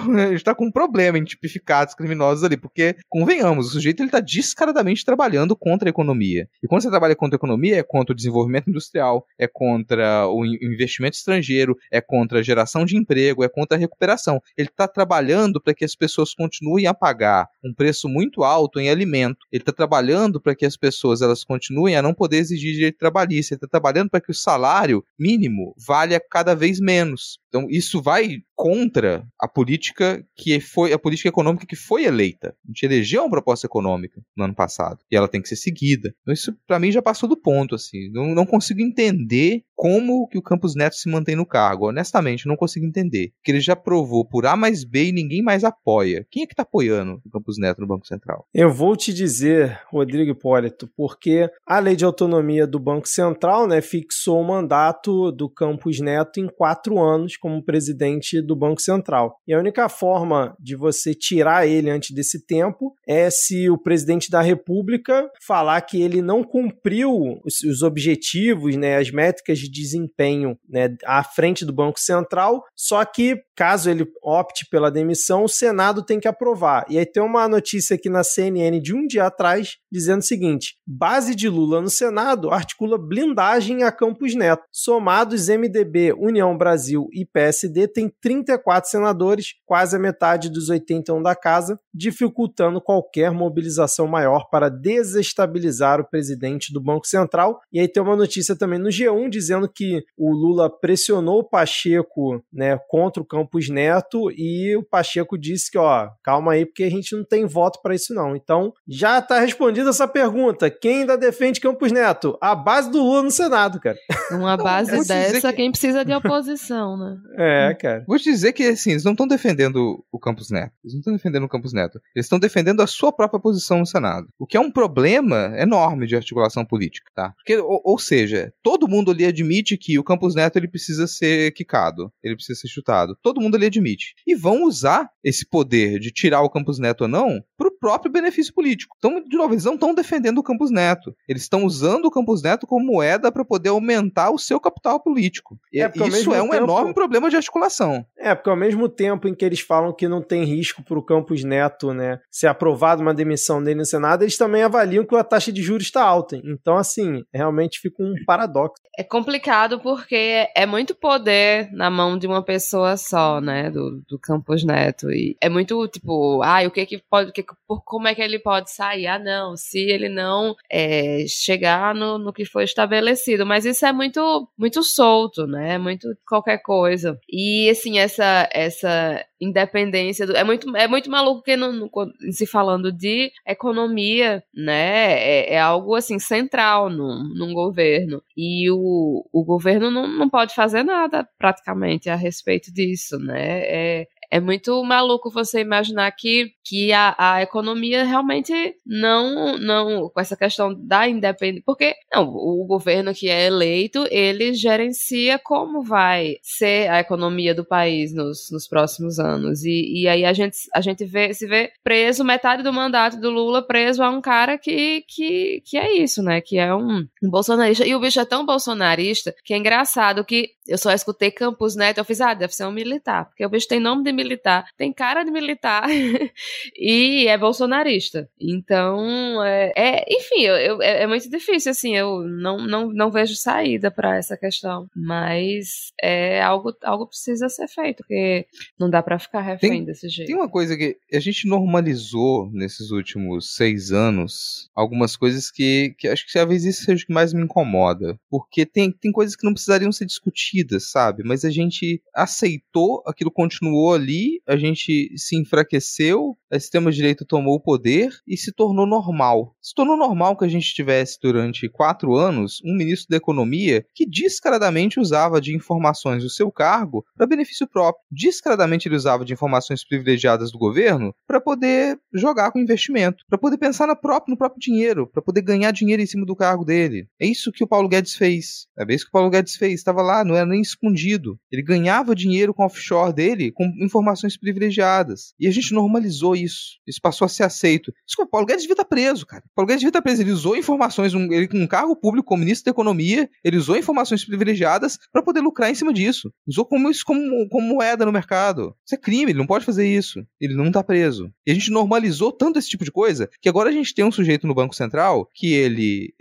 tá 0.44 0.56
com 0.56 0.66
um 0.66 0.72
problema 0.72 1.18
em 1.18 1.24
tipificar 1.24 1.88
os 1.88 1.96
criminosos 1.96 2.44
ali, 2.44 2.58
porque, 2.58 2.96
convenhamos, 3.10 3.68
o 3.68 3.72
sujeito 3.72 4.02
ele 4.02 4.10
está 4.10 4.20
descaradamente 4.20 5.06
trabalhando 5.06 5.56
contra 5.56 5.90
a 5.90 5.92
economia. 5.92 6.48
E 6.64 6.68
quando 6.68 6.82
você 6.82 6.90
trabalha 6.90 7.16
contra 7.16 7.36
a 7.36 7.40
economia, 7.40 7.78
é 7.78 7.84
contra 7.84 8.14
o 8.14 8.16
desenvolvimento 8.16 8.70
industrial, 8.70 9.26
é 9.38 9.48
contra 9.48 10.28
o 10.28 10.46
investimento 10.46 11.18
estrangeiro, 11.18 11.76
é 11.92 12.02
contra 12.02 12.40
a 12.40 12.44
geração 12.44 12.86
de 12.86 12.98
emprego, 12.98 13.44
é 13.44 13.50
contra 13.50 13.78
a 13.78 13.80
recuperação. 13.80 14.42
Ele 14.58 14.70
está 14.70 14.88
trabalhando 14.88 15.62
para 15.62 15.74
que 15.74 15.86
as 15.86 15.96
pessoas 15.96 16.34
continuem 16.34 16.88
a 16.88 16.94
pagar 16.94 17.48
um 17.64 17.74
preço 17.74 18.08
muito 18.08 18.44
alto 18.44 18.80
em 18.80 18.90
alimento. 18.90 19.46
Ele 19.52 19.62
está 19.62 19.72
trabalhando 19.72 20.40
para 20.40 20.56
que 20.56 20.66
as 20.66 20.78
pessoas 20.78 21.22
elas 21.22 21.44
continuem 21.44 21.96
a 21.96 22.02
não 22.02 22.14
poder 22.14 22.38
exigir 22.38 22.74
direito 22.74 22.98
trabalhista. 22.98 23.54
Ele 23.54 23.58
está 23.58 23.68
trabalhando 23.72 24.12
para 24.12 24.22
que 24.22 24.32
o 24.32 24.36
salário 24.36 25.06
mínimo 25.20 25.76
valha 25.78 26.22
cada 26.30 26.56
vez 26.56 26.80
menos. 26.80 27.41
Então 27.52 27.68
isso 27.70 28.02
vai 28.02 28.38
contra 28.56 29.28
a 29.38 29.48
política 29.48 30.26
que 30.36 30.60
foi 30.62 30.94
a 30.94 31.00
política 31.00 31.28
econômica 31.28 31.66
que 31.66 31.76
foi 31.76 32.06
eleita. 32.06 32.56
A 32.64 32.68
gente 32.68 32.84
elegeu 32.84 33.24
uma 33.24 33.30
proposta 33.30 33.68
econômica 33.68 34.22
no 34.38 34.46
ano 34.46 34.56
passado 34.56 35.00
e 35.12 35.18
ela 35.18 35.28
tem 35.28 35.42
que 35.42 35.50
ser 35.50 35.58
seguida. 35.58 36.14
Então 36.22 36.34
isso 36.34 36.56
para 36.66 36.80
mim 36.80 36.92
já 36.92 37.02
passou 37.02 37.28
do 37.28 37.36
ponto 37.36 37.76
assim. 37.76 38.10
Não, 38.12 38.34
não 38.34 38.46
consigo 38.46 38.80
entender 38.80 39.64
como 39.76 40.28
que 40.28 40.38
o 40.38 40.44
Campos 40.44 40.76
Neto 40.76 40.96
se 40.96 41.10
mantém 41.10 41.36
no 41.36 41.46
cargo. 41.46 41.90
Honestamente, 41.90 42.48
não 42.48 42.56
consigo 42.56 42.86
entender. 42.86 43.34
Que 43.44 43.52
ele 43.52 43.60
já 43.60 43.76
provou 43.76 44.24
por 44.24 44.46
A 44.46 44.56
mais 44.56 44.84
B 44.84 45.06
e 45.06 45.12
ninguém 45.12 45.42
mais 45.42 45.64
apoia. 45.64 46.26
Quem 46.30 46.44
é 46.44 46.46
que 46.46 46.54
tá 46.54 46.62
apoiando 46.62 47.20
o 47.26 47.30
Campos 47.32 47.58
Neto 47.58 47.82
no 47.82 47.88
Banco 47.88 48.06
Central? 48.06 48.46
Eu 48.54 48.72
vou 48.72 48.96
te 48.96 49.12
dizer, 49.12 49.82
Rodrigo 49.90 50.32
Hipólito, 50.32 50.88
porque 50.96 51.50
a 51.66 51.80
lei 51.80 51.96
de 51.96 52.06
autonomia 52.06 52.68
do 52.68 52.80
Banco 52.80 53.08
Central 53.08 53.68
né, 53.68 53.82
fixou 53.82 54.40
o 54.40 54.48
mandato 54.48 55.32
do 55.32 55.50
Campos 55.50 56.00
Neto 56.00 56.40
em 56.40 56.48
quatro 56.48 57.00
anos 57.00 57.36
como 57.42 57.64
presidente 57.64 58.42
do 58.42 58.56
Banco 58.56 58.82
Central. 58.82 59.36
E 59.48 59.54
a 59.54 59.60
única 59.60 59.90
forma 59.90 60.56
de 60.60 60.76
você 60.76 61.14
tirar 61.14 61.68
ele 61.68 61.90
antes 61.90 62.16
desse 62.16 62.46
tempo 62.46 62.94
é 63.08 63.30
se 63.30 63.70
o 63.70 63.78
presidente 63.78 64.30
da 64.30 64.42
República 64.42 65.28
falar 65.46 65.82
que 65.82 66.02
ele 66.02 66.22
não 66.22 66.44
cumpriu 66.44 67.40
os, 67.44 67.62
os 67.62 67.82
objetivos, 67.82 68.78
né, 68.78 68.98
as 68.98 69.12
métricas 69.12 69.60
de 69.60 69.70
desempenho 69.70 70.58
né, 70.70 70.96
à 71.06 71.24
frente 71.24 71.66
do 71.66 71.74
Banco 71.74 72.00
Central, 72.00 72.64
só 72.76 73.04
que 73.04 73.36
caso 73.62 73.92
ele 73.92 74.12
opte 74.24 74.66
pela 74.72 74.90
demissão, 74.90 75.44
o 75.44 75.48
Senado 75.48 76.02
tem 76.02 76.20
que 76.20 76.28
aprovar. 76.28 76.84
E 76.90 76.98
aí 76.98 77.06
tem 77.06 77.22
uma 77.22 77.48
notícia 77.48 77.96
aqui 77.96 78.10
na 78.10 78.24
CNN 78.24 78.82
de 78.82 78.92
um 78.92 79.06
dia 79.06 79.28
atrás 79.28 79.78
dizendo 79.92 80.22
o 80.22 80.26
seguinte: 80.26 80.78
base 80.88 81.36
de 81.36 81.48
Lula 81.48 81.80
no 81.80 81.88
Senado 81.88 82.50
articula 82.50 82.98
blindagem 82.98 83.84
a 83.84 83.92
Campos 83.92 84.34
Neto. 84.34 84.64
Somados 84.72 85.48
MDB, 85.48 86.12
União 86.14 86.58
Brasil 86.58 87.08
e 87.14 87.24
PSD 87.24 87.88
tem 87.88 88.12
34 88.20 88.90
senadores, 88.90 89.50
quase 89.64 89.96
a 89.96 90.00
metade 90.00 90.50
dos 90.50 90.70
81 90.70 91.22
da 91.22 91.36
casa, 91.36 91.80
dificultando 91.94 92.82
qualquer 92.82 93.30
mobilização 93.30 94.08
maior 94.08 94.50
para 94.50 94.70
desestabilizar 94.70 96.02
o 96.02 96.10
presidente 96.10 96.74
do 96.74 96.82
Banco 96.82 97.06
Central. 97.06 97.60
E 97.72 97.80
aí 97.80 97.88
tem 97.88 98.02
uma 98.02 98.16
notícia 98.16 98.56
também 98.56 98.80
no 98.80 98.90
G1 98.90 99.30
dizendo 99.30 99.70
que 99.70 100.04
o 100.18 100.34
Lula 100.34 100.68
pressionou 100.68 101.42
o 101.42 101.48
Pacheco 101.48 102.44
né, 102.52 102.80
contra 102.90 103.22
o 103.22 103.26
Campos 103.52 103.70
Neto 103.70 104.32
e 104.32 104.76
o 104.78 104.84
Pacheco 104.84 105.38
disse 105.38 105.70
que, 105.70 105.78
ó, 105.78 106.10
calma 106.24 106.54
aí, 106.54 106.66
porque 106.66 106.84
a 106.84 106.90
gente 106.90 107.16
não 107.16 107.26
tem 107.26 107.46
voto 107.46 107.80
para 107.84 107.94
isso 107.94 108.14
não. 108.14 108.34
Então, 108.34 108.72
já 108.88 109.20
está 109.20 109.40
respondida 109.42 109.90
essa 109.90 110.08
pergunta. 110.08 110.70
Quem 110.70 111.02
ainda 111.02 111.18
defende 111.18 111.60
Campos 111.60 111.92
Neto? 111.92 112.38
A 112.42 112.56
base 112.56 112.90
do 112.90 113.00
Lula 113.00 113.24
no 113.24 113.32
Senado, 113.32 113.80
cara. 113.80 113.98
Uma 114.32 114.56
base 114.56 115.06
dessa, 115.06 115.50
que... 115.50 115.58
quem 115.58 115.72
precisa 115.72 116.06
de 116.06 116.14
oposição, 116.14 116.98
né? 116.98 117.18
É, 117.44 117.74
cara. 117.74 118.04
Vou 118.08 118.18
te 118.18 118.26
dizer 118.26 118.54
que, 118.54 118.64
assim, 118.64 118.92
eles 118.92 119.04
não 119.04 119.14
estão 119.14 119.28
defendendo 119.28 120.04
o 120.12 120.20
Campos 120.20 120.50
Neto. 120.50 120.72
Eles 120.84 120.94
não 120.94 121.00
estão 121.00 121.14
defendendo 121.14 121.44
o 121.44 121.50
Campos 121.50 121.74
Neto. 121.74 122.00
Eles 122.16 122.26
estão 122.26 122.40
defendendo 122.40 122.82
a 122.82 122.88
sua 122.88 123.12
própria 123.12 123.40
posição 123.40 123.80
no 123.80 123.86
Senado. 123.86 124.28
O 124.40 124.46
que 124.46 124.56
é 124.56 124.60
um 124.60 124.72
problema 124.72 125.54
enorme 125.58 126.06
de 126.06 126.16
articulação 126.16 126.64
política, 126.64 127.10
tá? 127.16 127.34
Porque, 127.36 127.58
ou, 127.58 127.82
ou 127.84 127.98
seja, 127.98 128.54
todo 128.62 128.88
mundo 128.88 129.12
ali 129.12 129.26
admite 129.26 129.76
que 129.76 129.98
o 129.98 130.04
Campos 130.04 130.36
Neto 130.36 130.58
ele 130.58 130.68
precisa 130.68 131.08
ser 131.08 131.52
quicado. 131.52 132.12
Ele 132.24 132.36
precisa 132.36 132.60
ser 132.60 132.68
chutado. 132.68 133.18
Todo 133.22 133.31
mundo 133.40 133.56
ali 133.56 133.68
admite. 133.68 134.16
E 134.28 134.36
vão 134.36 134.64
usar 134.64 135.10
esse 135.24 135.48
poder 135.48 136.00
de 136.00 136.12
tirar 136.12 136.42
o 136.42 136.50
Campos 136.50 136.80
Neto 136.80 137.02
ou 137.02 137.08
não 137.08 137.42
pro 137.58 137.72
próprio 137.72 138.12
benefício 138.12 138.54
político. 138.54 138.96
Então, 138.98 139.24
de 139.24 139.38
novo, 139.38 139.54
eles 139.54 139.66
não 139.66 139.76
estão 139.76 139.94
defendendo 139.94 140.40
o 140.40 140.44
Campos 140.44 140.72
Neto. 140.72 141.16
Eles 141.28 141.44
estão 141.44 141.64
usando 141.64 142.06
o 142.06 142.12
Campos 142.12 142.42
Neto 142.42 142.66
como 142.66 142.86
moeda 142.86 143.32
para 143.32 143.46
poder 143.46 143.70
aumentar 143.70 144.32
o 144.32 144.40
seu 144.40 144.60
capital 144.60 145.00
político. 145.00 145.60
É, 145.74 145.90
isso 146.08 146.34
é 146.34 146.42
um 146.42 146.50
tempo... 146.50 146.64
enorme 146.64 146.94
problema 146.94 147.30
de 147.30 147.36
articulação. 147.36 148.06
É, 148.18 148.34
porque 148.34 148.50
ao 148.50 148.56
mesmo 148.56 148.90
tempo 148.90 149.28
em 149.28 149.36
que 149.36 149.46
eles 149.46 149.62
falam 149.62 149.94
que 149.94 150.08
não 150.08 150.22
tem 150.22 150.44
risco 150.44 150.84
para 150.84 150.98
o 150.98 151.04
Campos 151.04 151.44
Neto 151.44 151.94
né, 151.94 152.20
ser 152.30 152.48
aprovado 152.48 153.02
uma 153.02 153.14
demissão 153.14 153.64
dele 153.64 153.80
no 153.80 153.86
Senado, 153.86 154.24
eles 154.24 154.38
também 154.38 154.64
avaliam 154.64 155.06
que 155.06 155.16
a 155.16 155.24
taxa 155.24 155.52
de 155.52 155.62
juros 155.62 155.84
está 155.84 156.04
alta. 156.04 156.40
Então, 156.44 156.78
assim, 156.78 157.24
realmente 157.34 157.80
fica 157.80 158.02
um 158.02 158.16
paradoxo. 158.26 158.82
É 158.98 159.04
complicado 159.04 159.80
porque 159.80 160.48
é 160.56 160.66
muito 160.66 160.94
poder 160.94 161.70
na 161.72 161.90
mão 161.90 162.18
de 162.18 162.28
uma 162.28 162.44
pessoa 162.44 162.98
só, 162.98 163.21
né, 163.42 163.70
do, 163.70 164.02
do 164.08 164.18
Campos 164.18 164.64
Neto. 164.64 165.12
E 165.12 165.36
é 165.42 165.50
muito 165.50 165.88
tipo, 165.88 166.42
ah, 166.42 166.64
o 166.66 166.72
que 166.72 166.86
que 166.86 166.98
pode, 167.10 167.32
que, 167.32 167.44
como 167.86 168.08
é 168.08 168.16
que 168.16 168.22
ele 168.22 168.40
pode 168.40 168.72
sair? 168.72 169.08
Ah, 169.08 169.20
não, 169.20 169.56
se 169.56 169.80
ele 169.80 170.10
não 170.10 170.56
é, 170.70 171.26
chegar 171.28 171.94
no, 171.94 172.18
no 172.18 172.34
que 172.34 172.46
foi 172.46 172.64
estabelecido. 172.64 173.46
Mas 173.46 173.66
isso 173.66 173.86
é 173.86 173.92
muito, 173.92 174.48
muito 174.58 174.84
solto, 174.84 175.46
né? 175.48 175.78
Muito 175.78 176.08
qualquer 176.28 176.60
coisa. 176.60 177.20
E 177.30 177.70
assim, 177.70 178.00
essa, 178.00 178.50
essa 178.52 179.24
independência 179.42 180.28
do, 180.28 180.38
é 180.38 180.44
muito 180.44 180.78
é 180.78 180.88
muito 180.88 181.10
maluco 181.10 181.42
que 181.42 181.58
não, 181.58 181.90
se 182.32 182.46
falando 182.46 182.92
de 182.92 183.32
economia 183.46 184.44
né 184.54 185.14
é, 185.14 185.56
é, 185.56 185.60
algo 185.60 185.96
assim 185.96 186.20
central 186.20 186.90
num, 186.90 187.24
num 187.36 187.54
governo. 187.54 188.22
E 188.38 188.70
o, 188.70 189.26
o 189.34 189.44
governo 189.44 189.90
não, 189.90 190.08
não 190.08 190.30
pode 190.30 190.54
fazer 190.54 190.84
nada 190.84 191.28
praticamente 191.40 192.10
a 192.10 192.16
respeito 192.16 192.72
disso 192.72 193.18
né. 193.18 193.62
É, 193.64 194.08
é 194.32 194.40
muito 194.40 194.82
maluco 194.84 195.30
você 195.30 195.60
imaginar 195.60 196.10
que, 196.12 196.54
que 196.64 196.94
a, 196.94 197.14
a 197.18 197.42
economia 197.42 198.06
realmente 198.06 198.54
não, 198.86 199.58
não, 199.58 200.10
com 200.10 200.22
essa 200.22 200.38
questão 200.38 200.74
da 200.74 201.08
independência, 201.08 201.64
porque 201.66 201.94
não, 202.14 202.30
o 202.30 202.66
governo 202.66 203.14
que 203.14 203.28
é 203.28 203.48
eleito, 203.48 204.08
ele 204.10 204.54
gerencia 204.54 205.38
como 205.38 205.84
vai 205.84 206.38
ser 206.42 206.90
a 206.90 207.02
economia 207.02 207.54
do 207.54 207.66
país 207.66 208.14
nos, 208.14 208.50
nos 208.52 208.68
próximos 208.68 209.20
anos. 209.20 209.66
E, 209.66 210.04
e 210.04 210.08
aí 210.08 210.24
a 210.24 210.32
gente, 210.32 210.58
a 210.74 210.80
gente 210.80 211.04
vê, 211.04 211.34
se 211.34 211.46
vê 211.46 211.72
preso, 211.84 212.24
metade 212.24 212.64
do 212.64 212.72
mandato 212.72 213.20
do 213.20 213.30
Lula 213.30 213.62
preso 213.62 214.02
a 214.02 214.10
um 214.10 214.22
cara 214.22 214.58
que, 214.58 215.04
que, 215.10 215.62
que 215.66 215.78
é 215.78 215.98
isso, 215.98 216.24
né? 216.24 216.40
Que 216.40 216.58
é 216.58 216.74
um, 216.74 217.06
um 217.22 217.30
bolsonarista. 217.30 217.86
E 217.86 217.94
o 217.94 218.00
bicho 218.00 218.20
é 218.20 218.26
tão 218.26 218.46
bolsonarista 218.46 219.36
que 219.44 219.54
é 219.54 219.58
engraçado 219.58 220.24
que 220.24 220.52
eu 220.68 220.78
só 220.78 220.92
escutei 220.94 221.32
Campos 221.32 221.76
Neto, 221.76 221.98
eu 221.98 222.06
fiz, 222.06 222.22
ah, 222.22 222.34
deve 222.34 222.54
ser 222.54 222.66
um 222.66 222.72
militar, 222.72 223.26
porque 223.26 223.46
o 223.46 223.50
bicho 223.50 223.68
tem 223.68 223.80
nome 223.80 224.04
de 224.04 224.14
militar, 224.24 224.66
tem 224.78 224.94
cara 224.94 225.24
de 225.24 225.32
militar 225.32 225.88
e 226.78 227.28
é 227.28 227.38
bolsonarista. 227.38 228.30
Então, 228.40 229.44
é, 229.44 229.72
é 229.76 230.06
enfim, 230.10 230.42
eu, 230.42 230.56
eu, 230.56 230.82
é, 230.82 231.04
é, 231.04 231.08
muito 231.08 231.30
difícil, 231.30 231.72
assim, 231.72 231.96
eu 231.96 232.22
não, 232.24 232.58
não, 232.58 232.92
não 232.92 233.12
vejo 233.12 233.36
saída 233.36 233.90
para 233.90 234.18
essa 234.18 234.38
questão, 234.38 234.88
mas 234.96 235.92
é 236.02 236.42
algo, 236.42 236.74
algo 236.84 237.08
precisa 237.08 237.50
ser 237.50 237.68
feito, 237.68 237.98
porque 237.98 238.46
não 238.80 238.90
dá 238.90 239.02
para 239.02 239.20
ficar 239.20 239.42
refém 239.42 239.70
tem, 239.70 239.86
desse 239.86 240.10
jeito. 240.10 240.28
Tem 240.28 240.36
uma 240.36 240.50
coisa 240.50 240.78
que 240.78 240.98
a 241.14 241.20
gente 241.20 241.48
normalizou 241.48 242.50
nesses 242.52 242.92
últimos 242.92 243.56
seis 243.56 243.92
anos, 243.92 244.70
algumas 244.76 245.16
coisas 245.16 245.50
que, 245.50 245.96
que 245.98 246.08
acho 246.08 246.26
que 246.26 246.34
talvez 246.34 246.66
isso 246.66 246.84
seja 246.84 247.04
o 247.04 247.08
que 247.08 247.14
mais 247.14 247.34
me 247.34 247.44
incomoda, 247.44 248.20
porque 248.30 248.66
tem, 248.66 248.92
tem 248.92 249.12
coisas 249.12 249.36
que 249.36 249.46
não 249.46 249.54
precisariam 249.54 249.92
ser 249.92 250.06
discutidas 250.06 250.92
sabe? 250.92 251.24
Mas 251.24 251.46
a 251.46 251.50
gente 251.50 252.02
aceitou, 252.14 253.02
aquilo 253.06 253.32
continuou 253.32 253.94
ali, 253.94 254.11
a 254.48 254.56
gente 254.58 255.12
se 255.16 255.40
enfraqueceu, 255.40 256.38
a 256.52 256.58
extrema-direita 256.58 257.26
tomou 257.26 257.56
o 257.56 257.60
poder 257.60 258.12
e 258.28 258.36
se 258.36 258.52
tornou 258.52 258.86
normal. 258.86 259.56
Se 259.62 259.74
tornou 259.74 259.96
normal 259.96 260.38
que 260.38 260.46
a 260.46 260.50
gente 260.50 260.74
tivesse 260.74 261.18
durante 261.22 261.70
quatro 261.70 262.16
anos 262.16 262.60
um 262.66 262.76
ministro 262.76 263.08
da 263.10 263.18
Economia 263.18 263.86
que 263.94 264.06
descaradamente 264.06 265.00
usava 265.00 265.40
de 265.40 265.56
informações 265.56 266.24
do 266.24 266.30
seu 266.30 266.52
cargo 266.52 267.06
para 267.16 267.26
benefício 267.26 267.68
próprio. 267.68 268.04
Descaradamente 268.12 268.88
ele 268.88 268.96
usava 268.96 269.24
de 269.24 269.34
informações 269.34 269.86
privilegiadas 269.86 270.52
do 270.52 270.58
governo 270.58 271.14
para 271.26 271.40
poder 271.40 271.98
jogar 272.14 272.52
com 272.52 272.60
investimento, 272.60 273.24
para 273.30 273.38
poder 273.38 273.58
pensar 273.58 273.88
no 273.88 273.96
próprio, 273.96 274.32
no 274.32 274.38
próprio 274.38 274.60
dinheiro, 274.60 275.08
para 275.08 275.22
poder 275.22 275.42
ganhar 275.42 275.72
dinheiro 275.72 276.02
em 276.02 276.06
cima 276.06 276.26
do 276.26 276.36
cargo 276.36 276.66
dele. 276.66 277.08
É 277.20 277.26
isso 277.26 277.52
que 277.52 277.64
o 277.64 277.68
Paulo 277.68 277.88
Guedes 277.88 278.16
fez. 278.16 278.68
É 278.78 278.94
isso 278.94 279.06
que 279.06 279.10
o 279.10 279.14
Paulo 279.14 279.30
Guedes 279.30 279.56
fez. 279.56 279.76
Estava 279.76 280.02
lá, 280.02 280.26
não 280.26 280.36
era 280.36 280.46
nem 280.46 280.62
escondido. 280.62 281.40
Ele 281.52 281.64
ganhava 281.64 282.16
dinheiro 282.16 282.54
com 282.54 282.66
offshore 282.66 283.14
dele 283.14 283.52
com 283.52 283.66
informações 283.80 284.01
privilegiadas. 284.40 285.34
E 285.40 285.48
a 285.48 285.52
gente 285.52 285.74
normalizou 285.74 286.36
isso. 286.36 286.80
Isso 286.88 287.00
passou 287.02 287.26
a 287.26 287.30
ser 287.30 287.44
aceito. 287.44 287.92
Desculpa, 288.06 288.32
Paulo 288.32 288.48
Guedes 288.48 288.64
devia 288.64 288.74
estar 288.74 288.86
preso, 288.86 289.26
cara. 289.26 289.44
Paulo 289.56 289.68
Guedes 289.68 289.82
devia 289.82 289.90
estar 289.90 290.02
preso. 290.02 290.22
Ele 290.22 290.32
usou 290.32 290.56
informações, 290.56 291.14
um, 291.14 291.32
ele 291.32 291.48
com 291.48 291.58
um 291.58 291.68
cargo 291.68 291.96
público 291.96 292.28
como 292.28 292.42
ministro 292.42 292.66
da 292.66 292.72
Economia, 292.72 293.30
ele 293.44 293.58
usou 293.58 293.78
informações 293.78 294.26
privilegiadas 294.26 294.98
para 295.12 295.24
poder 295.24 295.42
lucrar 295.42 295.70
em 295.70 295.76
cima 295.76 295.94
disso. 295.94 296.32
Usou 296.48 296.66
como 296.66 296.90
isso 296.90 297.04
como, 297.06 297.48
como 297.50 297.76
moeda 297.76 298.06
no 298.06 298.12
mercado. 298.12 298.76
Isso 298.86 298.96
é 298.96 298.98
crime, 298.98 299.32
ele 299.32 299.40
não 299.40 299.48
pode 299.48 299.66
fazer 299.66 299.88
isso. 299.88 300.26
Ele 300.40 300.56
não 300.56 300.68
está 300.68 300.84
preso. 300.84 301.32
E 301.46 301.52
a 301.52 301.54
gente 301.54 301.72
normalizou 301.72 302.32
tanto 302.32 302.60
esse 302.60 302.70
tipo 302.70 302.84
de 302.84 302.92
coisa 302.92 303.30
que 303.42 303.50
agora 303.50 303.70
a 303.70 303.74
gente 303.74 303.94
tem 303.94 304.06
um 304.06 304.12
sujeito 304.12 304.48
no 304.48 304.56
Banco 304.56 304.76
Central 304.76 305.28
que 305.34 305.54
ele 305.54 306.14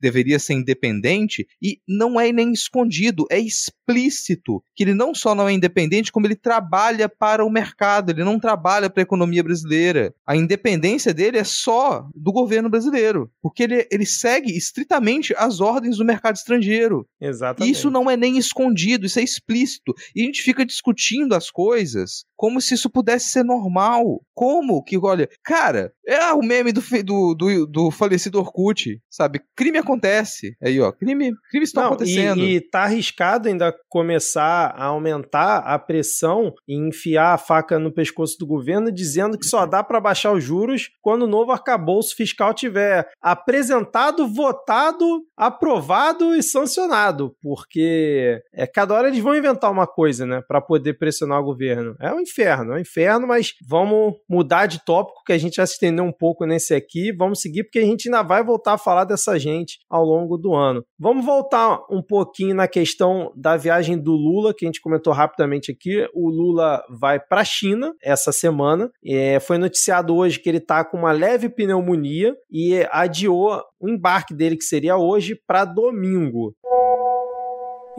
deveria 0.00 0.38
ser 0.38 0.54
independente 0.54 1.46
e 1.62 1.80
não 1.86 2.20
é 2.20 2.32
nem 2.32 2.52
escondido, 2.52 3.26
é 3.30 3.38
explícito 3.38 4.62
que 4.74 4.84
ele 4.84 4.94
não 4.94 5.14
só 5.14 5.34
não 5.34 5.48
é 5.48 5.52
independente, 5.52 6.12
como 6.12 6.26
ele 6.26 6.36
trabalha 6.36 7.08
para 7.08 7.27
o 7.40 7.50
mercado, 7.50 8.10
ele 8.10 8.24
não 8.24 8.38
trabalha 8.38 8.90
para 8.90 9.02
a 9.02 9.04
economia 9.04 9.42
brasileira. 9.42 10.14
A 10.26 10.36
independência 10.36 11.12
dele 11.12 11.38
é 11.38 11.44
só 11.44 12.08
do 12.14 12.32
governo 12.32 12.68
brasileiro, 12.68 13.30
porque 13.42 13.62
ele, 13.62 13.86
ele 13.90 14.06
segue 14.06 14.56
estritamente 14.56 15.34
as 15.36 15.60
ordens 15.60 15.98
do 15.98 16.04
mercado 16.04 16.36
estrangeiro. 16.36 17.06
Exatamente. 17.20 17.72
Isso 17.72 17.90
não 17.90 18.10
é 18.10 18.16
nem 18.16 18.38
escondido, 18.38 19.06
isso 19.06 19.18
é 19.18 19.22
explícito. 19.22 19.94
E 20.14 20.22
a 20.22 20.24
gente 20.24 20.42
fica 20.42 20.64
discutindo 20.64 21.34
as 21.34 21.50
coisas 21.50 22.24
como 22.38 22.60
se 22.60 22.74
isso 22.74 22.88
pudesse 22.88 23.30
ser 23.30 23.42
normal. 23.42 24.22
Como 24.32 24.82
que, 24.84 24.96
olha, 24.96 25.28
cara, 25.42 25.92
é 26.06 26.32
o 26.32 26.40
meme 26.40 26.72
do, 26.72 26.80
do, 27.04 27.34
do, 27.34 27.66
do 27.66 27.90
falecido 27.90 28.38
Orkut, 28.38 29.00
sabe? 29.10 29.40
Crime 29.56 29.78
acontece. 29.78 30.56
Aí, 30.62 30.80
ó, 30.80 30.92
crime, 30.92 31.32
crimes 31.50 31.70
estão 31.70 31.86
acontecendo. 31.86 32.44
E, 32.44 32.54
e 32.54 32.60
tá 32.60 32.84
arriscado 32.84 33.48
ainda 33.48 33.74
começar 33.88 34.72
a 34.76 34.84
aumentar 34.84 35.58
a 35.58 35.76
pressão 35.80 36.54
e 36.66 36.74
enfiar 37.08 37.34
a 37.34 37.38
faca 37.38 37.78
no 37.78 37.92
pescoço 37.92 38.36
do 38.38 38.46
governo, 38.46 38.92
dizendo 38.92 39.38
que 39.38 39.46
só 39.46 39.64
dá 39.66 39.82
para 39.82 40.00
baixar 40.00 40.32
os 40.32 40.44
juros 40.44 40.90
quando 41.00 41.22
o 41.22 41.26
novo 41.26 41.52
arcabouço 41.52 42.14
fiscal 42.14 42.52
tiver 42.52 43.08
apresentado, 43.20 44.28
votado, 44.28 45.22
aprovado 45.36 46.34
e 46.34 46.42
sancionado. 46.42 47.34
Porque 47.42 48.40
é, 48.52 48.66
cada 48.66 48.94
hora 48.94 49.08
eles 49.08 49.20
vão 49.20 49.34
inventar 49.34 49.70
uma 49.70 49.86
coisa, 49.86 50.26
né, 50.26 50.42
para 50.46 50.60
poder 50.60 50.98
pressionar 50.98 51.40
o 51.40 51.44
governo. 51.44 51.96
É 52.00 52.12
um 52.12 52.20
inferno, 52.20 52.72
é 52.72 52.76
um 52.76 52.80
inferno, 52.80 53.26
mas 53.26 53.52
vamos 53.66 54.14
mudar 54.28 54.66
de 54.66 54.84
tópico, 54.84 55.22
que 55.24 55.32
a 55.32 55.38
gente 55.38 55.56
já 55.56 55.66
se 55.66 55.74
estendeu 55.74 56.04
um 56.04 56.12
pouco 56.12 56.44
nesse 56.44 56.74
aqui, 56.74 57.12
vamos 57.16 57.40
seguir, 57.40 57.64
porque 57.64 57.78
a 57.78 57.84
gente 57.84 58.08
ainda 58.08 58.22
vai 58.22 58.44
voltar 58.44 58.74
a 58.74 58.78
falar 58.78 59.04
dessa 59.04 59.38
gente 59.38 59.78
ao 59.88 60.04
longo 60.04 60.36
do 60.36 60.54
ano. 60.54 60.84
Vamos 60.98 61.24
voltar 61.24 61.80
um 61.90 62.02
pouquinho 62.02 62.54
na 62.54 62.68
questão 62.68 63.32
da 63.36 63.56
viagem 63.56 63.98
do 63.98 64.12
Lula, 64.12 64.52
que 64.54 64.64
a 64.64 64.68
gente 64.68 64.80
comentou 64.80 65.12
rapidamente 65.12 65.70
aqui. 65.70 66.06
O 66.14 66.28
Lula 66.28 66.82
vai 66.98 67.20
para 67.20 67.40
a 67.40 67.44
China 67.44 67.94
essa 68.02 68.32
semana. 68.32 68.90
É, 69.04 69.38
foi 69.40 69.58
noticiado 69.58 70.14
hoje 70.14 70.38
que 70.38 70.48
ele 70.48 70.58
está 70.58 70.84
com 70.84 70.98
uma 70.98 71.12
leve 71.12 71.48
pneumonia 71.48 72.34
e 72.50 72.86
adiou 72.90 73.62
o 73.80 73.88
embarque 73.88 74.34
dele, 74.34 74.56
que 74.56 74.64
seria 74.64 74.96
hoje, 74.96 75.40
para 75.46 75.64
domingo. 75.64 76.54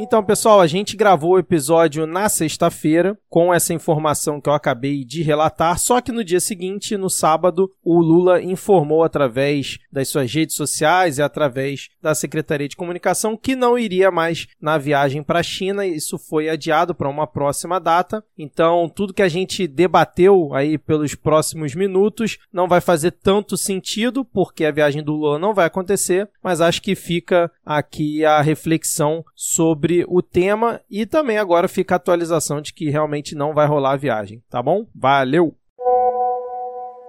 Então, 0.02 0.24
pessoal, 0.24 0.62
a 0.62 0.66
gente 0.66 0.96
gravou 0.96 1.32
o 1.32 1.40
episódio 1.40 2.08
na 2.08 2.30
sexta-feira 2.30 3.18
com 3.28 3.54
essa 3.54 3.74
informação 3.74 4.40
que 4.40 4.48
eu 4.48 4.54
acabei 4.54 5.04
de 5.04 5.22
relatar, 5.22 5.78
só 5.78 6.00
que 6.00 6.10
no 6.10 6.24
dia 6.24 6.40
seguinte, 6.40 6.96
no 6.96 7.10
sábado, 7.10 7.70
o 7.84 8.00
Lula 8.00 8.42
informou 8.42 9.04
através 9.04 9.78
das 9.92 10.08
suas 10.08 10.34
redes 10.34 10.56
sociais 10.56 11.18
e 11.18 11.22
através 11.22 11.90
da 12.02 12.16
Secretaria 12.16 12.70
de 12.70 12.78
Comunicação 12.78 13.36
que 13.36 13.58
não 13.58 13.78
iria 13.78 14.10
mais 14.10 14.48
na 14.62 14.78
viagem 14.78 15.22
para 15.22 15.40
a 15.40 15.44
China. 15.44 15.86
Isso 15.86 16.18
foi 16.18 16.48
adiado 16.48 16.96
para 16.96 17.10
uma 17.10 17.28
próxima 17.28 17.78
data. 17.78 18.24
Então, 18.38 18.88
tudo 18.88 19.14
que 19.14 19.22
a 19.22 19.28
gente 19.28 19.68
debateu 19.68 20.54
aí 20.54 20.78
pelos 20.78 21.14
próximos 21.14 21.76
minutos 21.76 22.38
não 22.54 22.70
vai 22.70 22.80
fazer 22.80 23.12
tanto 23.12 23.58
sentido, 23.58 24.24
porque 24.24 24.64
a 24.64 24.72
viagem 24.72 25.04
do 25.04 25.12
Lula 25.12 25.38
não 25.38 25.54
vai 25.54 25.66
acontecer, 25.66 26.30
mas 26.42 26.62
acho 26.62 26.82
que 26.82 26.96
fica 26.96 27.52
aqui 27.66 28.24
a 28.24 28.42
reflexão 28.42 29.26
sobre 29.36 29.89
sobre 29.90 30.06
o 30.08 30.22
tema 30.22 30.80
e 30.90 31.06
também 31.06 31.40
agora 31.40 31.68
fica 31.68 31.96
a 31.96 31.98
atualização 31.98 32.62
de 32.62 32.72
que 32.74 32.90
realmente 32.90 33.34
não 33.34 33.54
vai 33.54 33.66
rolar 33.66 33.94
a 33.94 33.98
viagem, 33.98 34.44
tá 34.48 34.62
bom? 34.62 34.86
Valeu! 34.94 35.56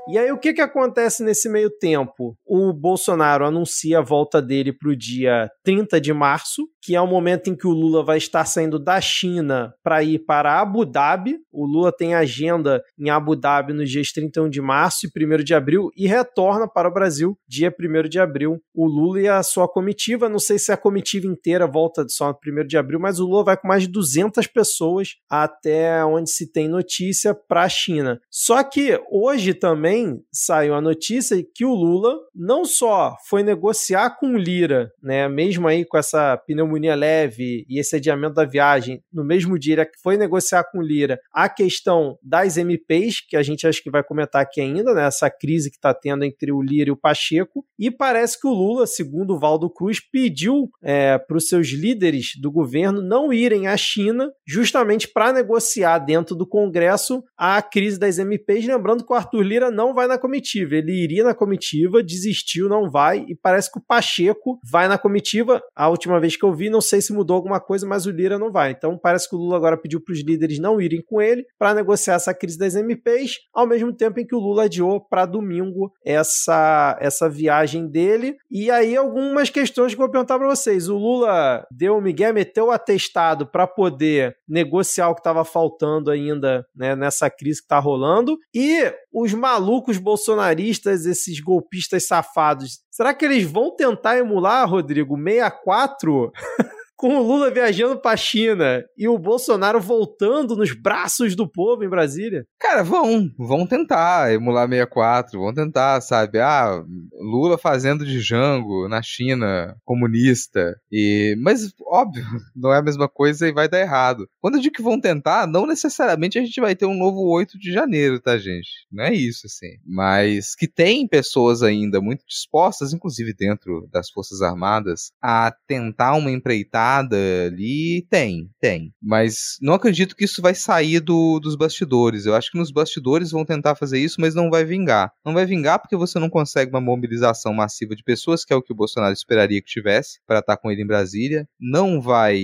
E 0.09 0.19
aí, 0.19 0.33
o 0.33 0.39
que, 0.39 0.55
que 0.55 0.63
acontece 0.63 1.23
nesse 1.23 1.49
meio 1.49 1.71
tempo? 1.71 2.37
O 2.45 2.73
Bolsonaro 2.73 3.47
anuncia 3.47 3.99
a 3.99 4.03
volta 4.03 4.41
dele 4.41 4.73
para 4.73 4.89
o 4.89 4.97
dia 4.97 5.49
30 5.63 6.01
de 6.01 6.13
março, 6.13 6.67
que 6.83 6.95
é 6.95 7.01
o 7.01 7.07
momento 7.07 7.51
em 7.51 7.57
que 7.57 7.67
o 7.67 7.73
Lula 7.73 8.03
vai 8.03 8.19
estar 8.19 8.45
saindo 8.45 8.79
da 8.79 9.01
China 9.01 9.75
para 9.83 10.03
ir 10.03 10.21
para 10.21 10.61
Abu 10.61 10.85
Dhabi. 10.85 11.39
O 11.53 11.67
Lula 11.67 11.93
tem 11.93 12.15
agenda 12.15 12.83
em 12.99 13.11
Abu 13.11 13.37
Dhabi 13.37 13.73
nos 13.73 13.91
dias 13.91 14.13
31 14.13 14.49
de 14.49 14.61
março 14.61 15.07
e 15.07 15.25
1 15.25 15.45
de 15.45 15.55
abril 15.55 15.91
e 15.97 16.07
retorna 16.07 16.67
para 16.67 16.89
o 16.89 16.93
Brasil 16.93 17.37
dia 17.47 17.75
1 17.79 18.09
de 18.09 18.19
abril. 18.19 18.61
O 18.75 18.87
Lula 18.87 19.21
e 19.21 19.29
a 19.29 19.43
sua 19.43 19.69
comitiva, 19.69 20.29
não 20.29 20.39
sei 20.39 20.59
se 20.59 20.73
a 20.73 20.77
comitiva 20.77 21.27
inteira 21.27 21.67
volta 21.67 22.07
só 22.09 22.29
no 22.29 22.63
1 22.63 22.67
de 22.67 22.77
abril, 22.77 22.99
mas 22.99 23.21
o 23.21 23.27
Lula 23.27 23.45
vai 23.45 23.57
com 23.57 23.69
mais 23.69 23.83
de 23.83 23.89
200 23.89 24.47
pessoas 24.47 25.17
até 25.29 26.05
onde 26.05 26.31
se 26.31 26.51
tem 26.51 26.69
notícia 26.69 27.35
para 27.35 27.63
a 27.63 27.69
China. 27.69 28.21
Só 28.31 28.63
que 28.63 29.01
hoje 29.11 29.55
também 29.55 30.23
saiu 30.33 30.75
a 30.75 30.81
notícia 30.81 31.37
que 31.55 31.65
o 31.65 31.75
Lula 31.75 32.17
não 32.35 32.65
só 32.65 33.17
foi 33.29 33.43
negociar 33.43 34.19
com 34.19 34.37
Lira, 34.37 34.91
né, 35.03 35.29
mesmo 35.29 35.69
aí 35.69 35.85
com 35.85 35.99
essa 35.99 36.37
pneumonia 36.37 36.70
leve 36.79 37.65
e 37.69 37.79
esse 37.79 37.97
adiamento 37.97 38.35
da 38.35 38.45
viagem, 38.45 39.03
no 39.13 39.25
mesmo 39.25 39.59
dia 39.59 39.89
foi 40.03 40.17
negociar 40.17 40.65
com 40.65 40.83
Lira 40.83 41.19
a 41.33 41.49
questão 41.49 42.19
das 42.23 42.57
MPs, 42.57 43.21
que 43.27 43.37
a 43.37 43.43
gente 43.43 43.67
acho 43.67 43.83
que 43.83 43.91
vai 43.91 44.03
comentar 44.03 44.43
aqui 44.43 44.61
ainda, 44.61 44.93
né, 44.95 45.07
essa 45.07 45.31
crise 45.31 45.71
que 45.71 45.77
está 45.77 45.95
tendo 45.95 46.25
entre 46.25 46.53
o 46.53 46.63
Lira 46.63 46.91
e 46.91 46.93
o 46.93 46.97
Pacheco, 46.97 47.65
e 47.79 47.91
parece 47.91 48.41
que 48.41 48.47
o 48.47 48.53
Lula, 48.53 48.87
segundo 48.87 49.35
o 49.35 49.39
Valdo 49.39 49.71
Cruz, 49.71 50.01
pediu 50.01 50.69
é, 50.83 51.19
para 51.19 51.37
os 51.37 51.49
seus 51.49 51.69
líderes 51.69 52.33
do 52.41 52.51
governo 52.51 53.01
não 53.01 53.33
irem 53.33 53.67
à 53.67 53.77
China 53.77 54.31
justamente 54.47 55.09
para 55.09 55.33
negociar 55.33 55.99
dentro 55.99 56.35
do 56.35 56.47
Congresso 56.47 57.23
a 57.37 57.61
crise 57.63 57.99
das 57.99 58.19
MPs, 58.19 58.67
lembrando 58.67 59.05
que 59.05 59.13
o 59.13 59.17
Arthur 59.17 59.43
Lira 59.43 59.71
não 59.71 59.95
vai 59.95 60.07
na 60.07 60.19
comitiva. 60.19 60.75
Ele 60.75 60.93
iria 60.93 61.25
na 61.25 61.35
comitiva, 61.35 62.03
desistiu, 62.03 62.69
não 62.69 62.91
vai, 62.91 63.25
e 63.29 63.35
parece 63.35 63.73
que 63.73 63.79
o 63.79 63.83
Pacheco 63.83 64.59
vai 64.71 64.89
na 64.89 64.99
comitiva. 64.99 65.63
A 65.75 65.89
última 65.89 66.21
vez 66.21 66.37
que 66.37 66.45
eu 66.45 66.55
vi, 66.55 66.60
não 66.69 66.81
sei 66.81 67.01
se 67.01 67.13
mudou 67.13 67.37
alguma 67.37 67.61
coisa, 67.61 67.87
mas 67.87 68.07
o 68.07 68.11
Lira 68.11 68.39
não 68.39 68.51
vai. 68.51 68.73
Então 68.73 68.99
parece 68.99 69.29
que 69.29 69.37
o 69.37 69.39
Lula 69.39 69.57
agora 69.57 69.77
pediu 69.77 70.01
para 70.01 70.13
os 70.13 70.21
líderes 70.23 70.59
não 70.59 70.81
irem 70.81 71.01
com 71.01 71.23
ele 71.23 71.47
para 71.59 71.75
negociar 71.75 72.15
essa 72.15 72.35
crise 72.35 72.59
das 72.59 72.75
MPs, 72.75 73.39
ao 73.55 73.67
mesmo 73.67 73.93
tempo 73.93 74.21
em 74.21 74.27
que 74.27 74.35
o 74.35 74.41
Lula 74.41 74.65
adiou 74.65 75.01
para 75.01 75.25
domingo 75.25 75.93
essa, 76.05 76.99
essa 77.01 77.29
viagem 77.29 77.87
dele. 77.87 78.37
E 78.51 78.71
aí 78.71 78.97
algumas 78.97 79.49
questões 79.49 79.95
que 79.95 80.01
eu 80.01 80.05
vou 80.05 80.13
perguntar 80.13 80.39
para 80.39 80.49
vocês. 80.49 80.89
O 80.89 80.99
Lula 80.99 81.67
deu 81.71 81.97
o 81.97 82.03
Miguel, 82.03 82.35
meteu 82.35 82.67
o 82.67 82.71
atestado 82.71 83.47
para 83.47 83.67
poder 83.67 84.37
negociar 84.49 85.09
o 85.09 85.15
que 85.15 85.21
estava 85.21 85.45
faltando 85.45 86.11
ainda 86.11 86.67
né, 86.75 86.97
nessa 86.97 87.31
crise 87.31 87.61
que 87.61 87.67
está 87.67 87.79
rolando. 87.79 88.37
E 88.55 88.93
os 89.13 89.33
malucos 89.33 89.99
bolsonaristas, 89.99 91.07
esses 91.07 91.41
golpistas 91.41 92.07
safados, 92.07 92.81
será 92.91 93.15
que 93.15 93.25
eles 93.25 93.45
vão 93.45 93.71
tentar 93.71 94.19
emular, 94.19 94.69
Rodrigo, 94.69 95.17
64? 95.17 96.33
com 97.01 97.17
o 97.17 97.23
Lula 97.23 97.51
viajando 97.51 97.99
para 97.99 98.11
a 98.11 98.17
China 98.17 98.85
e 98.95 99.09
o 99.09 99.17
Bolsonaro 99.17 99.81
voltando 99.81 100.55
nos 100.55 100.75
braços 100.75 101.35
do 101.35 101.49
povo 101.49 101.83
em 101.83 101.89
Brasília? 101.89 102.47
Cara, 102.59 102.83
vão, 102.83 103.31
vão 103.39 103.67
tentar 103.67 104.35
emular 104.35 104.69
64, 104.69 105.41
vão 105.41 105.55
tentar, 105.55 106.03
sabe? 106.03 106.41
Ah, 106.41 106.85
Lula 107.19 107.57
fazendo 107.57 108.05
de 108.05 108.21
Jango 108.21 108.87
na 108.87 109.01
China, 109.01 109.75
comunista. 109.83 110.79
E 110.93 111.35
mas 111.39 111.73
óbvio, 111.87 112.23
não 112.55 112.71
é 112.71 112.77
a 112.77 112.83
mesma 112.83 113.09
coisa 113.09 113.49
e 113.49 113.53
vai 113.53 113.67
dar 113.67 113.81
errado. 113.81 114.29
Quando 114.39 114.57
eu 114.57 114.61
digo 114.61 114.75
que 114.75 114.83
vão 114.83 115.01
tentar, 115.01 115.47
não 115.47 115.67
necessariamente 115.67 116.39
a 116.39 116.45
gente 116.45 116.61
vai 116.61 116.77
ter 116.77 116.85
um 116.85 116.99
novo 116.99 117.23
8 117.31 117.59
de 117.59 117.73
janeiro, 117.73 118.21
tá, 118.21 118.37
gente? 118.37 118.69
Não 118.93 119.05
é 119.05 119.15
isso 119.15 119.47
assim. 119.47 119.79
Mas 119.87 120.55
que 120.55 120.69
tem 120.69 121.09
pessoas 121.09 121.63
ainda 121.63 121.99
muito 121.99 122.27
dispostas, 122.29 122.93
inclusive 122.93 123.33
dentro 123.33 123.89
das 123.91 124.11
Forças 124.11 124.43
Armadas, 124.43 125.13
a 125.23 125.51
tentar 125.67 126.13
uma 126.13 126.31
empreitada 126.31 126.90
ali, 126.99 128.07
tem, 128.11 128.51
tem. 128.61 128.93
Mas 129.03 129.57
não 129.61 129.75
acredito 129.75 130.17
que 130.17 130.25
isso 130.25 130.43
vai 130.43 130.55
sair 130.55 131.01
do, 131.01 131.39
dos 131.41 131.57
bastidores. 131.57 132.27
Eu 132.27 132.35
acho 132.35 132.51
que 132.51 132.59
nos 132.59 132.71
bastidores 132.71 133.31
vão 133.31 133.45
tentar 133.45 133.75
fazer 133.75 133.99
isso, 133.99 134.21
mas 134.21 134.35
não 134.35 134.51
vai 134.51 134.65
vingar. 134.65 135.13
Não 135.25 135.35
vai 135.35 135.47
vingar 135.47 135.79
porque 135.79 135.97
você 135.97 136.19
não 136.19 136.31
consegue 136.31 136.71
uma 136.71 136.81
mobilização 136.81 137.53
massiva 137.53 137.95
de 137.95 138.03
pessoas, 138.03 138.45
que 138.45 138.53
é 138.53 138.57
o 138.57 138.63
que 138.63 138.73
o 138.73 138.77
Bolsonaro 138.77 139.13
esperaria 139.13 139.61
que 139.61 139.71
tivesse, 139.71 140.21
para 140.27 140.41
estar 140.41 140.57
com 140.57 140.71
ele 140.71 140.83
em 140.83 140.87
Brasília. 140.87 141.47
Não 141.61 142.01
vai 142.01 142.41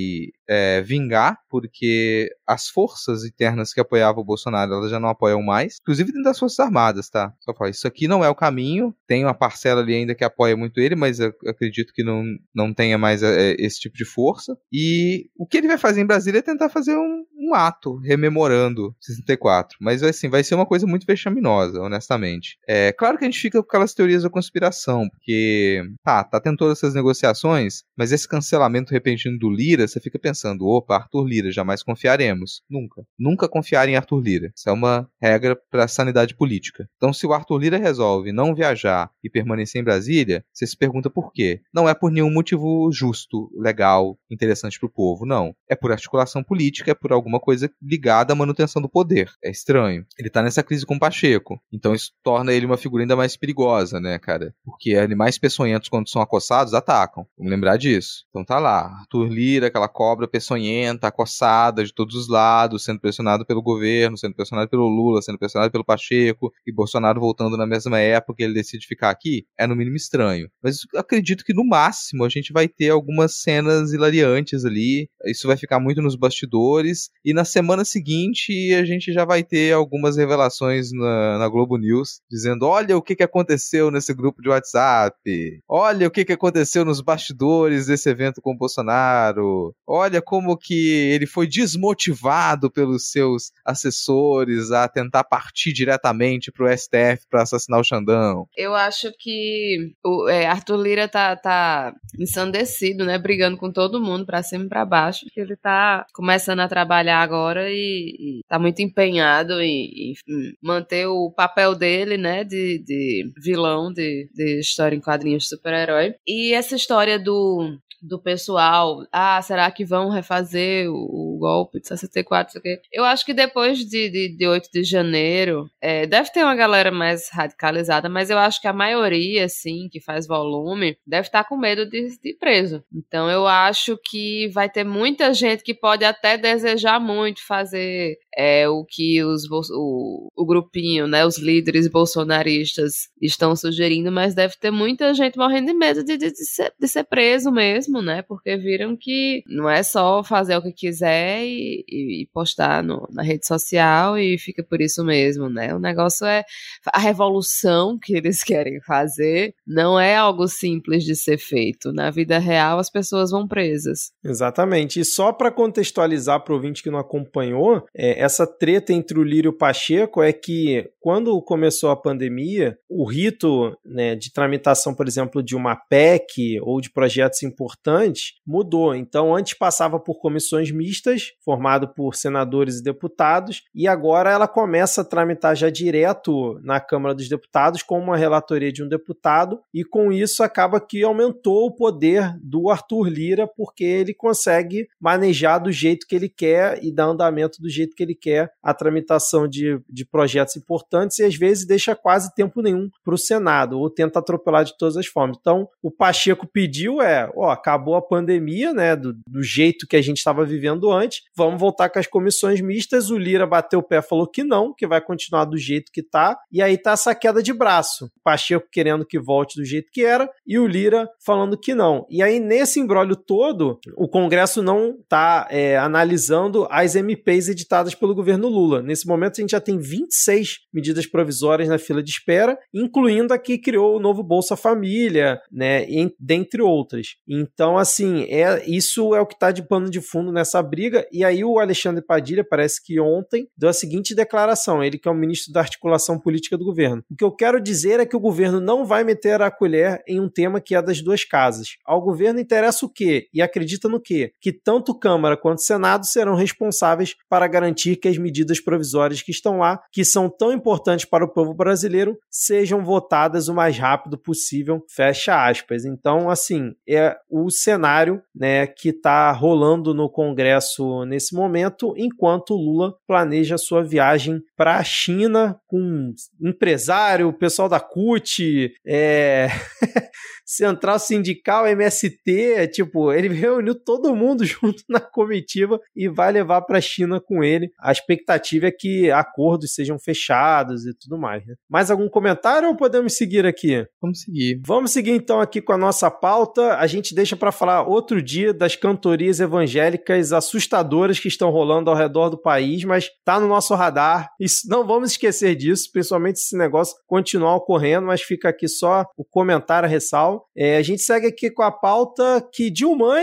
é, 0.48 0.80
vingar, 0.82 1.38
porque 1.50 2.30
as 2.46 2.68
forças 2.68 3.24
internas 3.24 3.72
que 3.72 3.80
apoiavam 3.80 4.22
o 4.22 4.26
Bolsonaro, 4.26 4.74
elas 4.74 4.90
já 4.90 5.00
não 5.00 5.08
apoiam 5.08 5.42
mais, 5.42 5.78
inclusive 5.80 6.10
dentro 6.10 6.24
das 6.24 6.38
Forças 6.38 6.60
Armadas, 6.60 7.08
tá? 7.08 7.32
Só 7.40 7.54
falar, 7.54 7.70
isso 7.70 7.86
aqui 7.86 8.06
não 8.06 8.24
é 8.24 8.28
o 8.28 8.34
caminho, 8.34 8.94
tem 9.06 9.24
uma 9.24 9.34
parcela 9.34 9.80
ali 9.80 9.94
ainda 9.94 10.14
que 10.14 10.24
apoia 10.24 10.56
muito 10.56 10.80
ele, 10.80 10.94
mas 10.94 11.20
acredito 11.20 11.92
que 11.92 12.04
não, 12.04 12.24
não 12.54 12.72
tenha 12.72 12.96
mais 12.96 13.22
é, 13.22 13.54
esse 13.58 13.80
tipo 13.80 13.96
de 13.96 14.04
força 14.04 14.35
força. 14.36 14.56
E 14.72 15.28
o 15.36 15.46
que 15.46 15.56
ele 15.56 15.68
vai 15.68 15.78
fazer 15.78 16.00
em 16.00 16.06
Brasília 16.06 16.38
é 16.38 16.42
tentar 16.42 16.68
fazer 16.68 16.94
um, 16.96 17.24
um 17.38 17.54
ato 17.54 17.96
rememorando 17.96 18.94
64. 19.00 19.78
Mas 19.80 20.02
assim, 20.02 20.28
vai 20.28 20.44
ser 20.44 20.54
uma 20.54 20.66
coisa 20.66 20.86
muito 20.86 21.06
vexaminosa, 21.06 21.80
honestamente. 21.80 22.58
É 22.68 22.92
claro 22.92 23.18
que 23.18 23.24
a 23.24 23.28
gente 23.28 23.40
fica 23.40 23.62
com 23.62 23.68
aquelas 23.68 23.94
teorias 23.94 24.22
da 24.22 24.30
conspiração, 24.30 25.08
porque 25.08 25.82
tá, 26.04 26.22
tá 26.24 26.40
tendo 26.40 26.56
todas 26.56 26.78
essas 26.78 26.94
negociações, 26.94 27.82
mas 27.96 28.12
esse 28.12 28.28
cancelamento 28.28 28.92
repentino 28.92 29.38
do 29.38 29.50
Lira, 29.50 29.88
você 29.88 30.00
fica 30.00 30.18
pensando, 30.18 30.66
opa, 30.66 30.96
Arthur 30.96 31.24
Lira, 31.24 31.50
jamais 31.50 31.82
confiaremos. 31.82 32.62
Nunca. 32.68 33.02
Nunca 33.18 33.48
confiar 33.48 33.88
em 33.88 33.96
Arthur 33.96 34.20
Lira. 34.20 34.52
Isso 34.54 34.68
é 34.68 34.72
uma 34.72 35.08
regra 35.20 35.56
para 35.70 35.88
sanidade 35.88 36.36
política. 36.36 36.88
Então, 36.96 37.12
se 37.12 37.26
o 37.26 37.32
Arthur 37.32 37.58
Lira 37.58 37.78
resolve 37.78 38.32
não 38.32 38.54
viajar 38.54 39.10
e 39.22 39.30
permanecer 39.30 39.80
em 39.80 39.84
Brasília, 39.84 40.44
você 40.52 40.66
se 40.66 40.76
pergunta 40.76 41.10
por 41.10 41.32
quê. 41.32 41.60
Não 41.72 41.88
é 41.88 41.94
por 41.94 42.10
nenhum 42.10 42.30
motivo 42.30 42.90
justo, 42.92 43.50
legal, 43.56 44.18
interessante 44.30 44.78
para 44.78 44.86
o 44.86 44.92
povo, 44.92 45.24
não. 45.24 45.54
É 45.68 45.74
por 45.74 45.92
articulação 45.92 46.42
política, 46.42 46.90
é 46.90 46.94
por 46.94 47.12
alguma 47.12 47.40
coisa 47.40 47.70
ligada 47.80 48.32
à 48.32 48.36
manutenção 48.36 48.82
do 48.82 48.88
poder. 48.88 49.30
É 49.42 49.50
estranho. 49.50 50.04
Ele 50.18 50.30
tá 50.30 50.42
nessa 50.42 50.62
crise 50.62 50.84
com 50.84 50.96
o 50.96 50.98
Pacheco. 50.98 51.60
Então 51.72 51.94
isso 51.94 52.12
torna 52.22 52.52
ele 52.52 52.66
uma 52.66 52.76
figura 52.76 53.02
ainda 53.02 53.16
mais 53.16 53.36
perigosa, 53.36 54.00
né, 54.00 54.18
cara? 54.18 54.54
Porque 54.64 54.96
animais 54.96 55.38
peçonhentos, 55.38 55.88
quando 55.88 56.08
são 56.08 56.20
acossados, 56.20 56.74
atacam. 56.74 57.26
Vamos 57.36 57.50
lembrar 57.50 57.76
disso. 57.76 58.24
Então 58.30 58.44
tá 58.44 58.58
lá, 58.58 58.86
Arthur 59.00 59.28
Lira, 59.28 59.66
aquela 59.68 59.88
cobra 59.88 60.28
peçonhenta, 60.28 61.06
acossada 61.06 61.84
de 61.84 61.92
todos 61.92 62.14
os 62.14 62.28
lados, 62.28 62.84
sendo 62.84 63.00
pressionado 63.00 63.46
pelo 63.46 63.62
governo, 63.62 64.16
sendo 64.16 64.34
pressionado 64.34 64.68
pelo 64.68 64.88
Lula, 64.88 65.22
sendo 65.22 65.38
pressionado 65.38 65.70
pelo 65.70 65.84
Pacheco, 65.84 66.52
e 66.66 66.72
Bolsonaro 66.72 67.20
voltando 67.20 67.56
na 67.56 67.66
mesma 67.66 67.98
época, 67.98 68.42
ele 68.42 68.54
decide 68.54 68.86
ficar 68.86 69.10
aqui. 69.10 69.46
É 69.58 69.66
no 69.66 69.76
mínimo 69.76 69.96
estranho. 69.96 70.48
Mas 70.62 70.78
acredito 70.94 71.44
que 71.44 71.54
no 71.54 71.64
máximo 71.64 72.24
a 72.24 72.28
gente 72.28 72.52
vai 72.52 72.68
ter 72.68 72.90
algumas 72.90 73.40
cenas 73.40 73.92
hilariantes 73.92 74.15
ali. 74.64 75.08
Isso 75.24 75.46
vai 75.46 75.56
ficar 75.56 75.80
muito 75.80 76.02
nos 76.02 76.16
bastidores. 76.16 77.10
E 77.24 77.32
na 77.32 77.44
semana 77.44 77.84
seguinte 77.84 78.74
a 78.74 78.84
gente 78.84 79.12
já 79.12 79.24
vai 79.24 79.42
ter 79.42 79.72
algumas 79.72 80.16
revelações 80.16 80.92
na, 80.92 81.38
na 81.38 81.48
Globo 81.48 81.76
News 81.76 82.20
dizendo: 82.30 82.66
olha 82.66 82.96
o 82.96 83.02
que, 83.02 83.16
que 83.16 83.22
aconteceu 83.22 83.90
nesse 83.90 84.14
grupo 84.14 84.42
de 84.42 84.48
WhatsApp. 84.48 85.60
Olha 85.68 86.06
o 86.06 86.10
que, 86.10 86.24
que 86.24 86.32
aconteceu 86.32 86.84
nos 86.84 87.00
bastidores 87.00 87.86
desse 87.86 88.08
evento 88.08 88.40
com 88.40 88.52
o 88.52 88.56
Bolsonaro. 88.56 89.74
Olha 89.86 90.22
como 90.22 90.56
que 90.56 90.88
ele 91.12 91.26
foi 91.26 91.46
desmotivado 91.46 92.70
pelos 92.70 93.10
seus 93.10 93.50
assessores 93.64 94.70
a 94.70 94.88
tentar 94.88 95.24
partir 95.24 95.72
diretamente 95.72 96.52
pro 96.52 96.70
STF 96.70 97.26
para 97.30 97.42
assassinar 97.42 97.80
o 97.80 97.84
Xandão. 97.84 98.46
Eu 98.56 98.74
acho 98.74 99.12
que 99.18 99.92
o 100.04 100.28
é, 100.28 100.46
Arthur 100.46 100.76
Lira 100.76 101.08
tá, 101.08 101.36
tá 101.36 101.92
ensandecido, 102.18 103.04
né? 103.04 103.18
Brigando 103.18 103.56
com 103.56 103.70
todo 103.70 104.00
mundo 104.00 104.05
para 104.24 104.42
cima 104.42 104.64
e 104.64 104.68
pra 104.68 104.84
baixo, 104.84 105.24
porque 105.24 105.40
ele 105.40 105.56
tá 105.56 106.06
começando 106.12 106.60
a 106.60 106.68
trabalhar 106.68 107.20
agora 107.20 107.70
e, 107.70 108.16
e 108.18 108.40
tá 108.48 108.58
muito 108.58 108.80
empenhado 108.80 109.60
em, 109.60 110.12
em, 110.12 110.52
manter 110.62 111.06
o 111.06 111.30
papel 111.30 111.74
dele, 111.74 112.16
né? 112.16 112.44
De, 112.44 112.78
de 112.78 113.32
vilão 113.36 113.92
de, 113.92 114.28
de 114.34 114.60
história 114.60 114.96
em 114.96 115.00
quadrinhos 115.00 115.44
de 115.44 115.48
super-herói. 115.50 116.14
E 116.26 116.52
essa 116.52 116.76
história 116.76 117.18
do 117.18 117.78
do 118.02 118.20
pessoal, 118.20 119.06
ah, 119.12 119.40
será 119.42 119.70
que 119.70 119.84
vão 119.84 120.08
refazer 120.08 120.90
o, 120.90 120.94
o 120.94 121.38
golpe 121.38 121.80
de 121.80 121.88
64, 121.88 122.52
sei 122.52 122.58
o 122.60 122.62
quê. 122.62 122.80
Eu 122.92 123.04
acho 123.04 123.24
que 123.24 123.34
depois 123.34 123.78
de, 123.78 124.08
de, 124.08 124.36
de 124.36 124.46
8 124.46 124.68
de 124.72 124.84
janeiro, 124.84 125.70
é, 125.80 126.06
deve 126.06 126.30
ter 126.30 126.42
uma 126.42 126.54
galera 126.54 126.90
mais 126.90 127.28
radicalizada, 127.30 128.08
mas 128.08 128.30
eu 128.30 128.38
acho 128.38 128.60
que 128.60 128.68
a 128.68 128.72
maioria, 128.72 129.44
assim, 129.44 129.88
que 129.90 130.00
faz 130.00 130.26
volume, 130.26 130.96
deve 131.06 131.28
estar 131.28 131.44
com 131.44 131.56
medo 131.56 131.88
de, 131.88 132.18
de 132.22 132.34
preso. 132.34 132.82
Então 132.92 133.30
eu 133.30 133.46
acho 133.46 133.98
que 134.04 134.48
vai 134.48 134.68
ter 134.68 134.84
muita 134.84 135.32
gente 135.32 135.62
que 135.62 135.74
pode 135.74 136.04
até 136.04 136.36
desejar 136.36 137.00
muito 137.00 137.46
fazer 137.46 138.16
é, 138.36 138.68
o 138.68 138.84
que 138.84 139.24
os, 139.24 139.44
o, 139.70 140.28
o 140.36 140.44
grupinho, 140.44 141.06
né, 141.06 141.24
os 141.24 141.38
líderes 141.38 141.88
bolsonaristas 141.88 143.08
estão 143.20 143.56
sugerindo, 143.56 144.12
mas 144.12 144.34
deve 144.34 144.56
ter 144.60 144.70
muita 144.70 145.14
gente 145.14 145.38
morrendo 145.38 145.66
de 145.68 145.74
medo 145.74 146.04
de, 146.04 146.16
de, 146.18 146.30
de, 146.30 146.44
ser, 146.44 146.72
de 146.78 146.86
ser 146.86 147.04
preso 147.04 147.50
mesmo, 147.50 148.02
né? 148.02 148.22
Porque 148.22 148.56
viram 148.56 148.96
que 148.96 149.42
não 149.46 149.68
é 149.68 149.82
só 149.82 150.22
fazer 150.22 150.56
o 150.56 150.62
que 150.62 150.72
quiser 150.72 151.44
e, 151.44 151.84
e 151.88 152.28
postar 152.32 152.82
no, 152.82 153.08
na 153.10 153.22
rede 153.22 153.46
social 153.46 154.18
e 154.18 154.38
fica 154.38 154.62
por 154.62 154.80
isso 154.80 155.02
mesmo, 155.02 155.48
né? 155.48 155.74
O 155.74 155.78
negócio 155.78 156.26
é 156.26 156.44
a 156.92 156.98
revolução 156.98 157.98
que 157.98 158.14
eles 158.14 158.42
querem 158.44 158.80
fazer 158.82 159.54
não 159.66 159.98
é 159.98 160.16
algo 160.16 160.46
simples 160.46 161.04
de 161.04 161.16
ser 161.16 161.38
feito. 161.38 161.92
Na 161.92 162.10
vida 162.10 162.38
real, 162.38 162.78
as 162.78 162.90
pessoas 162.90 163.30
vão 163.30 163.48
presas. 163.48 164.10
Exatamente. 164.22 165.00
E 165.00 165.04
só 165.04 165.32
para 165.32 165.50
contextualizar 165.50 166.44
para 166.44 166.52
o 166.52 166.56
ouvinte 166.56 166.82
que 166.82 166.90
não 166.90 166.98
acompanhou, 166.98 167.84
é, 167.94 168.25
essa 168.26 168.46
treta 168.46 168.92
entre 168.92 169.18
o 169.18 169.22
Lírio 169.22 169.48
e 169.48 169.54
o 169.54 169.56
Pacheco 169.56 170.22
é 170.22 170.32
que 170.32 170.90
quando 171.06 171.40
começou 171.40 171.90
a 171.90 171.96
pandemia, 171.96 172.76
o 172.88 173.04
rito 173.08 173.78
né, 173.84 174.16
de 174.16 174.32
tramitação, 174.32 174.92
por 174.92 175.06
exemplo, 175.06 175.40
de 175.40 175.54
uma 175.54 175.76
PEC 175.76 176.58
ou 176.62 176.80
de 176.80 176.90
projetos 176.90 177.44
importantes 177.44 178.34
mudou. 178.44 178.92
Então, 178.92 179.32
antes 179.32 179.54
passava 179.54 180.00
por 180.00 180.18
comissões 180.18 180.72
mistas, 180.72 181.30
formado 181.44 181.86
por 181.94 182.16
senadores 182.16 182.80
e 182.80 182.82
deputados, 182.82 183.62
e 183.72 183.86
agora 183.86 184.32
ela 184.32 184.48
começa 184.48 185.02
a 185.02 185.04
tramitar 185.04 185.54
já 185.54 185.70
direto 185.70 186.58
na 186.64 186.80
Câmara 186.80 187.14
dos 187.14 187.28
Deputados 187.28 187.84
com 187.84 188.00
uma 188.00 188.16
relatoria 188.16 188.72
de 188.72 188.82
um 188.82 188.88
deputado, 188.88 189.60
e 189.72 189.84
com 189.84 190.10
isso 190.10 190.42
acaba 190.42 190.80
que 190.80 191.04
aumentou 191.04 191.66
o 191.66 191.76
poder 191.76 192.34
do 192.42 192.68
Arthur 192.68 193.08
Lira, 193.08 193.46
porque 193.46 193.84
ele 193.84 194.12
consegue 194.12 194.88
manejar 195.00 195.60
do 195.60 195.70
jeito 195.70 196.04
que 196.04 196.16
ele 196.16 196.28
quer 196.28 196.82
e 196.82 196.92
dar 196.92 197.04
andamento 197.04 197.62
do 197.62 197.68
jeito 197.68 197.94
que 197.94 198.02
ele 198.02 198.15
quer 198.16 198.52
a 198.62 198.74
tramitação 198.74 199.46
de, 199.46 199.80
de 199.88 200.04
projetos 200.04 200.56
importantes 200.56 201.18
e 201.18 201.24
às 201.24 201.36
vezes 201.36 201.66
deixa 201.66 201.94
quase 201.94 202.34
tempo 202.34 202.62
nenhum 202.62 202.88
para 203.04 203.14
o 203.14 203.18
Senado, 203.18 203.78
ou 203.78 203.90
tenta 203.90 204.18
atropelar 204.18 204.64
de 204.64 204.76
todas 204.76 204.96
as 204.96 205.06
formas. 205.06 205.36
Então, 205.40 205.68
o 205.82 205.90
Pacheco 205.90 206.46
pediu 206.46 207.00
é, 207.00 207.30
ó, 207.36 207.50
acabou 207.50 207.94
a 207.94 208.02
pandemia, 208.02 208.72
né, 208.72 208.96
do, 208.96 209.14
do 209.26 209.42
jeito 209.42 209.86
que 209.86 209.96
a 209.96 210.02
gente 210.02 210.18
estava 210.18 210.44
vivendo 210.44 210.90
antes, 210.90 211.22
vamos 211.34 211.60
voltar 211.60 211.88
com 211.88 211.98
as 211.98 212.06
comissões 212.06 212.60
mistas. 212.60 213.10
O 213.10 213.18
Lira 213.18 213.46
bateu 213.46 213.80
o 213.80 213.82
pé, 213.82 214.00
falou 214.02 214.26
que 214.26 214.42
não, 214.42 214.74
que 214.74 214.86
vai 214.86 215.00
continuar 215.00 215.44
do 215.44 215.56
jeito 215.56 215.92
que 215.92 216.02
tá, 216.02 216.38
e 216.50 216.62
aí 216.62 216.76
tá 216.78 216.92
essa 216.92 217.14
queda 217.14 217.42
de 217.42 217.52
braço. 217.52 218.06
O 218.06 218.22
Pacheco 218.22 218.68
querendo 218.70 219.04
que 219.04 219.18
volte 219.18 219.58
do 219.58 219.64
jeito 219.64 219.90
que 219.92 220.04
era, 220.04 220.28
e 220.46 220.58
o 220.58 220.66
Lira 220.66 221.08
falando 221.24 221.58
que 221.58 221.74
não. 221.74 222.06
E 222.08 222.22
aí, 222.22 222.40
nesse 222.40 222.80
embrólio 222.80 223.16
todo, 223.16 223.78
o 223.96 224.08
Congresso 224.08 224.62
não 224.62 224.96
tá 225.08 225.46
é, 225.50 225.76
analisando 225.76 226.66
as 226.70 226.94
MPs 226.94 227.48
editadas 227.48 227.94
pelo 227.94 228.05
governo 228.14 228.48
Lula. 228.48 228.82
Nesse 228.82 229.06
momento, 229.06 229.34
a 229.38 229.40
gente 229.40 229.50
já 229.50 229.60
tem 229.60 229.78
26 229.78 230.60
medidas 230.72 231.06
provisórias 231.06 231.68
na 231.68 231.78
fila 231.78 232.02
de 232.02 232.10
espera, 232.10 232.58
incluindo 232.72 233.32
a 233.32 233.38
que 233.38 233.58
criou 233.58 233.96
o 233.96 234.00
novo 234.00 234.22
Bolsa 234.22 234.56
Família, 234.56 235.40
né, 235.50 235.86
dentre 236.18 236.62
outras. 236.62 237.16
Então, 237.28 237.78
assim, 237.78 238.24
é 238.24 238.64
isso 238.66 239.14
é 239.14 239.20
o 239.20 239.26
que 239.26 239.34
está 239.34 239.50
de 239.50 239.62
pano 239.62 239.90
de 239.90 240.00
fundo 240.00 240.32
nessa 240.32 240.62
briga. 240.62 241.06
E 241.12 241.24
aí 241.24 241.44
o 241.44 241.58
Alexandre 241.58 242.04
Padilha, 242.04 242.44
parece 242.44 242.82
que 242.84 243.00
ontem, 243.00 243.48
deu 243.56 243.68
a 243.68 243.72
seguinte 243.72 244.14
declaração, 244.14 244.82
ele 244.82 244.98
que 244.98 245.08
é 245.08 245.10
o 245.10 245.14
ministro 245.14 245.52
da 245.52 245.60
articulação 245.60 246.18
política 246.18 246.56
do 246.56 246.64
governo. 246.64 247.02
O 247.10 247.16
que 247.16 247.24
eu 247.24 247.32
quero 247.32 247.60
dizer 247.60 248.00
é 248.00 248.06
que 248.06 248.16
o 248.16 248.20
governo 248.20 248.60
não 248.60 248.84
vai 248.84 249.04
meter 249.04 249.40
a 249.42 249.50
colher 249.50 250.02
em 250.06 250.20
um 250.20 250.28
tema 250.28 250.60
que 250.60 250.74
é 250.74 250.82
das 250.82 251.00
duas 251.00 251.24
casas. 251.24 251.76
Ao 251.84 252.00
governo 252.00 252.40
interessa 252.40 252.84
o 252.84 252.88
quê? 252.88 253.28
E 253.32 253.42
acredita 253.42 253.88
no 253.88 254.00
quê? 254.00 254.32
Que 254.40 254.52
tanto 254.52 254.98
Câmara 254.98 255.36
quanto 255.36 255.62
Senado 255.62 256.06
serão 256.06 256.34
responsáveis 256.34 257.14
para 257.28 257.46
garantir 257.46 257.95
que 257.96 258.08
as 258.08 258.18
medidas 258.18 258.60
provisórias 258.60 259.22
que 259.22 259.30
estão 259.30 259.58
lá, 259.58 259.80
que 259.92 260.04
são 260.04 260.28
tão 260.28 260.52
importantes 260.52 261.04
para 261.04 261.24
o 261.24 261.32
povo 261.32 261.54
brasileiro, 261.54 262.16
sejam 262.30 262.84
votadas 262.84 263.48
o 263.48 263.54
mais 263.54 263.78
rápido 263.78 264.18
possível. 264.18 264.84
Fecha 264.88 265.46
aspas. 265.48 265.84
Então, 265.84 266.30
assim, 266.30 266.72
é 266.88 267.16
o 267.30 267.50
cenário 267.50 268.22
né, 268.34 268.66
que 268.66 268.90
está 268.90 269.30
rolando 269.32 269.94
no 269.94 270.10
Congresso 270.10 271.04
nesse 271.04 271.34
momento, 271.34 271.94
enquanto 271.96 272.54
Lula 272.54 272.94
planeja 273.06 273.58
sua 273.58 273.82
viagem 273.82 274.40
para 274.56 274.76
a 274.76 274.84
China 274.84 275.58
com 275.66 276.12
empresário, 276.40 277.32
pessoal 277.32 277.68
da 277.68 277.80
CUT, 277.80 278.72
é... 278.86 279.48
Central 280.46 281.00
Sindical, 281.00 281.66
MST, 281.66 282.68
tipo, 282.68 283.12
ele 283.12 283.28
reuniu 283.28 283.74
todo 283.74 284.14
mundo 284.14 284.44
junto 284.46 284.84
na 284.88 285.00
comitiva 285.00 285.80
e 285.94 286.08
vai 286.08 286.30
levar 286.30 286.62
para 286.62 286.78
a 286.78 286.80
China 286.80 287.20
com 287.20 287.42
ele 287.42 287.72
a 287.78 287.92
expectativa 287.92 288.66
é 288.66 288.70
que 288.70 289.10
acordos 289.10 289.74
sejam 289.74 289.98
fechados 289.98 290.86
e 290.86 290.94
tudo 290.94 291.18
mais. 291.18 291.46
Né? 291.46 291.54
Mais 291.68 291.90
algum 291.90 292.08
comentário 292.08 292.68
ou 292.68 292.76
podemos 292.76 293.16
seguir 293.16 293.46
aqui? 293.46 293.86
Vamos 294.00 294.22
seguir. 294.22 294.60
Vamos 294.66 294.90
seguir 294.90 295.12
então 295.12 295.40
aqui 295.40 295.60
com 295.60 295.72
a 295.72 295.78
nossa 295.78 296.10
pauta. 296.10 296.76
A 296.78 296.86
gente 296.86 297.14
deixa 297.14 297.36
para 297.36 297.52
falar 297.52 297.82
outro 297.82 298.22
dia 298.22 298.52
das 298.52 298.76
cantorias 298.76 299.40
evangélicas 299.40 300.32
assustadoras 300.32 301.18
que 301.18 301.28
estão 301.28 301.50
rolando 301.50 301.90
ao 301.90 301.96
redor 301.96 302.30
do 302.30 302.40
país, 302.40 302.84
mas 302.84 303.10
tá 303.24 303.38
no 303.38 303.48
nosso 303.48 303.74
radar. 303.74 304.30
E 304.40 304.46
não 304.68 304.86
vamos 304.86 305.12
esquecer 305.12 305.54
disso, 305.54 305.90
principalmente 305.92 306.38
se 306.38 306.46
esse 306.46 306.56
negócio 306.56 306.96
continuar 307.06 307.56
ocorrendo, 307.56 308.06
mas 308.06 308.22
fica 308.22 308.48
aqui 308.48 308.68
só 308.68 309.04
o 309.16 309.24
comentário, 309.24 309.86
a 309.86 309.90
ressal. 309.90 310.48
É, 310.56 310.76
a 310.76 310.82
gente 310.82 311.02
segue 311.02 311.26
aqui 311.26 311.50
com 311.50 311.62
a 311.62 311.70
pauta 311.70 312.46
que 312.52 312.70
Dilma 312.70 313.16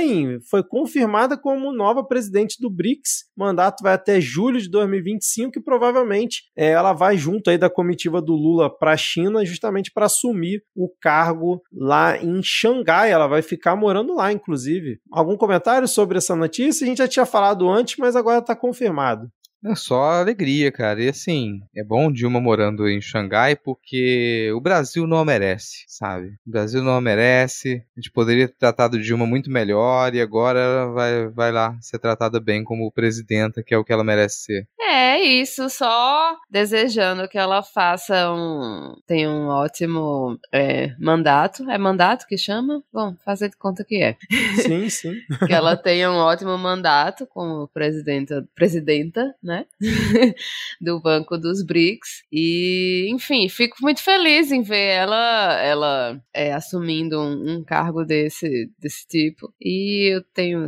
foi 0.49 0.63
confirmada 0.63 1.37
como 1.37 1.73
nova 1.73 2.03
presidente 2.03 2.57
do 2.59 2.69
BRICS. 2.69 3.25
O 3.35 3.43
mandato 3.43 3.81
vai 3.81 3.93
até 3.93 4.19
julho 4.19 4.42
de 4.51 4.69
2025 4.69 5.59
e 5.59 5.63
provavelmente 5.63 6.43
é, 6.55 6.71
ela 6.71 6.93
vai 6.93 7.17
junto 7.17 7.49
aí 7.49 7.57
da 7.57 7.69
comitiva 7.69 8.21
do 8.21 8.33
Lula 8.33 8.69
para 8.69 8.91
a 8.91 8.97
China 8.97 9.45
justamente 9.45 9.91
para 9.91 10.05
assumir 10.05 10.63
o 10.75 10.89
cargo 11.01 11.61
lá 11.71 12.17
em 12.17 12.41
Xangai. 12.43 13.11
Ela 13.11 13.27
vai 13.27 13.41
ficar 13.41 13.75
morando 13.75 14.15
lá, 14.15 14.31
inclusive. 14.31 14.99
Algum 15.11 15.37
comentário 15.37 15.87
sobre 15.87 16.17
essa 16.17 16.35
notícia? 16.35 16.85
A 16.85 16.87
gente 16.87 16.97
já 16.97 17.07
tinha 17.07 17.25
falado 17.25 17.69
antes, 17.69 17.95
mas 17.97 18.15
agora 18.15 18.39
está 18.39 18.55
confirmado. 18.55 19.29
É 19.65 19.75
só 19.75 20.19
alegria, 20.19 20.71
cara. 20.71 21.01
E 21.01 21.07
assim, 21.07 21.61
é 21.75 21.83
bom 21.83 22.11
Dilma 22.11 22.41
morando 22.41 22.87
em 22.89 22.99
Xangai 22.99 23.55
porque 23.55 24.51
o 24.53 24.59
Brasil 24.59 25.07
não 25.07 25.17
a 25.17 25.25
merece, 25.25 25.85
sabe? 25.87 26.33
O 26.45 26.51
Brasil 26.51 26.83
não 26.83 26.95
a 26.95 27.01
merece. 27.01 27.83
A 27.95 27.99
gente 27.99 28.11
poderia 28.11 28.47
ter 28.47 28.55
tratado 28.55 28.99
Dilma 28.99 29.25
muito 29.25 29.49
melhor 29.49 30.13
e 30.13 30.21
agora 30.21 30.59
ela 30.59 30.91
vai, 30.91 31.27
vai 31.29 31.51
lá 31.51 31.77
ser 31.79 31.99
tratada 31.99 32.39
bem 32.39 32.63
como 32.63 32.91
presidenta, 32.91 33.63
que 33.63 33.73
é 33.73 33.77
o 33.77 33.83
que 33.83 33.93
ela 33.93 34.03
merece 34.03 34.43
ser. 34.43 34.67
É 34.81 35.19
isso, 35.19 35.69
só 35.69 36.37
desejando 36.49 37.27
que 37.27 37.37
ela 37.37 37.63
faça 37.63 38.31
um. 38.31 38.95
tenha 39.07 39.29
um 39.29 39.47
ótimo 39.47 40.37
é, 40.51 40.93
mandato. 40.99 41.69
É 41.69 41.77
mandato 41.77 42.27
que 42.27 42.37
chama? 42.37 42.83
Bom, 42.91 43.15
fazer 43.23 43.49
de 43.49 43.57
conta 43.57 43.83
que 43.85 44.03
é. 44.03 44.17
Sim, 44.61 44.89
sim. 44.89 45.13
que 45.47 45.53
ela 45.53 45.77
tenha 45.77 46.11
um 46.11 46.15
ótimo 46.15 46.57
mandato 46.57 47.25
como 47.27 47.67
presidenta, 47.69 48.45
presidenta, 48.53 49.33
né? 49.41 49.52
Né? 49.53 49.65
do 50.81 50.99
Banco 50.99 51.37
dos 51.37 51.63
BRICS. 51.63 52.23
E, 52.31 53.07
enfim, 53.11 53.47
fico 53.47 53.77
muito 53.81 54.01
feliz 54.01 54.51
em 54.51 54.61
ver 54.61 54.87
ela, 54.87 55.61
ela 55.61 56.21
é, 56.33 56.53
assumindo 56.53 57.19
um, 57.19 57.57
um, 57.57 57.63
cargo 57.63 58.03
desse, 58.03 58.69
desse 58.79 59.07
tipo. 59.07 59.53
E 59.61 60.15
eu 60.15 60.23
tenho 60.33 60.65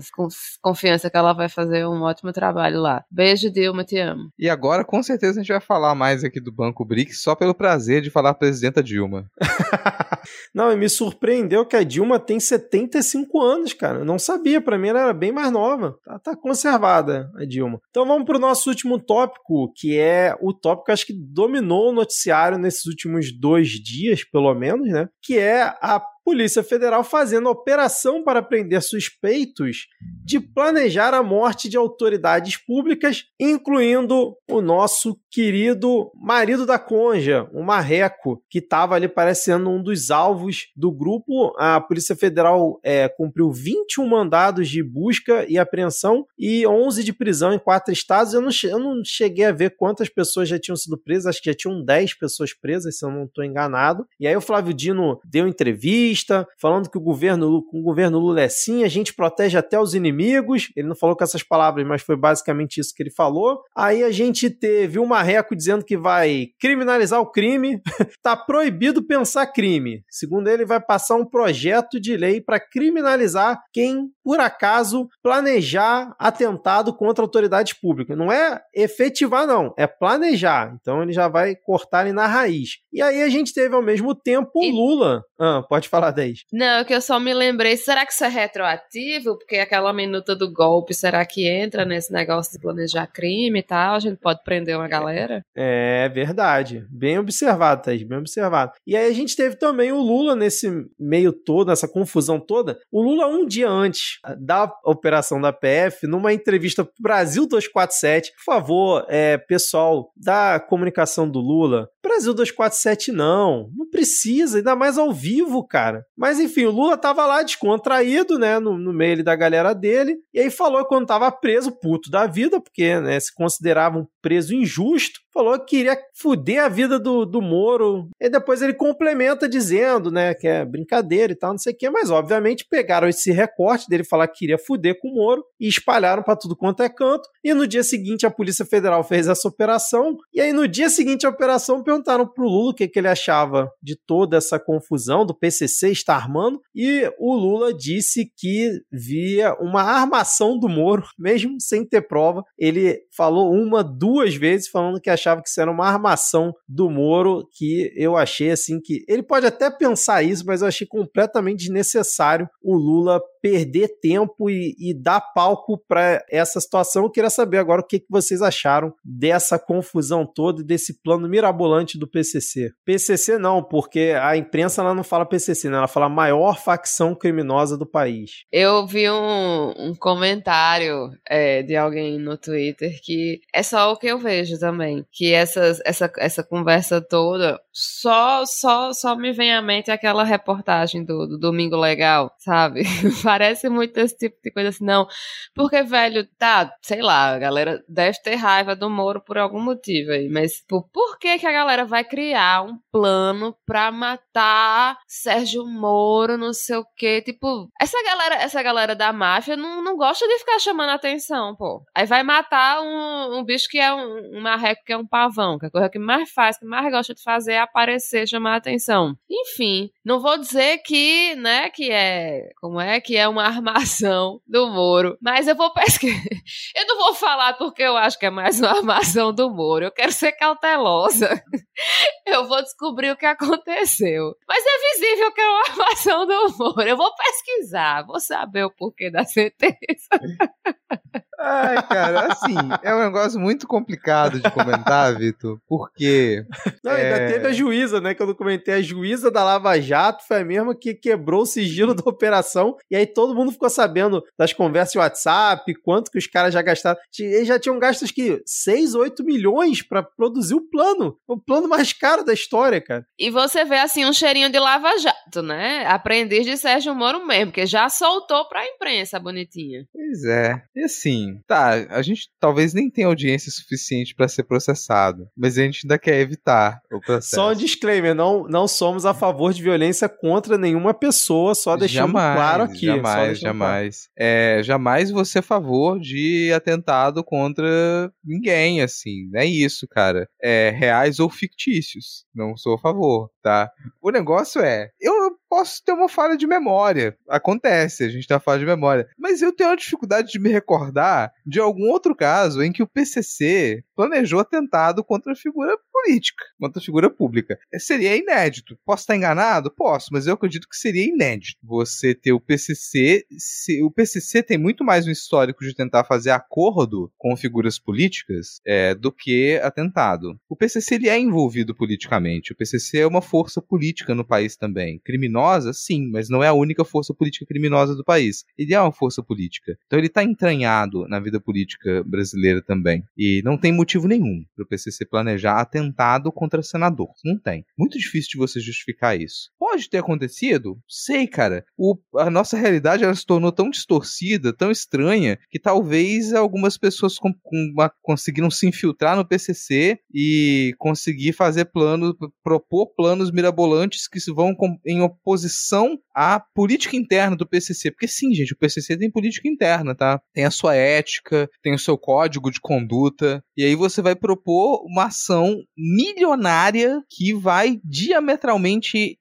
confiança 0.62 1.10
que 1.10 1.18
ela 1.18 1.34
vai 1.34 1.50
fazer 1.50 1.86
um 1.88 2.02
ótimo 2.04 2.32
trabalho 2.32 2.80
lá. 2.80 3.04
Beijo, 3.10 3.52
Dilma, 3.52 3.84
te 3.84 3.98
amo. 3.98 4.30
E 4.38 4.50
agora, 4.50 4.84
com 4.84 5.02
certeza, 5.02 5.40
a 5.40 5.44
gente 5.44 5.52
vai 5.52 5.62
falar 5.62 5.96
mais 5.96 6.24
aqui 6.24 6.40
do 6.40 6.52
Banco 6.52 6.86
BRICS 6.86 7.22
só 7.22 7.36
pelo 7.36 7.56
prazer 7.56 8.02
de 8.02 8.10
falar 8.10 8.32
a 8.32 8.36
presidenta 8.36 8.84
Dilma. 8.84 9.30
Não, 10.54 10.72
e 10.72 10.76
me 10.76 10.90
surpreendeu 10.90 11.66
que 11.66 11.76
a 11.76 11.84
Dilma 11.84 12.20
tem 12.20 12.40
75 12.40 13.42
anos, 13.42 13.74
cara. 13.74 14.00
Eu 14.00 14.06
não 14.06 14.18
sabia, 14.18 14.60
para 14.60 14.78
mim 14.78 14.90
ela 14.90 15.02
era 15.02 15.14
bem 15.14 15.32
mais 15.32 15.52
nova. 15.52 15.98
Tá, 16.04 16.20
tá 16.20 16.36
conservada 16.36 17.32
a 17.36 17.46
Dilma. 17.46 17.80
Então 17.90 18.06
vamos 18.06 18.26
pro 18.26 18.40
nosso 18.40 18.75
último 18.76 19.00
tópico, 19.00 19.72
que 19.76 19.98
é 19.98 20.36
o 20.42 20.54
tópico 20.54 20.92
acho 20.92 21.06
que 21.06 21.14
dominou 21.14 21.90
o 21.90 21.94
noticiário 21.94 22.58
nesses 22.58 22.86
últimos 22.86 23.32
dois 23.38 23.70
dias, 23.70 24.24
pelo 24.24 24.54
menos, 24.54 24.88
né? 24.90 25.08
Que 25.24 25.38
é 25.40 25.64
a 25.64 26.02
Polícia 26.26 26.64
Federal 26.64 27.04
fazendo 27.04 27.50
operação 27.50 28.24
para 28.24 28.42
prender 28.42 28.82
suspeitos 28.82 29.86
de 30.26 30.40
planejar 30.40 31.14
a 31.14 31.22
morte 31.22 31.70
de 31.70 31.78
autoridades 31.78 32.58
públicas, 32.58 33.26
incluindo 33.40 34.36
o 34.50 34.60
nosso 34.60 35.20
querido 35.30 36.12
marido 36.16 36.66
da 36.66 36.80
Conja, 36.80 37.48
o 37.54 37.62
Marreco, 37.62 38.44
que 38.50 38.58
estava 38.58 38.96
ali 38.96 39.08
parecendo 39.08 39.70
um 39.70 39.84
dos 39.84 40.10
alvos 40.10 40.72
do 40.76 40.92
grupo. 40.92 41.54
A 41.60 41.80
Polícia 41.80 42.16
Federal 42.16 42.80
é, 42.84 43.08
cumpriu 43.08 43.52
21 43.52 44.08
mandados 44.08 44.68
de 44.68 44.82
busca 44.82 45.46
e 45.48 45.60
apreensão 45.60 46.26
e 46.40 46.66
11 46.66 47.04
de 47.04 47.14
prisão 47.14 47.54
em 47.54 47.60
quatro 47.60 47.94
estados. 47.94 48.34
Eu 48.34 48.42
não, 48.42 48.50
eu 48.64 48.80
não 48.80 49.04
cheguei 49.06 49.46
a 49.46 49.52
ver 49.52 49.76
quantas 49.78 50.10
pessoas 50.10 50.50
já 50.50 50.58
tinham 50.58 50.76
sido 50.76 50.98
presas, 50.98 51.28
acho 51.28 51.44
que 51.44 51.52
já 51.52 51.56
tinham 51.56 51.84
10 51.84 52.16
pessoas 52.16 52.52
presas, 52.52 52.98
se 52.98 53.06
eu 53.06 53.12
não 53.12 53.26
estou 53.26 53.44
enganado. 53.44 54.08
E 54.20 54.26
aí 54.26 54.36
o 54.36 54.42
Flávio 54.42 54.74
Dino 54.74 55.20
deu 55.24 55.48
entrevista 55.48 56.15
falando 56.60 56.90
que 56.90 56.98
o 56.98 57.02
governo, 57.02 57.64
o 57.72 57.82
governo 57.82 58.20
Lula 58.20 58.42
é 58.42 58.50
sim, 58.50 58.84
a 58.84 58.88
gente 58.88 59.14
protege 59.14 59.58
até 59.58 59.80
os 59.80 59.94
inimigos. 59.94 60.70
Ele 60.76 60.88
não 60.88 60.96
falou 60.96 61.16
com 61.16 61.24
essas 61.24 61.44
palavras, 61.44 61.86
mas 61.86 62.02
foi 62.02 62.16
basicamente 62.16 62.80
isso 62.80 62.94
que 62.96 63.04
ele 63.04 63.12
falou. 63.12 63.62
Aí 63.76 64.04
a 64.04 64.12
gente 64.12 64.50
teve 64.50 65.00
o 65.00 65.06
Marreco 65.06 65.56
dizendo 65.56 65.84
que 65.84 65.98
vai 65.98 66.48
criminalizar 66.60 67.20
o 67.20 67.32
crime. 67.32 67.82
tá 68.22 68.36
proibido 68.36 69.06
pensar 69.06 69.48
crime. 69.48 70.04
Segundo 70.10 70.48
ele, 70.48 70.66
vai 70.66 70.80
passar 70.80 71.16
um 71.16 71.26
projeto 71.26 72.00
de 72.00 72.16
lei 72.16 72.42
para 72.42 72.60
criminalizar 72.60 73.62
quem, 73.74 74.10
por 74.24 74.40
acaso, 74.40 75.08
planejar 75.22 76.16
atentado 76.20 76.96
contra 76.96 77.24
autoridades 77.24 77.74
públicas. 77.74 78.18
Não 78.18 78.32
é 78.32 78.62
efetivar, 78.74 79.48
não, 79.48 79.74
é 79.78 79.88
planejar. 79.88 80.76
Então 80.80 81.02
ele 81.02 81.14
já 81.14 81.28
vai 81.28 81.56
cortar 81.56 82.06
ele 82.06 82.14
na 82.14 82.28
raiz. 82.28 82.78
E 82.92 83.02
aí 83.02 83.22
a 83.22 83.30
gente 83.30 83.54
teve 83.54 83.76
ao 83.76 83.82
mesmo 83.82 84.16
tempo 84.16 84.52
o 84.56 84.70
Lula. 84.70 85.24
Ah, 85.40 85.64
pode 85.68 85.90
falar 85.90 86.05
falar, 86.06 86.12
10. 86.12 86.46
Não, 86.52 86.84
que 86.84 86.94
eu 86.94 87.02
só 87.02 87.20
me 87.20 87.34
lembrei, 87.34 87.78
será 87.78 88.06
que 88.06 88.14
isso 88.14 88.24
é 88.24 88.28
retroativo? 88.28 89.38
Porque 89.38 89.58
aquela 89.58 89.94
minuta 89.94 90.36
do 90.36 90.52
golpe, 90.52 90.94
será 90.94 91.26
que 91.26 91.48
entra 91.48 91.86
nesse 91.86 92.12
negócio 92.12 92.54
de 92.54 92.60
planejar 92.60 93.08
crime 93.08 93.60
e 93.60 93.64
tal? 93.64 93.96
A 93.96 94.00
gente 94.00 94.18
pode 94.18 94.44
prender 94.44 94.76
uma 94.76 94.88
galera? 94.88 95.44
É 95.56 96.10
verdade. 96.10 96.86
Bem 96.90 97.18
observado, 97.18 97.84
Thaís, 97.84 98.04
bem 98.04 98.18
observado. 98.18 98.74
E 98.86 98.96
aí 98.96 99.10
a 99.10 99.14
gente 99.14 99.36
teve 99.36 99.56
também 99.56 99.92
o 99.92 100.00
Lula 100.00 100.36
nesse 100.36 100.70
meio 101.00 101.32
todo, 101.32 101.68
nessa 101.68 101.88
confusão 101.88 102.40
toda. 102.40 102.78
O 102.92 103.02
Lula, 103.02 103.28
um 103.28 103.46
dia 103.46 103.70
antes 103.70 104.20
da 104.38 104.72
operação 104.84 105.40
da 105.40 105.54
PF, 105.54 106.08
numa 106.08 106.34
entrevista 106.34 106.84
pro 106.84 106.94
Brasil 107.00 107.48
247, 107.48 108.32
por 108.34 108.44
favor, 108.44 109.06
é, 109.08 109.38
pessoal 109.38 110.12
da 110.16 110.60
comunicação 110.60 111.30
do 111.30 111.40
Lula, 111.40 111.88
Brasil 112.02 112.34
247 112.34 113.12
não, 113.12 113.70
não 113.76 113.90
precisa, 113.90 114.58
ainda 114.58 114.76
mais 114.76 114.98
ao 114.98 115.12
vivo, 115.12 115.66
cara 115.66 115.95
cara. 115.96 116.06
Mas 116.18 116.40
enfim, 116.40 116.66
o 116.66 116.72
Lula 116.72 116.98
tava 116.98 117.26
lá 117.26 117.42
descontraído, 117.42 118.38
né, 118.38 118.60
no, 118.60 118.78
no 118.78 118.94
meio 118.94 119.24
da 119.24 119.36
galera 119.36 119.74
dele, 119.74 120.18
e 120.34 120.40
aí 120.40 120.50
falou 120.50 120.86
quando 120.86 121.08
tava 121.08 121.32
preso, 121.32 121.72
puto 121.72 122.10
da 122.10 122.28
vida, 122.28 122.60
porque, 122.62 123.00
né, 123.00 123.20
se 123.20 123.34
considerava 123.34 123.98
um 124.00 124.06
preso 124.22 124.54
injusto, 124.54 125.20
falou 125.34 125.60
que 125.60 125.78
queria 125.78 125.98
fuder 126.18 126.64
a 126.64 126.70
vida 126.70 126.98
do, 126.98 127.26
do 127.26 127.42
Moro. 127.42 128.08
E 128.22 128.30
depois 128.30 128.62
ele 128.62 128.74
complementa 128.74 129.50
dizendo, 129.50 130.10
né, 130.10 130.34
que 130.34 130.48
é 130.48 130.66
brincadeira 130.66 131.34
e 131.34 131.36
tal, 131.36 131.52
não 131.52 131.58
sei 131.58 131.74
o 131.74 131.78
quê, 131.78 131.90
mas 131.90 132.10
obviamente 132.10 132.66
pegaram 132.70 133.08
esse 133.08 133.32
recorte 133.32 133.90
dele 133.90 134.06
falar 134.06 134.28
que 134.30 134.40
queria 134.40 134.58
fuder 134.58 134.98
com 135.00 135.10
o 135.10 135.16
Moro 135.16 135.44
e 135.60 135.68
espalharam 135.68 136.24
para 136.24 136.38
tudo 136.38 136.56
quanto 136.56 136.82
é 136.82 136.90
canto. 136.90 137.28
E 137.44 137.54
no 137.54 137.68
dia 137.68 137.84
seguinte 137.84 138.26
a 138.26 138.32
Polícia 138.32 138.66
Federal 138.66 139.04
fez 139.04 139.28
essa 139.28 139.48
operação, 139.48 140.16
e 140.34 140.40
aí 140.40 140.54
no 140.54 140.68
dia 140.68 140.90
seguinte 140.90 141.26
a 141.26 141.30
operação 141.30 141.84
perguntaram 141.84 142.26
pro 142.26 142.48
Lula 142.48 142.72
o 142.72 142.74
que, 142.74 142.88
que 142.88 142.98
ele 142.98 143.08
achava 143.10 143.70
de 143.84 143.98
toda 144.08 144.38
essa 144.38 144.58
confusão 144.58 145.26
do 145.26 145.38
PCC 145.38 145.85
estar 145.92 146.16
armando, 146.16 146.60
e 146.74 147.12
o 147.20 147.36
Lula 147.36 147.74
disse 147.74 148.32
que 148.38 148.82
via 148.92 149.54
uma 149.60 149.82
armação 149.82 150.58
do 150.58 150.68
Moro, 150.68 151.04
mesmo 151.20 151.60
sem 151.60 151.86
ter 151.86 152.02
prova. 152.08 152.44
Ele 152.58 153.00
falou 153.16 153.54
uma, 153.54 153.84
duas 153.84 154.36
vezes 154.36 154.68
falando 154.68 155.00
que 155.00 155.10
achava 155.10 155.36
achava 155.36 155.42
que 155.42 155.50
isso 155.50 155.62
era 155.62 155.72
uma 155.72 155.88
armação 155.88 156.54
do 156.68 156.90
Moro, 156.90 157.48
que 157.52 157.92
eu 157.96 158.16
achei 158.16 158.52
assim 158.52 158.80
que. 158.80 159.04
Ele 159.08 159.24
pode 159.24 159.46
até 159.46 159.70
pensar 159.70 160.24
isso, 160.24 160.46
mas 160.46 160.62
eu 160.62 160.68
achei 160.68 160.88
completamente 160.88 161.60
desnecessário 161.60 162.48
o 162.62 162.76
Lula 162.76 163.22
perder 163.46 164.00
tempo 164.02 164.50
e, 164.50 164.76
e 164.80 164.92
dar 164.92 165.22
palco 165.22 165.78
para 165.88 166.26
essa 166.32 166.60
situação. 166.60 167.04
Eu 167.04 167.12
queria 167.12 167.30
saber 167.30 167.60
agora 167.60 167.80
o 167.80 167.86
que, 167.86 168.00
que 168.00 168.08
vocês 168.10 168.42
acharam 168.42 168.92
dessa 169.04 169.60
confusão 169.60 170.26
toda 170.26 170.64
e 170.64 170.66
desse 170.66 171.00
plano 171.04 171.30
mirabolante 171.30 171.96
do 171.96 172.08
PCC. 172.08 172.72
PCC 172.84 173.38
não, 173.38 173.62
porque 173.62 174.16
a 174.20 174.36
imprensa 174.36 174.82
ela 174.82 174.96
não 174.96 175.04
fala 175.04 175.28
PCC, 175.28 175.70
né? 175.70 175.78
ela 175.78 175.88
fala 175.88 176.10
maior 176.10 176.58
facção 176.58 177.14
criminosa 177.14 177.78
do 177.78 177.86
país. 177.86 178.46
Eu 178.52 178.88
vi 178.88 179.08
um, 179.12 179.74
um 179.78 179.94
comentário 179.94 181.12
é, 181.30 181.62
de 181.62 181.76
alguém 181.76 182.18
no 182.18 182.40
Twitter 182.40 183.00
que 183.04 183.42
é 183.54 183.62
só 183.62 183.92
o 183.92 183.98
que 183.98 184.08
eu 184.08 184.18
vejo 184.18 184.58
também, 184.58 185.06
que 185.12 185.32
essa, 185.32 185.80
essa, 185.86 186.12
essa 186.18 186.44
conversa 186.44 187.00
toda 187.00 187.62
só, 187.72 188.44
só, 188.48 188.92
só 188.92 189.16
me 189.16 189.34
vem 189.34 189.54
à 189.54 189.62
mente 189.62 189.92
aquela 189.92 190.24
reportagem 190.24 191.06
do, 191.06 191.28
do 191.28 191.38
Domingo 191.38 191.76
Legal, 191.76 192.34
sabe? 192.40 192.82
parece 193.36 193.68
muito 193.68 193.98
esse 193.98 194.18
tipo 194.18 194.38
de 194.42 194.50
coisa 194.50 194.70
assim, 194.70 194.86
não. 194.86 195.08
Porque, 195.54 195.84
velho, 195.84 196.26
tá, 196.38 196.74
sei 196.82 197.02
lá, 197.02 197.34
a 197.34 197.38
galera 197.38 197.84
deve 197.88 198.18
ter 198.22 198.36
raiva 198.36 198.76
do 198.76 198.90
Moro 198.90 199.22
por 199.22 199.38
algum 199.38 199.60
motivo 199.60 200.12
aí, 200.12 200.30
mas 200.30 200.62
por, 200.66 200.88
por 200.90 201.20
que 201.20 201.38
que 201.38 201.46
a 201.46 201.52
galera 201.52 201.84
vai 201.84 202.06
criar 202.06 202.64
um 202.64 202.78
plano 202.92 203.54
pra 203.66 203.92
matar 203.92 204.98
Sérgio 205.06 205.66
Moro, 205.66 206.38
não 206.38 206.54
sei 206.54 206.78
o 206.78 206.86
quê? 206.96 207.22
Tipo, 207.22 207.70
essa 207.80 208.02
galera, 208.04 208.36
essa 208.36 208.64
galera 208.64 208.96
da 208.96 209.12
máfia 209.12 209.58
não, 209.58 209.84
não 209.84 209.98
gosta 209.98 210.26
de 210.26 210.40
ficar 210.40 210.60
chamando 210.60 210.92
atenção, 210.92 211.56
pô. 211.58 211.84
Aí 211.94 212.06
vai 212.06 212.24
matar 212.24 212.82
um, 212.82 213.40
um 213.40 213.44
bicho 213.44 213.68
que 213.70 213.80
é 213.80 213.94
um, 213.94 214.38
um 214.38 214.42
marreco, 214.42 214.84
que 214.86 214.94
é 214.94 214.98
um 214.98 215.06
pavão, 215.06 215.60
que 215.60 215.66
é 215.66 215.68
a 215.68 215.72
coisa 215.72 215.90
que 215.90 216.00
mais 216.00 216.32
faz, 216.32 216.58
que 216.58 216.66
mais 216.66 216.90
gosta 216.90 217.14
de 217.14 217.22
fazer 217.22 217.54
é 217.54 217.60
aparecer, 217.60 218.28
chamar 218.28 218.56
atenção. 218.56 219.14
Enfim, 219.30 219.90
não 220.06 220.22
vou 220.22 220.38
dizer 220.38 220.78
que, 220.80 221.36
né, 221.36 221.70
que 221.70 221.92
é, 221.92 222.52
como 222.62 222.80
é, 222.80 223.02
que 223.02 223.18
é 223.18 223.25
uma 223.28 223.44
armação 223.44 224.42
do 224.48 224.68
Moro, 224.68 225.18
mas 225.22 225.48
eu 225.48 225.56
vou 225.56 225.74
pesquisar. 225.74 226.16
Eu 226.76 226.88
não 226.88 226.98
vou 226.98 227.14
falar 227.14 227.54
porque 227.54 227.82
eu 227.82 227.96
acho 227.98 228.20
que 228.20 228.26
é 228.26 228.30
mais 228.30 228.60
uma 228.60 228.70
armação 228.70 229.34
do 229.34 229.50
Moro. 229.50 229.86
Eu 229.86 229.92
quero 229.92 230.12
ser 230.12 230.32
cautelosa. 230.34 231.42
Eu 232.26 232.48
vou 232.48 232.62
descobrir 232.62 233.12
o 233.12 233.18
que 233.18 233.26
aconteceu. 233.26 234.36
Mas 234.48 234.64
é 234.66 234.94
visível 234.94 235.32
que 235.32 235.42
é 235.42 235.48
uma 235.48 235.62
armação 235.70 236.26
do 236.26 236.58
Moro. 236.58 236.82
Eu 236.82 236.98
vou 236.98 237.14
pesquisar, 237.16 238.06
vou 238.06 238.20
saber 238.20 238.66
o 238.66 238.72
porquê 238.72 239.10
da 239.10 239.24
sentença. 239.24 240.10
Ai, 241.40 241.82
cara, 241.88 242.32
assim, 242.32 242.56
é 242.82 242.94
um 242.94 243.00
negócio 243.00 243.40
muito 243.40 243.68
complicado 243.68 244.40
de 244.40 244.50
comentar, 244.52 245.16
Vitor, 245.18 245.60
porque. 245.68 246.46
Não, 246.84 246.92
ainda 246.92 247.16
é... 247.16 247.32
teve 247.34 247.48
a 247.48 247.54
juíza, 247.54 248.00
né? 248.00 248.14
Que 248.14 248.22
eu 248.22 248.36
comentei, 248.36 248.76
a 248.76 248.82
juíza 248.82 249.30
da 249.30 249.44
Lava 249.44 249.80
Jato 249.80 250.26
foi 250.28 250.42
a 250.42 250.46
mesma 250.46 250.76
que 250.76 250.94
quebrou 250.94 251.42
o 251.44 251.46
sigilo 251.46 251.94
da 251.94 252.04
operação, 252.06 252.76
e 252.90 252.96
aí 252.96 253.06
todo 253.06 253.36
mundo 253.36 253.52
ficou 253.52 253.70
sabendo 253.70 254.24
das 254.38 254.54
conversas 254.54 254.94
de 254.94 255.00
WhatsApp, 255.00 255.74
quanto 255.82 256.12
que 256.12 256.18
os 256.18 256.28
caras 256.28 256.54
já 256.54 256.62
gastaram. 256.62 257.00
Eles 257.20 257.48
já 257.48 257.60
tinham 257.60 257.80
gasto, 257.80 258.04
acho 258.04 258.14
que 258.14 258.42
6, 258.46 258.96
8 258.96 259.24
milhões 259.24 259.82
para 259.82 260.04
produzir 260.04 260.56
o 260.56 260.62
plano. 260.70 261.18
O 261.28 261.38
plano 261.38 261.68
mais 261.68 261.94
caro 261.94 262.24
da 262.24 262.34
história, 262.34 262.82
cara. 262.82 263.06
E 263.20 263.30
você 263.30 263.64
vê, 263.66 263.80
assim, 263.80 264.06
um 264.06 264.14
cheirinho 264.14 264.50
de 264.50 264.60
Lava 264.60 264.98
Jato, 264.98 265.42
né? 265.42 265.86
Aprendiz 265.88 266.46
de 266.46 266.58
Sérgio 266.58 266.96
Moro 266.96 267.26
mesmo, 267.26 267.52
que 267.52 267.66
já 267.66 267.90
soltou 267.90 268.48
pra 268.48 268.66
imprensa, 268.66 269.20
bonitinha. 269.20 269.86
Pois 269.92 270.24
é. 270.26 270.62
E 270.76 270.84
assim, 270.84 271.25
tá, 271.48 271.72
a 271.90 272.02
gente 272.02 272.30
talvez 272.40 272.74
nem 272.74 272.90
tenha 272.90 273.08
audiência 273.08 273.52
suficiente 273.52 274.16
para 274.16 274.28
ser 274.28 274.44
processado, 274.44 275.28
mas 275.36 275.58
a 275.58 275.64
gente 275.64 275.82
ainda 275.86 275.98
quer 275.98 276.20
evitar 276.20 276.82
o 276.92 277.00
processo. 277.00 277.36
Só 277.36 277.52
um 277.52 277.56
disclaimer, 277.56 278.14
não, 278.16 278.48
não 278.48 278.68
somos 278.68 279.06
a 279.06 279.14
favor 279.14 279.54
de 279.54 279.62
violência 279.62 280.10
contra 280.10 280.58
nenhuma 280.58 280.94
pessoa, 280.94 281.56
só 281.56 281.76
deixando 281.76 282.08
jamais, 282.08 282.36
claro 282.36 282.64
aqui. 282.64 282.86
Jamais, 282.86 283.40
jamais. 283.40 284.10
É, 284.18 284.62
jamais 284.64 285.12
você 285.12 285.40
a 285.40 285.42
favor 285.42 286.00
de 286.00 286.52
atentado 286.54 287.24
contra 287.24 288.12
ninguém, 288.24 288.82
assim, 288.82 289.30
não 289.32 289.40
é 289.40 289.46
isso, 289.46 289.88
cara. 289.88 290.28
É 290.42 290.70
reais 290.72 291.20
ou 291.20 291.30
fictícios, 291.30 292.26
não 292.34 292.58
sou 292.58 292.76
a 292.76 292.80
favor, 292.80 293.30
tá? 293.42 293.70
O 294.02 294.12
negócio 294.12 294.62
é, 294.62 294.90
eu 295.00 295.14
posso 295.56 295.82
ter 295.82 295.94
uma 295.94 296.10
falha 296.10 296.36
de 296.36 296.46
memória. 296.46 297.18
Acontece, 297.30 298.04
a 298.04 298.10
gente 298.10 298.28
tem 298.28 298.36
uma 298.36 298.42
falha 298.42 298.60
de 298.60 298.66
memória. 298.66 299.08
Mas 299.18 299.42
eu 299.42 299.54
tenho 299.54 299.70
uma 299.70 299.78
dificuldade 299.78 300.30
de 300.30 300.38
me 300.38 300.50
recordar 300.50 301.32
de 301.46 301.62
algum 301.62 301.90
outro 301.90 302.14
caso 302.14 302.62
em 302.62 302.74
que 302.74 302.84
o 302.84 302.88
PCC 302.88 303.82
planejou 303.96 304.42
atentado 304.42 305.02
contra 305.02 305.32
a 305.32 305.36
figura 305.36 305.78
política, 305.94 306.44
contra 306.60 306.82
a 306.82 306.84
figura 306.84 307.10
pública. 307.10 307.58
É, 307.74 307.80
seria 307.80 308.18
inédito. 308.18 308.78
Posso 308.86 309.04
estar 309.04 309.16
enganado? 309.16 309.72
Posso, 309.72 310.10
mas 310.12 310.28
eu 310.28 310.34
acredito 310.34 310.68
que 310.68 310.76
seria 310.76 311.08
inédito 311.08 311.58
você 311.64 312.14
ter 312.14 312.34
o 312.34 312.40
PCC. 312.40 313.26
Se, 313.38 313.82
o 313.82 313.90
PCC 313.90 314.44
tem 314.44 314.58
muito 314.58 314.84
mais 314.84 315.08
um 315.08 315.12
histórico 315.12 315.64
de 315.64 315.74
tentar 315.74 316.04
fazer 316.04 316.32
acordo 316.32 317.10
com 317.18 317.38
figuras 317.38 317.80
políticas 317.80 318.60
é, 318.66 318.94
do 318.94 319.10
que 319.10 319.58
atentado. 319.64 320.38
O 320.50 320.56
PCC 320.56 320.96
ele 320.96 321.08
é 321.08 321.18
envolvido 321.18 321.74
politicamente. 321.74 322.52
O 322.52 322.56
PCC 322.58 323.00
é 323.00 323.08
uma 323.08 323.22
força 323.22 323.62
política 323.62 324.14
no 324.14 324.26
país 324.26 324.58
também. 324.58 325.00
Criminosa, 325.00 325.45
sim, 325.74 326.10
mas 326.12 326.30
não 326.30 326.44
é 326.44 326.48
a 326.48 326.54
única 326.54 326.84
força 326.84 327.14
política 327.14 327.46
criminosa 327.46 327.96
do 327.96 328.04
país. 328.04 328.44
Ele 328.58 328.74
é 328.74 328.82
uma 328.82 328.92
força 328.92 329.24
política. 329.24 329.78
Então 329.86 330.00
ele 330.00 330.08
está 330.08 330.24
entranhado 330.24 331.08
na 331.08 331.20
vida 331.20 331.40
política 331.40 332.04
brasileira 332.04 332.62
também. 332.62 333.04
E 333.18 333.42
não 333.44 333.58
tem 333.58 333.72
motivo 333.72 334.08
nenhum 334.08 334.44
para 334.56 334.64
o 334.64 334.68
PCC 334.68 335.06
planejar 335.06 335.60
atentado 335.60 336.32
contra 336.32 336.64
senador. 336.64 337.10
Não 337.24 337.38
tem. 337.38 337.66
Muito 337.78 337.98
difícil 337.98 338.32
de 338.32 338.38
você 338.38 338.60
justificar 338.60 339.20
isso. 339.20 339.50
Pode 339.60 339.90
ter 339.90 339.98
acontecido? 339.98 340.78
Sei, 340.88 341.28
cara. 341.28 341.66
O, 341.78 341.98
a 342.18 342.30
nossa 342.30 342.58
realidade 342.58 343.04
ela 343.04 343.16
se 343.16 343.26
tornou 343.26 343.52
tão 343.52 343.70
distorcida, 343.70 344.54
tão 344.54 344.72
estranha, 344.72 345.38
que 345.50 345.60
talvez 345.60 346.34
algumas 346.34 346.78
pessoas 346.78 347.18
com, 347.18 347.34
com 347.34 347.72
uma, 347.74 347.92
conseguiram 348.02 348.50
se 348.50 348.68
infiltrar 348.68 349.16
no 349.16 349.26
PCC 349.26 350.00
e 350.14 350.74
conseguir 350.78 351.34
fazer 351.34 351.66
planos, 351.66 352.14
propor 352.44 352.88
planos 352.96 353.32
mirabolantes 353.32 354.08
que 354.08 354.20
vão 354.32 354.56
com, 354.56 354.78
em 354.86 355.02
oposição 355.26 355.98
à 356.14 356.40
política 356.40 356.96
interna 356.96 357.36
do 357.36 357.48
PCC. 357.48 357.90
Porque 357.90 358.08
sim, 358.08 358.34
gente, 358.34 358.54
o 358.54 358.58
PCC 358.58 358.96
tem 358.96 359.10
política 359.10 359.50
interna, 359.50 359.96
tá? 359.96 360.22
Tem 360.34 360.46
a 360.46 360.52
sua 360.52 360.76
ética, 360.76 361.50
tem 361.64 361.74
o 361.74 361.80
seu 361.80 361.98
código 361.98 362.52
de 362.52 362.62
conduta, 362.62 363.44
e 363.58 363.64
aí 363.64 363.76
você 363.76 364.02
vai 364.02 364.16
propor 364.16 364.86
uma 364.86 365.06
ação 365.06 365.58
milionária 365.76 367.02
que 367.10 367.34
vai 367.34 367.80
diametralmente 367.84 369.18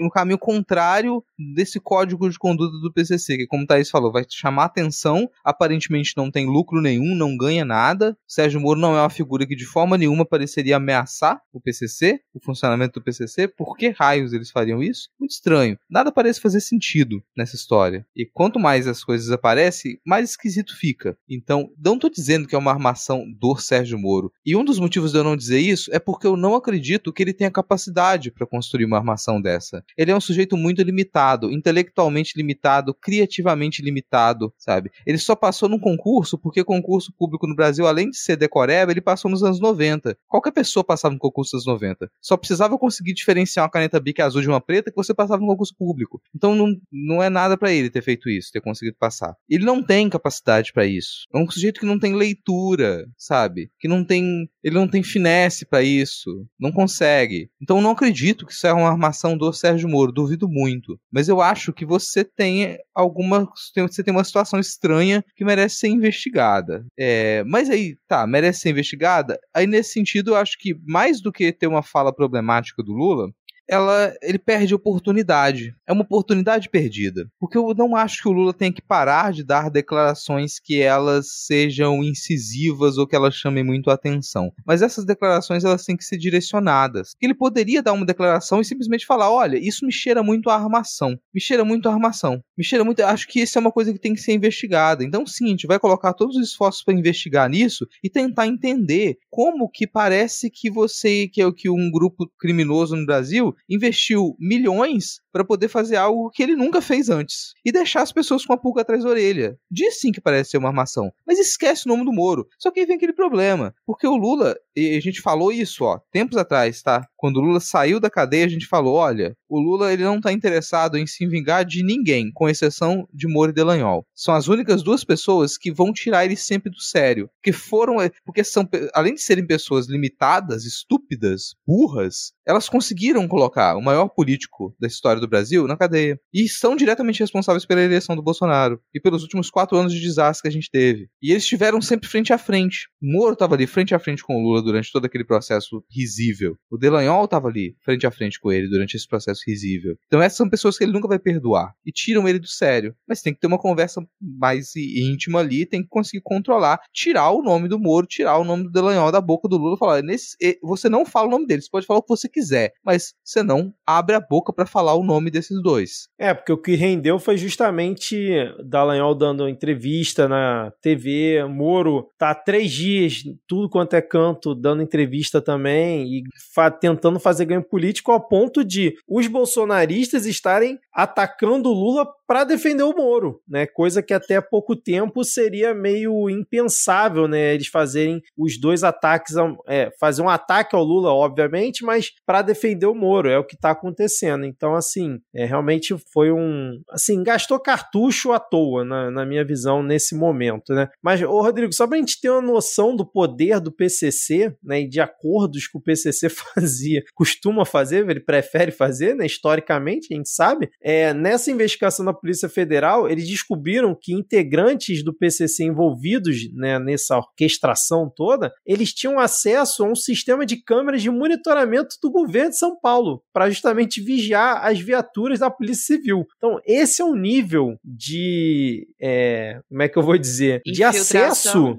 no 0.00 0.10
caminho 0.10 0.38
contrário 0.38 1.22
desse 1.54 1.78
código 1.78 2.30
de 2.30 2.38
conduta 2.38 2.78
do 2.80 2.92
PCC, 2.92 3.36
que 3.36 3.46
como 3.46 3.64
o 3.64 3.66
Thaís 3.66 3.90
falou, 3.90 4.10
vai 4.10 4.24
chamar 4.28 4.64
atenção, 4.64 5.28
aparentemente 5.44 6.14
não 6.16 6.30
tem 6.30 6.46
lucro 6.46 6.80
nenhum, 6.80 7.14
não 7.14 7.36
ganha 7.36 7.64
nada. 7.64 8.16
Sérgio 8.26 8.60
Moro 8.60 8.80
não 8.80 8.96
é 8.96 9.00
uma 9.00 9.10
figura 9.10 9.46
que 9.46 9.54
de 9.54 9.66
forma 9.66 9.98
nenhuma 9.98 10.24
pareceria 10.24 10.76
ameaçar 10.76 11.40
o 11.52 11.60
PCC, 11.60 12.20
o 12.32 12.40
funcionamento 12.42 12.98
do 12.98 13.04
PCC. 13.04 13.48
Por 13.48 13.76
que 13.76 13.88
raios 13.88 14.32
eles 14.32 14.50
fariam 14.50 14.82
isso? 14.82 15.08
Muito 15.18 15.33
estranho. 15.34 15.78
Nada 15.88 16.10
parece 16.10 16.40
fazer 16.40 16.60
sentido 16.60 17.22
nessa 17.36 17.56
história. 17.56 18.06
E 18.16 18.24
quanto 18.24 18.58
mais 18.58 18.86
as 18.86 19.04
coisas 19.04 19.30
aparecem, 19.30 19.98
mais 20.04 20.30
esquisito 20.30 20.76
fica. 20.76 21.16
Então, 21.28 21.70
não 21.82 21.98
tô 21.98 22.08
dizendo 22.08 22.46
que 22.48 22.54
é 22.54 22.58
uma 22.58 22.70
armação 22.70 23.24
do 23.38 23.56
Sérgio 23.56 23.98
Moro. 23.98 24.32
E 24.44 24.56
um 24.56 24.64
dos 24.64 24.78
motivos 24.78 25.12
de 25.12 25.18
eu 25.18 25.24
não 25.24 25.36
dizer 25.36 25.58
isso 25.58 25.90
é 25.92 25.98
porque 25.98 26.26
eu 26.26 26.36
não 26.36 26.54
acredito 26.54 27.12
que 27.12 27.22
ele 27.22 27.32
tenha 27.32 27.50
capacidade 27.50 28.30
para 28.30 28.46
construir 28.46 28.84
uma 28.84 28.96
armação 28.96 29.40
dessa. 29.40 29.84
Ele 29.96 30.10
é 30.10 30.16
um 30.16 30.20
sujeito 30.20 30.56
muito 30.56 30.82
limitado, 30.82 31.50
intelectualmente 31.50 32.32
limitado, 32.36 32.94
criativamente 32.94 33.82
limitado, 33.82 34.52
sabe? 34.58 34.90
Ele 35.06 35.18
só 35.18 35.34
passou 35.34 35.68
num 35.68 35.78
concurso 35.78 36.38
porque 36.38 36.64
concurso 36.64 37.12
público 37.16 37.46
no 37.46 37.54
Brasil, 37.54 37.86
além 37.86 38.10
de 38.10 38.16
ser 38.16 38.36
decoreba, 38.36 38.92
ele 38.92 39.00
passou 39.00 39.30
nos 39.30 39.42
anos 39.42 39.60
90. 39.60 40.16
Qualquer 40.28 40.52
pessoa 40.52 40.84
passava 40.84 41.14
no 41.14 41.20
concurso 41.20 41.56
dos 41.56 41.66
90. 41.66 42.10
Só 42.20 42.36
precisava 42.36 42.78
conseguir 42.78 43.14
diferenciar 43.14 43.64
uma 43.64 43.70
caneta 43.70 44.00
Bic 44.00 44.20
azul 44.20 44.42
de 44.42 44.48
uma 44.48 44.60
preta 44.60 44.90
que 44.90 44.96
você 44.96 45.14
passava 45.24 45.40
no 45.40 45.48
concurso 45.48 45.74
público. 45.76 46.20
Então 46.34 46.54
não, 46.54 46.74
não 46.92 47.22
é 47.22 47.28
nada 47.28 47.56
para 47.56 47.72
ele 47.72 47.90
ter 47.90 48.02
feito 48.02 48.28
isso, 48.28 48.52
ter 48.52 48.60
conseguido 48.60 48.96
passar. 48.98 49.34
Ele 49.48 49.64
não 49.64 49.82
tem 49.82 50.08
capacidade 50.08 50.72
para 50.72 50.86
isso. 50.86 51.26
É 51.34 51.38
um 51.38 51.50
sujeito 51.50 51.80
que 51.80 51.86
não 51.86 51.98
tem 51.98 52.14
leitura, 52.14 53.06
sabe? 53.16 53.70
Que 53.78 53.88
não 53.88 54.04
tem, 54.04 54.48
ele 54.62 54.74
não 54.74 54.88
tem 54.88 55.02
finesse 55.02 55.66
para 55.66 55.82
isso, 55.82 56.46
não 56.58 56.70
consegue. 56.70 57.48
Então 57.60 57.80
não 57.80 57.90
acredito 57.90 58.46
que 58.46 58.52
isso 58.52 58.66
é 58.66 58.72
uma 58.72 58.90
armação 58.90 59.36
do 59.36 59.52
Sérgio 59.52 59.88
Moro, 59.88 60.12
duvido 60.12 60.48
muito. 60.48 60.98
Mas 61.12 61.28
eu 61.28 61.40
acho 61.40 61.72
que 61.72 61.84
você 61.84 62.24
tem 62.24 62.78
alguma, 62.94 63.48
você 63.76 64.02
tem 64.02 64.14
uma 64.14 64.24
situação 64.24 64.60
estranha 64.60 65.24
que 65.36 65.44
merece 65.44 65.76
ser 65.76 65.88
investigada. 65.88 66.84
É, 66.98 67.42
mas 67.44 67.70
aí, 67.70 67.96
tá, 68.06 68.26
merece 68.26 68.60
ser 68.60 68.70
investigada. 68.70 69.38
Aí 69.54 69.66
nesse 69.66 69.92
sentido 69.92 70.32
eu 70.32 70.36
acho 70.36 70.56
que 70.58 70.74
mais 70.86 71.20
do 71.20 71.32
que 71.32 71.52
ter 71.52 71.66
uma 71.66 71.82
fala 71.82 72.14
problemática 72.14 72.82
do 72.82 72.92
Lula, 72.92 73.28
ela, 73.68 74.14
ele 74.22 74.38
perde 74.38 74.74
oportunidade. 74.74 75.74
É 75.86 75.92
uma 75.92 76.02
oportunidade 76.02 76.68
perdida. 76.68 77.28
Porque 77.38 77.56
eu 77.56 77.74
não 77.74 77.96
acho 77.96 78.22
que 78.22 78.28
o 78.28 78.32
Lula 78.32 78.52
tenha 78.52 78.72
que 78.72 78.82
parar 78.82 79.32
de 79.32 79.42
dar 79.42 79.70
declarações 79.70 80.58
que 80.58 80.80
elas 80.80 81.44
sejam 81.46 82.02
incisivas 82.02 82.98
ou 82.98 83.06
que 83.06 83.16
elas 83.16 83.34
chamem 83.34 83.64
muito 83.64 83.90
a 83.90 83.94
atenção. 83.94 84.52
Mas 84.66 84.82
essas 84.82 85.04
declarações 85.04 85.64
elas 85.64 85.84
têm 85.84 85.96
que 85.96 86.04
ser 86.04 86.16
direcionadas. 86.16 87.14
Ele 87.20 87.34
poderia 87.34 87.82
dar 87.82 87.92
uma 87.92 88.06
declaração 88.06 88.60
e 88.60 88.64
simplesmente 88.64 89.06
falar: 89.06 89.30
olha, 89.30 89.58
isso 89.58 89.86
me 89.86 89.92
cheira 89.92 90.22
muito 90.22 90.50
a 90.50 90.54
armação. 90.54 91.18
Me 91.32 91.40
cheira 91.40 91.64
muito 91.64 91.88
a 91.88 91.92
armação. 91.92 92.42
Me 92.56 92.64
cheira 92.64 92.84
muito. 92.84 93.00
Acho 93.02 93.26
que 93.26 93.40
isso 93.40 93.58
é 93.58 93.60
uma 93.60 93.72
coisa 93.72 93.92
que 93.92 93.98
tem 93.98 94.14
que 94.14 94.20
ser 94.20 94.32
investigada. 94.32 95.04
Então, 95.04 95.26
sim, 95.26 95.46
a 95.46 95.48
gente 95.48 95.66
vai 95.66 95.78
colocar 95.78 96.12
todos 96.12 96.36
os 96.36 96.48
esforços 96.48 96.82
para 96.82 96.94
investigar 96.94 97.48
nisso 97.48 97.86
e 98.02 98.10
tentar 98.10 98.46
entender 98.46 99.18
como 99.30 99.68
que 99.68 99.86
parece 99.86 100.50
que 100.50 100.70
você, 100.70 101.28
que 101.28 101.42
é 101.42 101.52
que 101.52 101.70
um 101.70 101.90
grupo 101.90 102.30
criminoso 102.38 102.96
no 102.96 103.06
Brasil 103.06 103.53
Investiu 103.68 104.36
milhões 104.38 105.20
para 105.32 105.44
poder 105.44 105.68
fazer 105.68 105.96
algo 105.96 106.30
que 106.30 106.42
ele 106.42 106.54
nunca 106.54 106.80
fez 106.80 107.10
antes 107.10 107.54
e 107.64 107.72
deixar 107.72 108.02
as 108.02 108.12
pessoas 108.12 108.46
com 108.46 108.52
a 108.52 108.56
pulga 108.56 108.82
atrás 108.82 109.02
da 109.02 109.10
orelha. 109.10 109.58
Diz 109.70 110.00
sim 110.00 110.12
que 110.12 110.20
parece 110.20 110.50
ser 110.50 110.58
uma 110.58 110.68
armação, 110.68 111.12
mas 111.26 111.38
esquece 111.38 111.86
o 111.86 111.88
nome 111.88 112.04
do 112.04 112.12
Moro. 112.12 112.46
Só 112.58 112.70
que 112.70 112.80
aí 112.80 112.86
vem 112.86 112.96
aquele 112.96 113.12
problema, 113.12 113.74
porque 113.84 114.06
o 114.06 114.16
Lula, 114.16 114.56
e 114.76 114.96
a 114.96 115.00
gente 115.00 115.20
falou 115.20 115.50
isso, 115.50 115.84
ó, 115.84 115.98
tempos 116.12 116.36
atrás, 116.36 116.82
tá? 116.82 117.06
Quando 117.16 117.38
o 117.38 117.40
Lula 117.40 117.60
saiu 117.60 117.98
da 117.98 118.10
cadeia, 118.10 118.44
a 118.44 118.48
gente 118.48 118.66
falou, 118.66 118.94
olha, 118.94 119.36
o 119.48 119.58
Lula 119.58 119.92
ele 119.92 120.04
não 120.04 120.20
tá 120.20 120.32
interessado 120.32 120.96
em 120.96 121.06
se 121.06 121.26
vingar 121.26 121.64
de 121.64 121.82
ninguém, 121.82 122.30
com 122.32 122.48
exceção 122.48 123.08
de 123.12 123.26
Moro 123.26 123.50
e 123.50 123.54
Delanhol. 123.54 124.06
São 124.14 124.34
as 124.34 124.46
únicas 124.46 124.82
duas 124.82 125.04
pessoas 125.04 125.56
que 125.56 125.72
vão 125.72 125.92
tirar 125.92 126.24
ele 126.24 126.36
sempre 126.36 126.70
do 126.70 126.80
sério, 126.80 127.30
que 127.42 127.52
foram, 127.52 127.96
porque 128.24 128.44
são 128.44 128.68
além 128.92 129.14
de 129.14 129.20
serem 129.20 129.46
pessoas 129.46 129.88
limitadas, 129.88 130.64
estúpidas, 130.64 131.54
burras, 131.66 132.32
elas 132.46 132.68
conseguiram 132.68 133.26
colocar 133.26 133.43
o 133.76 133.82
maior 133.82 134.08
político 134.08 134.74
da 134.80 134.86
história 134.86 135.20
do 135.20 135.28
Brasil 135.28 135.66
na 135.66 135.76
cadeia. 135.76 136.18
E 136.32 136.48
são 136.48 136.76
diretamente 136.76 137.20
responsáveis 137.20 137.64
pela 137.64 137.82
eleição 137.82 138.16
do 138.16 138.22
Bolsonaro 138.22 138.80
e 138.94 139.00
pelos 139.00 139.22
últimos 139.22 139.50
quatro 139.50 139.76
anos 139.76 139.92
de 139.92 140.00
desastre 140.00 140.42
que 140.42 140.48
a 140.48 140.52
gente 140.52 140.70
teve. 140.70 141.08
E 141.22 141.30
eles 141.30 141.42
estiveram 141.42 141.80
sempre 141.80 142.08
frente 142.08 142.32
a 142.32 142.38
frente. 142.38 142.88
Moro 143.00 143.34
estava 143.34 143.54
ali 143.54 143.66
frente 143.66 143.94
a 143.94 143.98
frente 143.98 144.22
com 144.22 144.36
o 144.36 144.42
Lula 144.42 144.62
durante 144.62 144.92
todo 144.92 145.04
aquele 145.04 145.24
processo 145.24 145.84
risível. 145.90 146.56
O 146.70 146.76
Delanhol 146.76 147.24
estava 147.24 147.48
ali 147.48 147.76
frente 147.84 148.06
a 148.06 148.10
frente 148.10 148.40
com 148.40 148.52
ele 148.52 148.68
durante 148.68 148.96
esse 148.96 149.06
processo 149.06 149.42
risível. 149.46 149.96
Então 150.06 150.22
essas 150.22 150.36
são 150.36 150.48
pessoas 150.48 150.76
que 150.76 150.84
ele 150.84 150.92
nunca 150.92 151.08
vai 151.08 151.18
perdoar 151.18 151.74
e 151.84 151.92
tiram 151.92 152.28
ele 152.28 152.38
do 152.38 152.48
sério. 152.48 152.94
Mas 153.08 153.22
tem 153.22 153.34
que 153.34 153.40
ter 153.40 153.46
uma 153.46 153.58
conversa 153.58 154.00
mais 154.20 154.74
íntima 154.76 155.40
ali, 155.40 155.66
tem 155.66 155.82
que 155.82 155.88
conseguir 155.88 156.22
controlar, 156.22 156.80
tirar 156.92 157.30
o 157.30 157.42
nome 157.42 157.68
do 157.68 157.78
Moro, 157.78 158.06
tirar 158.06 158.38
o 158.38 158.44
nome 158.44 158.64
do 158.64 158.70
Delanhol 158.70 159.12
da 159.12 159.20
boca 159.20 159.48
do 159.48 159.56
Lula, 159.56 159.76
falar, 159.76 160.02
nesse, 160.02 160.36
você 160.62 160.88
não 160.88 161.04
fala 161.04 161.28
o 161.28 161.30
nome 161.30 161.46
dele, 161.46 161.62
você 161.62 161.70
pode 161.70 161.86
falar 161.86 162.00
o 162.00 162.02
que 162.02 162.08
você 162.08 162.28
quiser, 162.28 162.72
mas 162.84 163.14
você 163.34 163.42
não 163.42 163.74
abre 163.84 164.14
a 164.14 164.20
boca 164.20 164.52
para 164.52 164.64
falar 164.64 164.94
o 164.94 165.02
nome 165.02 165.30
desses 165.30 165.60
dois. 165.60 166.08
É, 166.18 166.32
porque 166.32 166.52
o 166.52 166.60
que 166.60 166.76
rendeu 166.76 167.18
foi 167.18 167.36
justamente 167.36 168.32
Dallagnol 168.64 169.14
dando 169.14 169.48
entrevista 169.48 170.28
na 170.28 170.72
TV, 170.80 171.44
Moro 171.44 172.08
tá 172.16 172.30
há 172.30 172.34
três 172.34 172.70
dias, 172.70 173.24
tudo 173.46 173.68
quanto 173.68 173.94
é 173.94 174.00
canto, 174.00 174.54
dando 174.54 174.82
entrevista 174.82 175.40
também 175.40 176.06
e 176.06 176.22
fa 176.54 176.70
tentando 176.70 177.18
fazer 177.18 177.44
ganho 177.44 177.62
político 177.62 178.12
ao 178.12 178.20
ponto 178.20 178.64
de 178.64 178.94
os 179.08 179.26
bolsonaristas 179.26 180.26
estarem 180.26 180.78
atacando 180.92 181.68
o 181.70 181.74
Lula 181.74 182.06
para 182.26 182.44
defender 182.44 182.84
o 182.84 182.94
Moro, 182.94 183.40
né? 183.46 183.66
Coisa 183.66 184.02
que 184.02 184.14
até 184.14 184.40
pouco 184.40 184.74
tempo 184.74 185.24
seria 185.24 185.74
meio 185.74 186.30
impensável, 186.30 187.28
né? 187.28 187.54
Eles 187.54 187.66
fazerem 187.66 188.22
os 188.36 188.58
dois 188.58 188.82
ataques, 188.82 189.34
é, 189.66 189.90
fazer 189.98 190.22
um 190.22 190.28
ataque 190.28 190.74
ao 190.74 190.82
Lula, 190.82 191.12
obviamente, 191.12 191.84
mas 191.84 192.12
para 192.24 192.42
defender 192.42 192.86
o 192.86 192.94
Moro 192.94 193.23
é 193.28 193.38
o 193.38 193.44
que 193.44 193.54
está 193.54 193.70
acontecendo. 193.70 194.44
Então, 194.44 194.74
assim, 194.74 195.20
é, 195.34 195.44
realmente 195.44 195.94
foi 196.12 196.30
um, 196.32 196.80
assim, 196.90 197.22
gastou 197.22 197.58
cartucho 197.58 198.32
à 198.32 198.38
toa 198.38 198.84
na, 198.84 199.10
na 199.10 199.26
minha 199.26 199.44
visão 199.44 199.82
nesse 199.82 200.14
momento, 200.14 200.74
né? 200.74 200.88
Mas, 201.02 201.22
ô 201.22 201.40
Rodrigo, 201.40 201.72
só 201.72 201.86
para 201.86 201.96
a 201.96 202.00
gente 202.00 202.20
ter 202.20 202.30
uma 202.30 202.42
noção 202.42 202.94
do 202.94 203.06
poder 203.06 203.60
do 203.60 203.72
PCC, 203.72 204.54
né? 204.62 204.82
E 204.82 204.88
de 204.88 205.00
acordos 205.00 205.66
que 205.66 205.78
o 205.78 205.80
PCC 205.80 206.28
fazia, 206.30 207.02
costuma 207.14 207.64
fazer, 207.64 208.08
ele 208.08 208.20
prefere 208.20 208.70
fazer, 208.70 209.14
né? 209.14 209.26
Historicamente, 209.26 210.12
a 210.12 210.16
gente 210.16 210.28
sabe. 210.28 210.70
É, 210.82 211.12
nessa 211.12 211.50
investigação 211.50 212.04
da 212.04 212.12
Polícia 212.12 212.48
Federal, 212.48 213.08
eles 213.08 213.28
descobriram 213.28 213.96
que 213.98 214.12
integrantes 214.12 215.02
do 215.02 215.12
PCC 215.12 215.64
envolvidos 215.64 216.52
né, 216.52 216.78
nessa 216.78 217.16
orquestração 217.16 218.10
toda, 218.14 218.52
eles 218.66 218.92
tinham 218.92 219.18
acesso 219.18 219.84
a 219.84 219.88
um 219.88 219.94
sistema 219.94 220.44
de 220.46 220.56
câmeras 220.56 221.02
de 221.02 221.10
monitoramento 221.10 221.96
do 222.02 222.10
governo 222.10 222.50
de 222.50 222.58
São 222.58 222.78
Paulo, 222.78 223.13
para 223.32 223.48
justamente 223.50 224.00
vigiar 224.00 224.64
as 224.64 224.80
viaturas 224.80 225.40
da 225.40 225.50
Polícia 225.50 225.96
Civil. 225.96 226.26
Então, 226.36 226.58
esse 226.66 227.02
é 227.02 227.04
um 227.04 227.14
nível 227.14 227.76
de. 227.84 228.86
É, 229.00 229.60
como 229.68 229.82
é 229.82 229.88
que 229.88 229.98
eu 229.98 230.02
vou 230.02 230.18
dizer? 230.18 230.60
De 230.64 230.82
acesso, 230.82 231.78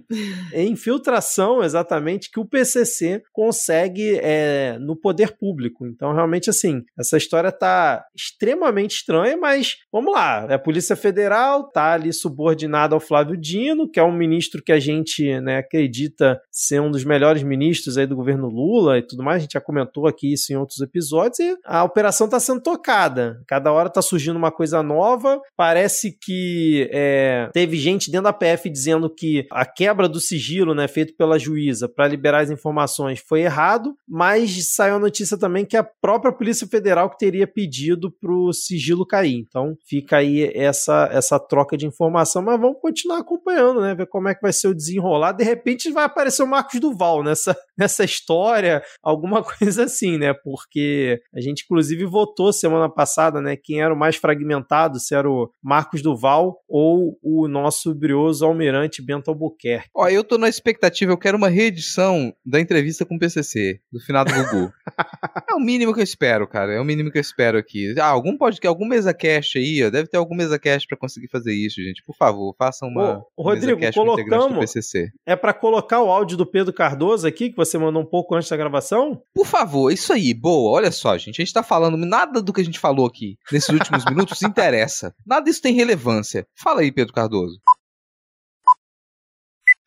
infiltração, 0.54 1.62
exatamente, 1.64 2.30
que 2.32 2.40
o 2.40 2.46
PCC 2.46 3.22
consegue 3.34 4.20
é, 4.22 4.78
no 4.80 4.96
poder 4.96 5.38
público. 5.38 5.86
Então, 5.86 6.14
realmente, 6.14 6.50
assim, 6.50 6.84
essa 6.98 7.18
história 7.18 7.50
está 7.50 8.06
extremamente 8.16 8.98
estranha, 8.98 9.38
mas 9.38 9.76
vamos 9.92 10.14
lá 10.14 10.36
é 10.50 10.56
a 10.56 10.60
Polícia 10.60 10.96
Federal 10.96 11.70
tá 11.70 11.94
ali 11.94 12.12
subordinada 12.12 12.96
ao 12.96 13.00
Flávio 13.00 13.38
Dino, 13.38 13.90
que 13.90 14.00
é 14.00 14.04
um 14.04 14.12
ministro 14.12 14.62
que 14.64 14.72
a 14.72 14.80
gente 14.80 15.40
né, 15.42 15.58
acredita 15.58 16.40
ser 16.52 16.82
um 16.82 16.92
dos 16.92 17.04
melhores 17.04 17.44
ministros 17.44 17.98
aí 17.98 18.06
do 18.06 18.16
governo 18.16 18.48
Lula 18.48 18.98
e 18.98 19.02
tudo 19.02 19.24
mais. 19.24 19.38
A 19.38 19.40
gente 19.40 19.54
já 19.54 19.62
comentou 19.62 20.08
aqui 20.08 20.34
isso 20.34 20.52
em 20.52 20.56
outros 20.56 20.80
episódios 20.82 21.25
e 21.40 21.58
a 21.66 21.84
operação 21.84 22.26
está 22.26 22.40
sendo 22.40 22.62
tocada. 22.62 23.42
Cada 23.48 23.72
hora 23.72 23.88
está 23.88 24.02
surgindo 24.02 24.38
uma 24.38 24.52
coisa 24.52 24.82
nova. 24.82 25.40
Parece 25.56 26.18
que 26.20 26.90
é, 26.92 27.50
teve 27.54 27.78
gente 27.78 28.10
dentro 28.10 28.26
da 28.26 28.34
PF 28.34 28.70
dizendo 28.70 29.10
que 29.14 29.46
a 29.52 29.66
quebra 29.66 30.08
do 30.08 30.20
sigilo, 30.20 30.74
né, 30.74 30.88
feito 30.88 31.16
pela 31.16 31.38
juíza 31.38 31.90
para 31.90 32.08
liberar 32.08 32.42
as 32.42 32.50
informações 32.50 33.22
foi 33.28 33.42
errado, 33.42 33.96
mas 34.08 34.74
saiu 34.74 34.96
a 34.96 35.00
notícia 35.00 35.38
também 35.38 35.66
que 35.66 35.78
a 35.78 35.84
própria 35.84 36.32
Polícia 36.32 36.68
Federal 36.68 37.10
que 37.10 37.18
teria 37.18 37.48
pedido 37.48 38.12
para 38.12 38.32
o 38.32 38.54
sigilo 38.54 39.06
cair. 39.06 39.36
Então 39.36 39.76
fica 39.86 40.06
fica 40.06 40.18
aí 40.18 40.52
essa, 40.54 41.10
essa 41.12 41.40
troca 41.40 41.76
de 41.76 41.86
informação, 41.86 42.42
mas 42.42 42.60
vamos 42.60 42.80
continuar 42.80 43.20
acompanhando, 43.20 43.82
né? 43.82 43.96
Ver 43.96 44.08
como 44.08 44.30
é 44.30 44.36
que 44.36 44.42
vai 44.42 44.54
ser 44.54 44.68
o 44.68 44.76
desenrolar. 44.76 45.34
De 45.34 45.44
repente 45.44 45.92
vai 45.92 46.06
aparecer 46.06 46.44
o 46.44 46.48
Marcos 46.48 46.80
Duval 46.80 47.24
nessa, 47.24 47.56
nessa 47.78 48.04
história, 48.04 48.84
alguma 49.02 49.44
coisa 49.58 49.84
assim, 49.86 50.18
né? 50.18 50.34
Porque 50.34 51.15
a 51.34 51.42
gente, 51.42 51.64
inclusive, 51.64 52.06
votou 52.06 52.52
semana 52.54 52.90
passada, 52.90 53.42
né? 53.42 53.56
Quem 53.56 53.82
era 53.82 53.94
o 53.94 53.98
mais 53.98 54.16
fragmentado, 54.16 55.00
se 55.00 55.16
era 55.16 55.30
o 55.30 55.50
Marcos 55.62 56.02
Duval 56.02 56.60
ou 56.68 57.18
o 57.22 57.48
nosso 57.48 57.94
brioso 57.94 58.46
almirante 58.46 59.02
Bento 59.02 59.30
Albuquerque. 59.30 59.90
Ó, 59.96 60.08
eu 60.08 60.24
tô 60.24 60.38
na 60.38 60.50
expectativa, 60.50 61.12
eu 61.12 61.18
quero 61.18 61.38
uma 61.38 61.50
reedição 61.50 62.34
da 62.46 62.60
entrevista 62.60 63.06
com 63.06 63.16
o 63.16 63.20
PCC, 63.20 63.80
do 63.92 64.00
final 64.00 64.26
do 64.26 64.34
Gugu. 64.34 64.74
é 65.50 65.54
o 65.54 65.60
mínimo 65.60 65.94
que 65.94 66.00
eu 66.00 66.04
espero, 66.04 66.48
cara. 66.48 66.74
É 66.74 66.80
o 66.80 66.86
mínimo 66.86 67.12
que 67.12 67.18
eu 67.18 67.22
espero 67.22 67.58
aqui. 67.58 67.94
Ah, 68.00 68.08
algum 68.08 68.38
podcast, 68.38 68.68
algum 68.68 68.86
mesa 68.86 69.14
cast 69.14 69.58
aí, 69.58 69.84
ó, 69.84 69.90
deve 69.90 70.08
ter 70.08 70.18
algum 70.18 70.36
mesa 70.36 70.60
cast 70.60 70.88
para 70.88 70.98
conseguir 70.98 71.28
fazer 71.28 71.54
isso, 71.54 71.82
gente. 71.82 72.04
Por 72.04 72.16
favor, 72.16 72.56
façam 72.58 72.90
uma 72.90 73.24
Ô, 73.36 73.44
Rodrigo, 73.44 73.80
colocamos 73.94 74.60
PCC. 74.60 75.12
É 75.26 75.36
para 75.36 75.54
colocar 75.54 76.02
o 76.02 76.10
áudio 76.10 76.38
do 76.38 76.46
Pedro 76.46 76.74
Cardoso 76.74 77.28
aqui 77.28 77.50
que 77.50 77.56
você 77.56 77.78
mandou 77.78 78.02
um 78.02 78.06
pouco 78.06 78.36
antes 78.36 78.50
da 78.50 78.58
gravação? 78.58 79.22
Por 79.34 79.46
favor, 79.46 79.92
isso 79.92 80.14
aí, 80.14 80.34
boa. 80.34 80.72
Olha 80.72 80.92
só, 80.96 81.18
gente, 81.18 81.42
a 81.42 81.46
gente 81.46 81.54
tá 81.54 81.64
falando 81.64 81.98
nada 81.98 82.42
do 82.42 82.54
que 82.54 82.62
a 82.62 82.66
gente 82.66 82.80
falou 82.80 83.06
aqui 83.06 83.38
nesses 83.52 83.70
últimos 83.70 84.06
minutos 84.06 84.42
interessa. 84.44 85.14
Nada 85.26 85.46
disso 85.46 85.62
tem 85.62 85.74
relevância. 85.74 86.48
Fala 86.56 86.82
aí, 86.82 86.92
Pedro 86.92 87.14
Cardoso. 87.14 87.60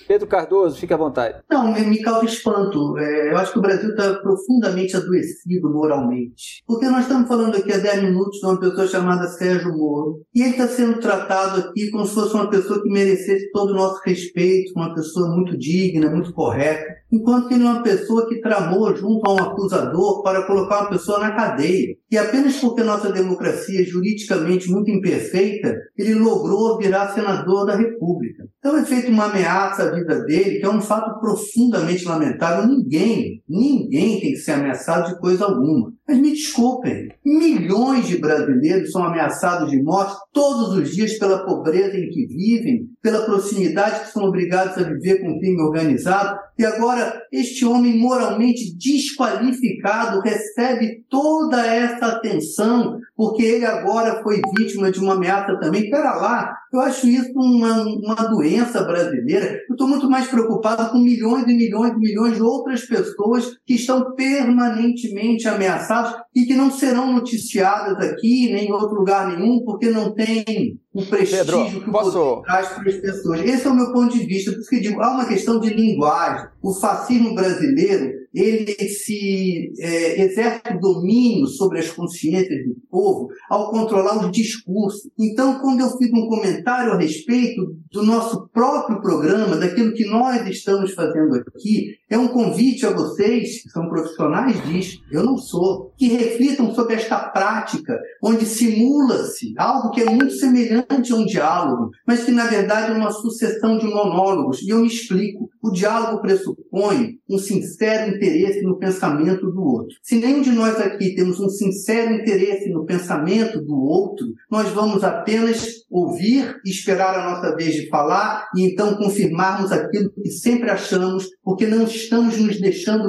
Pedro 0.06 0.26
Cardoso, 0.26 0.78
fique 0.78 0.94
à 0.94 0.96
vontade. 0.96 1.40
Não, 1.50 1.72
me 1.72 2.00
causa 2.00 2.24
espanto. 2.24 2.96
É, 2.98 3.32
eu 3.32 3.36
acho 3.36 3.52
que 3.52 3.58
o 3.58 3.62
Brasil 3.62 3.90
está 3.90 4.14
profundamente 4.14 4.96
adoecido 4.96 5.70
moralmente. 5.70 6.62
Porque 6.66 6.86
nós 6.86 7.02
estamos 7.02 7.28
falando 7.28 7.56
aqui 7.56 7.72
há 7.72 7.78
10 7.78 8.04
minutos 8.04 8.38
de 8.38 8.46
uma 8.46 8.60
pessoa 8.60 8.86
chamada 8.86 9.28
Sérgio 9.28 9.76
Moro, 9.76 10.22
e 10.34 10.42
ele 10.42 10.50
está 10.50 10.68
sendo 10.68 11.00
tratado 11.00 11.60
aqui 11.60 11.90
como 11.90 12.06
se 12.06 12.14
fosse 12.14 12.34
uma 12.34 12.48
pessoa 12.48 12.82
que 12.82 12.90
merecesse 12.90 13.50
todo 13.50 13.70
o 13.72 13.76
nosso 13.76 14.00
respeito, 14.04 14.72
uma 14.76 14.94
pessoa 14.94 15.28
muito 15.34 15.56
digna, 15.58 16.10
muito 16.10 16.32
correta, 16.32 16.86
enquanto 17.12 17.48
que 17.48 17.54
ele 17.54 17.64
é 17.64 17.70
uma 17.70 17.82
pessoa 17.82 18.28
que 18.28 18.40
tramou 18.40 18.94
junto 18.94 19.28
a 19.28 19.34
um 19.34 19.38
acusador 19.38 20.22
para 20.22 20.46
colocar 20.46 20.82
uma 20.82 20.90
pessoa 20.90 21.18
na 21.18 21.34
cadeia. 21.34 21.96
E 22.10 22.16
apenas 22.16 22.56
porque 22.56 22.82
nossa 22.82 23.12
democracia 23.12 23.82
é 23.82 23.84
juridicamente 23.84 24.70
muito 24.70 24.90
imperfeita, 24.90 25.74
ele 25.96 26.14
logrou 26.14 26.78
virar 26.78 27.08
senador 27.08 27.66
da 27.66 27.76
República. 27.76 28.44
Então 28.58 28.76
é 28.76 28.84
feita 28.84 29.10
uma 29.10 29.24
ameaça 29.24 29.87
vida 29.90 30.24
dele, 30.24 30.58
que 30.58 30.64
é 30.64 30.70
um 30.70 30.80
fato 30.80 31.20
profundamente 31.20 32.04
lamentável. 32.04 32.66
Ninguém, 32.66 33.42
ninguém 33.48 34.20
tem 34.20 34.32
que 34.32 34.38
ser 34.38 34.52
ameaçado 34.52 35.08
de 35.08 35.18
coisa 35.18 35.44
alguma. 35.44 35.92
Mas 36.08 36.18
me 36.18 36.30
desculpem, 36.30 37.10
milhões 37.22 38.06
de 38.06 38.16
brasileiros 38.16 38.90
são 38.90 39.04
ameaçados 39.04 39.70
de 39.70 39.82
morte 39.82 40.16
todos 40.32 40.70
os 40.70 40.94
dias 40.94 41.18
pela 41.18 41.44
pobreza 41.44 41.98
em 41.98 42.08
que 42.08 42.26
vivem, 42.26 42.88
pela 43.02 43.26
proximidade 43.26 44.00
que 44.00 44.12
são 44.12 44.24
obrigados 44.24 44.78
a 44.78 44.88
viver 44.88 45.20
com 45.20 45.32
o 45.32 45.38
crime 45.38 45.60
organizado. 45.60 46.38
E 46.58 46.64
agora, 46.64 47.20
este 47.30 47.64
homem 47.66 47.98
moralmente 47.98 48.74
desqualificado 48.78 50.20
recebe 50.20 51.04
toda 51.10 51.64
essa 51.66 52.06
atenção, 52.06 52.98
porque 53.14 53.42
ele 53.42 53.66
agora 53.66 54.22
foi 54.22 54.40
vítima 54.56 54.90
de 54.90 55.00
uma 55.00 55.12
ameaça 55.12 55.58
também. 55.60 55.90
Pera 55.90 56.14
lá, 56.14 56.52
eu 56.72 56.80
acho 56.80 57.06
isso 57.06 57.32
uma, 57.34 57.82
uma 57.82 58.28
doença 58.28 58.82
brasileira. 58.82 59.60
Eu 59.68 59.74
estou 59.74 59.86
muito 59.86 60.08
mais 60.08 60.26
preocupado 60.26 60.90
com 60.90 60.98
milhões 60.98 61.44
e 61.44 61.54
milhões 61.54 61.92
e 61.92 61.98
milhões 61.98 62.34
de 62.34 62.42
outras 62.42 62.82
pessoas 62.82 63.56
que 63.66 63.74
estão 63.74 64.14
permanentemente 64.14 65.46
ameaçadas 65.46 65.97
e 66.06 66.27
e 66.38 66.46
que 66.46 66.54
não 66.54 66.70
serão 66.70 67.12
noticiadas 67.12 67.96
aqui 67.98 68.52
nem 68.52 68.68
em 68.68 68.72
outro 68.72 68.94
lugar 68.94 69.26
nenhum, 69.28 69.60
porque 69.64 69.90
não 69.90 70.14
tem 70.14 70.78
o 70.94 71.04
prestígio 71.04 71.44
Pedro, 71.44 71.80
que 71.82 71.88
o 71.88 71.92
posso... 71.92 72.12
poder 72.12 72.42
traz 72.42 72.68
para 72.68 72.88
as 72.88 72.96
pessoas. 72.96 73.40
Esse 73.40 73.66
é 73.66 73.70
o 73.70 73.74
meu 73.74 73.92
ponto 73.92 74.16
de 74.16 74.24
vista. 74.24 74.52
Por 74.52 74.60
isso 74.60 74.70
que 74.70 74.80
digo, 74.80 75.02
há 75.02 75.10
uma 75.10 75.26
questão 75.26 75.58
de 75.58 75.70
linguagem. 75.70 76.48
O 76.62 76.72
fascismo 76.72 77.34
brasileiro 77.34 78.18
ele 78.34 78.74
se 78.88 79.72
é, 79.80 80.22
exerce 80.22 80.60
o 80.74 80.80
domínio 80.80 81.46
sobre 81.46 81.78
as 81.78 81.90
consciências 81.90 82.64
do 82.66 82.76
povo 82.90 83.28
ao 83.48 83.70
controlar 83.70 84.24
os 84.24 84.30
discursos. 84.30 85.10
Então, 85.18 85.58
quando 85.60 85.80
eu 85.80 85.90
fiz 85.96 86.10
um 86.12 86.28
comentário 86.28 86.92
a 86.92 86.98
respeito 86.98 87.76
do 87.90 88.02
nosso 88.04 88.48
próprio 88.52 89.00
programa, 89.00 89.56
daquilo 89.56 89.94
que 89.94 90.04
nós 90.04 90.46
estamos 90.46 90.92
fazendo 90.92 91.36
aqui, 91.36 91.96
é 92.10 92.18
um 92.18 92.28
convite 92.28 92.86
a 92.86 92.90
vocês, 92.90 93.62
que 93.62 93.70
são 93.70 93.88
profissionais 93.88 94.62
disso, 94.66 94.98
eu 95.10 95.22
não 95.24 95.36
sou, 95.36 95.92
que 95.96 96.08
reflitam 96.28 96.74
sobre 96.74 96.94
esta 96.94 97.18
prática, 97.18 97.98
onde 98.22 98.44
simula-se 98.44 99.54
algo 99.56 99.90
que 99.90 100.02
é 100.02 100.04
muito 100.04 100.32
semelhante 100.34 101.12
a 101.12 101.16
um 101.16 101.24
diálogo, 101.24 101.90
mas 102.06 102.24
que 102.24 102.30
na 102.30 102.46
verdade 102.46 102.92
é 102.92 102.94
uma 102.94 103.10
sucessão 103.10 103.78
de 103.78 103.86
monólogos. 103.86 104.62
E 104.62 104.70
eu 104.70 104.78
me 104.78 104.86
explico. 104.86 105.48
O 105.62 105.70
diálogo 105.70 106.22
pressupõe 106.22 107.18
um 107.28 107.38
sincero 107.38 108.14
interesse 108.14 108.62
no 108.62 108.78
pensamento 108.78 109.50
do 109.50 109.62
outro. 109.62 109.96
Se 110.02 110.16
nenhum 110.16 110.40
de 110.40 110.50
nós 110.50 110.80
aqui 110.80 111.14
temos 111.14 111.40
um 111.40 111.48
sincero 111.48 112.14
interesse 112.14 112.70
no 112.70 112.84
pensamento 112.84 113.60
do 113.60 113.76
outro, 113.76 114.26
nós 114.50 114.68
vamos 114.68 115.02
apenas 115.02 115.84
ouvir 115.90 116.60
esperar 116.64 117.14
a 117.14 117.30
nossa 117.30 117.56
vez 117.56 117.74
de 117.74 117.88
falar 117.88 118.46
e 118.54 118.62
então 118.62 118.96
confirmarmos 118.96 119.72
aquilo 119.72 120.10
que 120.10 120.30
sempre 120.30 120.70
achamos, 120.70 121.26
porque 121.42 121.66
não 121.66 121.84
estamos 121.84 122.36
nos 122.38 122.60
deixando 122.60 123.08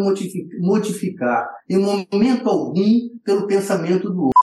modificar 0.60 1.48
em 1.70 1.78
momento 1.78 2.50
algum 2.50 3.10
pelo 3.24 3.48
pensamento 3.48 4.10
do 4.10 4.24
outro. 4.24 4.39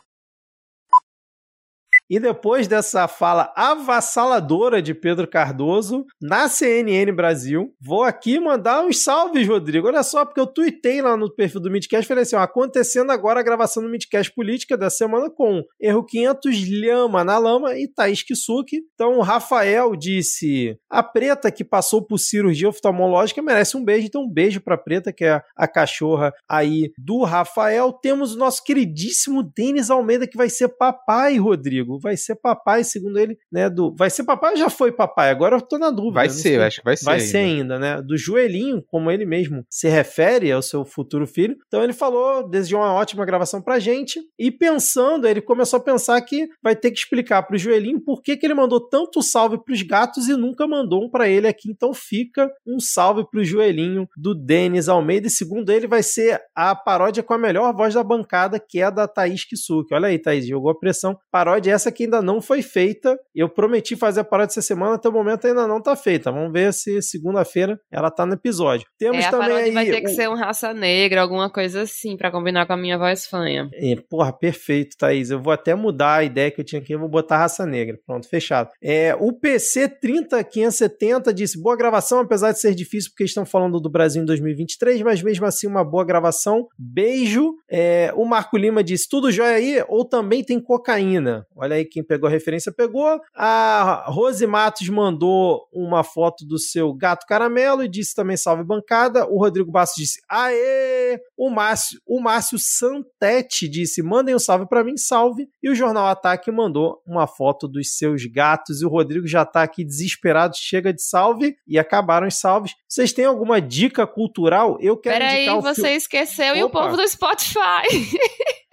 E 2.08 2.20
depois 2.20 2.68
dessa 2.68 3.08
fala 3.08 3.52
avassaladora 3.56 4.80
de 4.80 4.94
Pedro 4.94 5.26
Cardoso 5.26 6.06
na 6.20 6.48
CNN 6.48 7.10
Brasil, 7.12 7.74
vou 7.80 8.04
aqui 8.04 8.38
mandar 8.38 8.84
uns 8.84 9.02
salves, 9.02 9.46
Rodrigo. 9.46 9.88
Olha 9.88 10.04
só, 10.04 10.24
porque 10.24 10.40
eu 10.40 10.46
tuitei 10.46 11.02
lá 11.02 11.16
no 11.16 11.34
perfil 11.34 11.60
do 11.60 11.70
Midcast, 11.70 12.06
falei 12.06 12.22
assim, 12.22 12.36
ó, 12.36 12.40
acontecendo 12.40 13.10
agora 13.10 13.40
a 13.40 13.42
gravação 13.42 13.82
do 13.82 13.88
Midcast 13.88 14.32
Política 14.32 14.76
da 14.76 14.88
semana 14.88 15.28
com 15.28 15.64
Erro 15.80 16.04
500, 16.04 16.68
Lhama 16.68 17.24
na 17.24 17.38
Lama 17.38 17.76
e 17.76 17.88
Thaís 17.88 18.22
Kisuki. 18.22 18.82
Então, 18.94 19.18
o 19.18 19.22
Rafael 19.22 19.96
disse, 19.96 20.78
a 20.88 21.02
Preta 21.02 21.50
que 21.50 21.64
passou 21.64 22.06
por 22.06 22.18
cirurgia 22.18 22.68
oftalmológica 22.68 23.42
merece 23.42 23.76
um 23.76 23.84
beijo, 23.84 24.06
então 24.06 24.22
um 24.22 24.32
beijo 24.32 24.60
pra 24.60 24.78
Preta, 24.78 25.12
que 25.12 25.24
é 25.24 25.42
a 25.56 25.66
cachorra 25.66 26.32
aí 26.48 26.92
do 26.96 27.24
Rafael. 27.24 27.92
Temos 27.92 28.34
o 28.34 28.38
nosso 28.38 28.62
queridíssimo 28.62 29.42
Denis 29.42 29.90
Almeida, 29.90 30.26
que 30.26 30.36
vai 30.36 30.48
ser 30.48 30.68
papai, 30.68 31.36
Rodrigo 31.36 31.95
vai 31.98 32.16
ser 32.16 32.36
papai, 32.36 32.84
segundo 32.84 33.18
ele, 33.18 33.36
né? 33.50 33.68
Do, 33.68 33.94
vai 33.94 34.10
ser 34.10 34.24
papai 34.24 34.52
ou 34.52 34.56
já 34.56 34.70
foi 34.70 34.92
papai? 34.92 35.30
Agora 35.30 35.56
eu 35.56 35.60
tô 35.60 35.78
na 35.78 35.90
dúvida. 35.90 36.14
Vai 36.14 36.30
ser, 36.30 36.60
acho 36.60 36.78
que 36.78 36.84
vai 36.84 36.96
ser. 36.96 37.04
Vai 37.04 37.18
ainda. 37.18 37.26
ser 37.26 37.38
ainda, 37.38 37.78
né? 37.78 38.02
Do 38.02 38.16
joelhinho, 38.16 38.82
como 38.86 39.10
ele 39.10 39.24
mesmo 39.24 39.64
se 39.68 39.88
refere 39.88 40.50
ao 40.52 40.62
seu 40.62 40.84
futuro 40.84 41.26
filho. 41.26 41.56
Então 41.66 41.82
ele 41.82 41.92
falou, 41.92 42.48
desejou 42.48 42.80
uma 42.80 42.92
ótima 42.92 43.24
gravação 43.24 43.60
pra 43.60 43.78
gente. 43.78 44.20
E 44.38 44.50
pensando, 44.50 45.26
ele 45.26 45.40
começou 45.40 45.78
a 45.78 45.82
pensar 45.82 46.20
que 46.22 46.48
vai 46.62 46.74
ter 46.74 46.90
que 46.90 46.98
explicar 46.98 47.42
pro 47.42 47.58
joelhinho 47.58 48.00
por 48.00 48.22
que, 48.22 48.36
que 48.36 48.46
ele 48.46 48.54
mandou 48.54 48.80
tanto 48.80 49.22
salve 49.22 49.62
pros 49.62 49.82
gatos 49.82 50.28
e 50.28 50.36
nunca 50.36 50.66
mandou 50.66 51.04
um 51.04 51.10
pra 51.10 51.28
ele 51.28 51.46
aqui. 51.46 51.70
Então 51.70 51.92
fica 51.92 52.50
um 52.66 52.78
salve 52.78 53.24
pro 53.30 53.44
joelhinho 53.44 54.08
do 54.16 54.34
Denis 54.34 54.88
Almeida. 54.88 55.26
E 55.26 55.30
segundo 55.30 55.70
ele, 55.70 55.86
vai 55.86 56.02
ser 56.02 56.40
a 56.54 56.74
paródia 56.74 57.22
com 57.22 57.34
a 57.34 57.38
melhor 57.38 57.74
voz 57.74 57.94
da 57.94 58.02
bancada, 58.02 58.58
que 58.58 58.80
é 58.80 58.84
a 58.84 58.90
da 58.90 59.08
Thaís 59.08 59.44
Kisuki. 59.44 59.94
Olha 59.94 60.08
aí, 60.08 60.18
Thaís, 60.18 60.46
jogou 60.46 60.70
a 60.70 60.78
pressão. 60.78 61.18
Paródia 61.30 61.72
essa 61.72 61.85
essa 61.86 61.92
que 61.92 62.04
ainda 62.04 62.20
não 62.20 62.40
foi 62.40 62.62
feita. 62.62 63.18
Eu 63.34 63.48
prometi 63.48 63.96
fazer 63.96 64.20
a 64.20 64.24
parada 64.24 64.50
essa 64.50 64.62
semana, 64.62 64.96
até 64.96 65.08
o 65.08 65.12
momento 65.12 65.46
ainda 65.46 65.66
não 65.66 65.80
tá 65.80 65.94
feita. 65.94 66.32
Vamos 66.32 66.52
ver 66.52 66.72
se 66.72 67.00
segunda-feira 67.00 67.80
ela 67.90 68.10
tá 68.10 68.26
no 68.26 68.34
episódio. 68.34 68.86
Temos 68.98 69.24
é, 69.24 69.30
também 69.30 69.56
aí. 69.56 69.70
Vai 69.70 69.86
ter 69.86 70.00
que 70.00 70.08
ser 70.08 70.28
um 70.28 70.34
raça 70.34 70.74
negra, 70.74 71.22
alguma 71.22 71.50
coisa 71.50 71.82
assim, 71.82 72.16
para 72.16 72.30
combinar 72.30 72.66
com 72.66 72.72
a 72.72 72.76
minha 72.76 72.98
voz 72.98 73.26
fanha. 73.26 73.68
É, 73.74 73.96
porra, 74.08 74.32
perfeito, 74.32 74.96
Thaís. 74.98 75.30
Eu 75.30 75.40
vou 75.40 75.52
até 75.52 75.74
mudar 75.74 76.16
a 76.16 76.24
ideia 76.24 76.50
que 76.50 76.60
eu 76.60 76.64
tinha 76.64 76.80
aqui, 76.80 76.92
eu 76.92 76.98
vou 76.98 77.08
botar 77.08 77.38
raça 77.38 77.64
negra. 77.64 77.98
Pronto, 78.06 78.28
fechado. 78.28 78.70
É, 78.82 79.14
o 79.18 79.32
PC 79.32 79.88
30570 79.88 81.32
disse: 81.32 81.60
boa 81.60 81.76
gravação, 81.76 82.20
apesar 82.20 82.52
de 82.52 82.60
ser 82.60 82.74
difícil, 82.74 83.10
porque 83.10 83.24
estão 83.24 83.46
falando 83.46 83.80
do 83.80 83.90
Brasil 83.90 84.22
em 84.22 84.26
2023, 84.26 85.02
mas 85.02 85.22
mesmo 85.22 85.46
assim, 85.46 85.66
uma 85.66 85.84
boa 85.84 86.04
gravação. 86.04 86.66
Beijo. 86.78 87.54
É, 87.70 88.12
o 88.14 88.24
Marco 88.24 88.56
Lima 88.56 88.82
disse: 88.82 89.08
tudo 89.08 89.30
jóia 89.30 89.56
aí? 89.56 89.84
Ou 89.88 90.04
também 90.04 90.42
tem 90.42 90.60
cocaína? 90.60 91.46
Olha 91.54 91.75
aí 91.76 91.84
quem 91.84 92.02
pegou 92.02 92.28
a 92.28 92.30
referência 92.30 92.72
pegou. 92.72 93.20
A 93.34 94.04
Rose 94.08 94.46
Matos 94.46 94.88
mandou 94.88 95.68
uma 95.72 96.02
foto 96.02 96.44
do 96.44 96.58
seu 96.58 96.92
gato 96.92 97.26
caramelo 97.26 97.82
e 97.82 97.88
disse 97.88 98.14
também 98.14 98.36
salve 98.36 98.64
bancada. 98.64 99.26
O 99.26 99.38
Rodrigo 99.38 99.70
Bastos 99.70 100.02
disse 100.02 100.20
aê! 100.28 101.20
O 101.36 101.50
Márcio, 101.50 102.00
o 102.06 102.20
Márcio 102.20 102.58
Santete 102.58 103.68
disse 103.68 104.02
mandem 104.02 104.34
um 104.34 104.38
salve 104.38 104.66
para 104.66 104.84
mim, 104.84 104.96
salve. 104.96 105.48
E 105.62 105.70
o 105.70 105.74
Jornal 105.74 106.06
Ataque 106.06 106.50
mandou 106.50 107.00
uma 107.06 107.26
foto 107.26 107.68
dos 107.68 107.96
seus 107.96 108.24
gatos. 108.26 108.82
E 108.82 108.86
o 108.86 108.88
Rodrigo 108.88 109.26
já 109.26 109.44
tá 109.44 109.62
aqui 109.62 109.84
desesperado, 109.84 110.56
chega 110.56 110.92
de 110.92 111.02
salve 111.02 111.56
e 111.66 111.78
acabaram 111.78 112.26
os 112.26 112.38
salves. 112.38 112.72
Vocês 112.88 113.12
têm 113.12 113.24
alguma 113.24 113.60
dica 113.60 114.06
cultural? 114.06 114.78
Eu 114.80 114.96
quero 114.96 115.18
Peraí, 115.18 115.46
indicar 115.46 115.60
você 115.60 115.82
filme... 115.82 115.96
esqueceu 115.96 116.52
Opa. 116.52 116.58
e 116.58 116.64
o 116.64 116.70
povo 116.70 116.96
do 116.96 117.08
Spotify. 117.08 117.86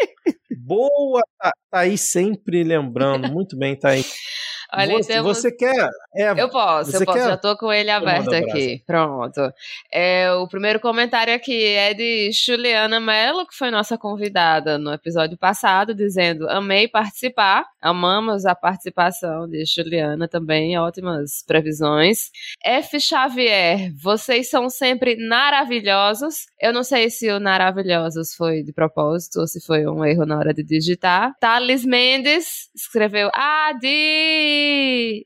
Boa, 0.65 1.21
Thaís 1.69 2.09
sempre 2.11 2.63
lembrando. 2.63 3.31
Muito 3.31 3.57
bem, 3.57 3.75
Thaís. 3.77 4.13
Olha, 4.75 4.93
você, 4.93 5.13
temos... 5.13 5.37
você 5.37 5.51
quer. 5.51 5.89
É, 6.15 6.31
eu 6.31 6.49
posso, 6.49 6.95
eu 6.95 7.05
posso. 7.05 7.17
Quer? 7.17 7.29
Já 7.29 7.37
tô 7.37 7.55
com 7.57 7.71
ele 7.71 7.89
aberto 7.91 8.33
aqui. 8.33 8.83
Pronto. 8.85 9.51
É, 9.91 10.31
o 10.33 10.47
primeiro 10.47 10.79
comentário 10.79 11.33
aqui 11.33 11.65
é 11.65 11.93
de 11.93 12.31
Juliana 12.31 12.99
Mello, 12.99 13.45
que 13.47 13.55
foi 13.55 13.69
nossa 13.69 13.97
convidada 13.97 14.77
no 14.77 14.91
episódio 14.91 15.37
passado, 15.37 15.93
dizendo: 15.93 16.49
Amei 16.49 16.87
participar. 16.87 17.65
Amamos 17.81 18.45
a 18.45 18.55
participação 18.55 19.47
de 19.47 19.63
Juliana 19.65 20.27
também. 20.27 20.77
Ótimas 20.77 21.43
previsões. 21.45 22.31
F. 22.63 22.99
Xavier, 22.99 23.91
vocês 23.95 24.49
são 24.49 24.69
sempre 24.69 25.17
maravilhosos. 25.27 26.47
Eu 26.59 26.73
não 26.73 26.83
sei 26.83 27.09
se 27.09 27.31
o 27.31 27.39
maravilhosos 27.39 28.33
foi 28.33 28.63
de 28.63 28.73
propósito 28.73 29.39
ou 29.39 29.47
se 29.47 29.63
foi 29.65 29.85
um 29.85 30.03
erro 30.03 30.25
na 30.25 30.37
hora 30.37 30.53
de 30.53 30.63
digitar. 30.63 31.33
Thales 31.39 31.85
Mendes 31.85 32.69
escreveu 32.75 33.29
Adi! 33.33 34.62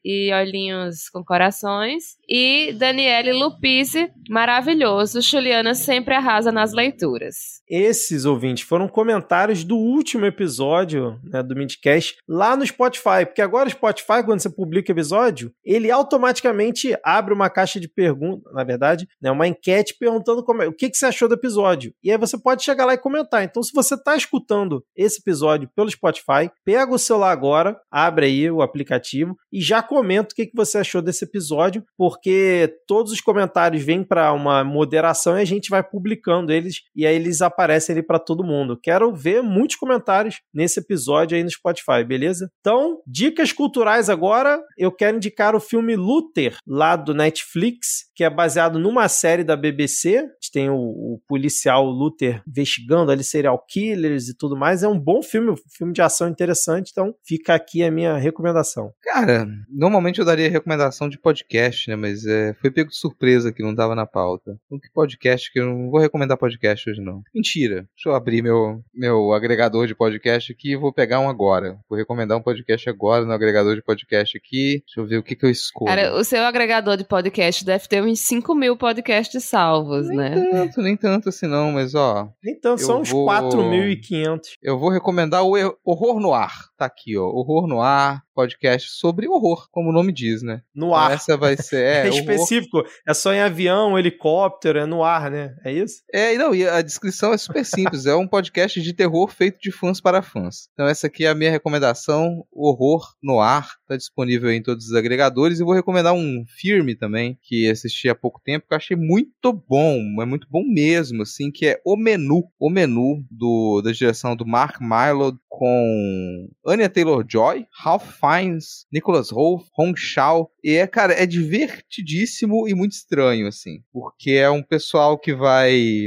E 0.04 0.32
olhinhos 0.34 1.10
com 1.10 1.24
corações. 1.24 2.18
E 2.28 2.74
Daniele 2.74 3.34
Lupise, 3.34 4.10
maravilhoso. 4.30 5.22
Juliana 5.22 5.74
sempre 5.74 6.14
arrasa 6.14 6.52
nas 6.52 6.74
leituras. 6.74 7.62
Esses 7.70 8.26
ouvintes 8.26 8.64
foram 8.64 8.88
comentários 8.88 9.64
do 9.64 9.78
último 9.78 10.26
episódio 10.26 11.20
né, 11.24 11.44
do 11.44 11.56
Midcast 11.56 12.18
lá 12.28 12.56
no 12.56 12.66
Spotify, 12.66 13.26
porque 13.26 13.42
agora 13.42 13.68
o 13.68 13.72
Spotify, 13.72 14.24
quando 14.26 14.40
você 14.40 14.50
publica 14.50 14.92
o 14.92 14.96
episódio, 14.96 15.52
ele 15.64 15.92
automaticamente 15.92 16.96
abre 17.04 17.34
uma 17.34 17.50
caixa 17.50 17.80
de 17.80 17.88
perguntas, 17.88 18.54
na 18.54 18.64
verdade, 18.64 19.08
né, 19.22 19.30
uma 19.32 19.48
enquete 19.48 19.96
perguntando 20.00 20.44
como 20.44 20.62
é, 20.62 20.68
o 20.68 20.74
que, 20.74 20.90
que 20.90 20.98
você 20.98 21.06
achou 21.06 21.28
do 21.28 21.36
episódio. 21.36 21.94
E 22.04 22.12
aí 22.12 22.18
você 22.18 22.38
pode 22.38 22.64
chegar 22.64 22.86
lá 22.86 22.94
e 22.94 22.98
comentar. 22.98 23.44
Então, 23.44 23.62
se 23.62 23.74
você 23.74 23.96
está 23.96 24.16
escutando 24.16 24.84
esse 24.96 25.20
episódio 25.20 25.70
pelo 25.76 25.90
Spotify, 25.90 26.50
pega 26.64 26.94
o 26.94 27.00
celular 27.00 27.32
agora, 27.32 27.80
abre 27.92 28.28
aí 28.28 28.50
o 28.50 28.62
aplicativo 28.62 29.27
e 29.52 29.62
já 29.62 29.82
comenta 29.82 30.34
o 30.34 30.36
que, 30.36 30.46
que 30.46 30.56
você 30.56 30.80
achou 30.80 31.02
desse 31.02 31.26
episódio, 31.26 31.84
porque 31.98 32.74
todos 32.88 33.12
os 33.12 33.22
comentários 33.22 33.84
vêm 33.84 34.04
para 34.04 34.34
uma 34.34 34.64
moderação 34.64 35.38
e 35.38 35.42
a 35.42 35.46
gente 35.46 35.70
vai 35.70 35.84
publicando 35.84 36.52
eles 36.52 36.82
e 36.96 37.06
aí 37.06 37.16
eles 37.16 37.42
aparecem 37.42 37.94
ali 37.94 38.04
para 38.04 38.20
todo 38.20 38.44
mundo. 38.44 38.80
Quero 38.82 39.14
ver 39.14 39.42
muitos 39.42 39.76
comentários 39.76 40.42
nesse 40.54 40.80
episódio 40.80 41.36
aí 41.36 41.44
no 41.44 41.50
Spotify, 41.50 42.04
beleza? 42.06 42.50
Então, 42.60 43.00
dicas 43.06 43.52
culturais 43.52 44.10
agora. 44.10 44.62
Eu 44.78 44.92
quero 44.92 45.18
indicar 45.18 45.56
o 45.56 45.60
filme 45.60 45.96
Luther, 45.96 46.58
lá 46.66 46.96
do 46.96 47.14
Netflix, 47.14 48.06
que 48.16 48.24
é 48.24 48.30
baseado 48.30 48.80
numa 48.80 49.08
série 49.08 49.44
da 49.44 49.56
BBC. 49.56 50.18
A 50.18 50.22
gente 50.22 50.52
tem 50.52 50.70
o, 50.70 50.76
o 50.76 51.20
policial 51.28 51.86
Luther 51.86 52.42
investigando 52.48 53.12
ali 53.12 53.24
serial 53.24 53.64
killers 53.68 54.28
e 54.30 54.38
tudo 54.38 54.58
mais. 54.58 54.84
É 54.84 54.88
um 54.88 55.00
bom 55.00 55.22
filme, 55.22 55.52
um 55.52 55.56
filme 55.76 55.94
de 55.94 56.02
ação 56.02 56.28
interessante. 56.28 56.90
Então, 56.92 57.14
fica 57.26 57.54
aqui 57.54 57.84
a 57.84 57.92
minha 57.92 58.18
recomendação. 58.18 58.92
Cara, 59.08 59.48
normalmente 59.70 60.20
eu 60.20 60.26
daria 60.26 60.50
recomendação 60.50 61.08
de 61.08 61.18
podcast, 61.18 61.90
né? 61.90 61.96
Mas 61.96 62.26
é, 62.26 62.54
foi 62.56 62.70
pego 62.70 62.90
de 62.90 62.98
surpresa 62.98 63.54
que 63.54 63.64
não 63.64 63.74
tava 63.74 63.96
na 63.96 64.06
pauta. 64.06 64.60
Então, 64.66 64.78
que 64.78 64.92
podcast 64.92 65.52
que 65.52 65.60
eu 65.60 65.66
não 65.66 65.90
vou 65.90 66.02
recomendar 66.02 66.38
podcast 66.38 66.90
hoje, 66.90 67.02
não. 67.02 67.24
Mentira. 67.34 67.88
Deixa 67.96 68.10
eu 68.10 68.16
abrir 68.16 68.42
meu, 68.42 68.82
meu 68.94 69.32
agregador 69.32 69.88
de 69.88 69.96
podcast 69.96 70.52
aqui 70.52 70.74
e 70.74 70.76
vou 70.76 70.92
pegar 70.92 71.22
um 71.22 71.30
agora. 71.30 71.80
Vou 71.90 71.98
recomendar 71.98 72.38
um 72.38 72.42
podcast 72.42 72.90
agora 72.90 73.24
no 73.24 73.32
agregador 73.32 73.76
de 73.76 73.82
podcast 73.82 74.38
aqui. 74.38 74.84
Deixa 74.86 75.00
eu 75.00 75.08
ver 75.08 75.18
o 75.20 75.24
que, 75.24 75.38
que 75.38 75.46
eu 75.46 75.50
escolho. 75.50 75.88
Cara, 75.88 76.14
o 76.14 76.24
seu 76.26 76.44
agregador 76.44 76.98
de 76.98 77.06
podcast 77.06 77.64
deve 77.64 77.88
ter 77.88 78.04
uns 78.04 78.20
5 78.20 78.54
mil 78.56 78.76
podcasts 78.76 79.42
salvos, 79.46 80.10
nem 80.10 80.18
né? 80.18 80.36
Nem 80.36 80.52
tanto, 80.52 80.82
nem 80.82 80.98
tanto 80.98 81.30
assim 81.30 81.48
não, 81.48 81.72
mas 81.72 81.96
ó. 81.96 82.30
Então, 82.46 82.78
são 82.78 83.00
uns 83.00 83.10
vou... 83.10 83.26
4.500. 83.26 84.42
Eu 84.62 84.78
vou 84.78 84.90
recomendar 84.90 85.46
o 85.46 85.54
Horror 85.86 86.20
no 86.20 86.34
Ar. 86.34 86.68
Tá 86.78 86.86
aqui, 86.86 87.18
ó. 87.18 87.24
Horror 87.24 87.68
no 87.68 87.82
Ar, 87.82 88.22
podcast 88.38 88.92
sobre 88.92 89.28
horror, 89.28 89.68
como 89.72 89.90
o 89.90 89.92
nome 89.92 90.14
diz, 90.14 90.44
né? 90.44 90.62
No 90.76 90.94
ar. 90.94 91.06
Então, 91.06 91.16
essa 91.16 91.38
vai 91.38 91.58
ser. 91.58 91.84
É, 91.84 92.06
é 92.06 92.10
específico. 92.10 92.84
É 93.08 93.14
só 93.16 93.34
em 93.34 93.40
avião, 93.40 93.98
helicóptero, 93.98 94.78
é 94.78 94.86
no 94.86 95.04
ar, 95.04 95.32
né? 95.32 95.56
É 95.66 95.74
isso? 95.74 96.04
É, 96.14 96.38
não, 96.38 96.54
e 96.54 96.68
a 96.68 96.84
descrição 96.84 97.34
é 97.34 97.38
super 97.38 97.66
simples. 97.66 98.06
é 98.06 98.16
um 98.16 98.28
podcast 98.28 98.80
de 98.80 98.94
terror 98.94 99.28
feito 99.30 99.60
de 99.60 99.72
fãs 99.72 100.00
para 100.00 100.22
fãs. 100.22 100.70
Então, 100.74 100.86
essa 100.88 101.08
aqui 101.08 101.26
é 101.26 101.30
a 101.30 101.36
minha 101.36 101.50
recomendação: 101.50 102.46
Horror 102.52 103.16
no 103.24 103.40
Ar. 103.40 103.72
Tá 103.88 103.98
disponível 103.98 104.52
em 104.52 104.62
todos 104.62 104.86
os 104.86 104.94
agregadores. 104.94 105.60
E 105.60 105.64
vou 105.64 105.74
recomendar 105.74 106.14
um 106.14 106.46
filme 106.48 106.94
também, 106.94 107.40
que 107.42 107.68
assisti 107.68 108.08
há 108.08 108.14
pouco 108.14 108.40
tempo, 108.44 108.68
que 108.68 108.74
eu 108.74 108.78
achei 108.78 108.96
muito 108.96 109.52
bom. 109.52 109.98
É 110.22 110.26
muito 110.26 110.48
bom 110.48 110.64
mesmo, 110.64 111.24
assim, 111.24 111.50
que 111.50 111.66
é 111.66 111.82
O 111.84 111.98
Menu. 111.98 112.44
O 112.60 112.70
Menu, 112.70 113.26
do, 113.32 113.82
da 113.82 113.92
direção 113.92 114.36
do 114.36 114.46
Mark 114.46 114.80
Mylod, 114.80 115.38
com 115.58 116.50
Anya 116.68 116.88
Taylor-Joy, 116.88 117.66
Ralph 117.72 118.20
Fiennes, 118.28 118.86
Nicholas 118.92 119.32
Hoult, 119.32 119.66
Hong 119.78 119.98
Shao. 119.98 120.50
E 120.64 120.76
é, 120.76 120.88
cara, 120.88 121.14
é 121.14 121.26
divertidíssimo 121.26 122.68
e 122.68 122.74
muito 122.74 122.94
estranho, 122.94 123.48
assim. 123.48 123.80
Porque 123.92 124.32
é 124.32 124.50
um 124.50 124.64
pessoal 124.64 125.18
que 125.18 125.34
vai 125.34 126.06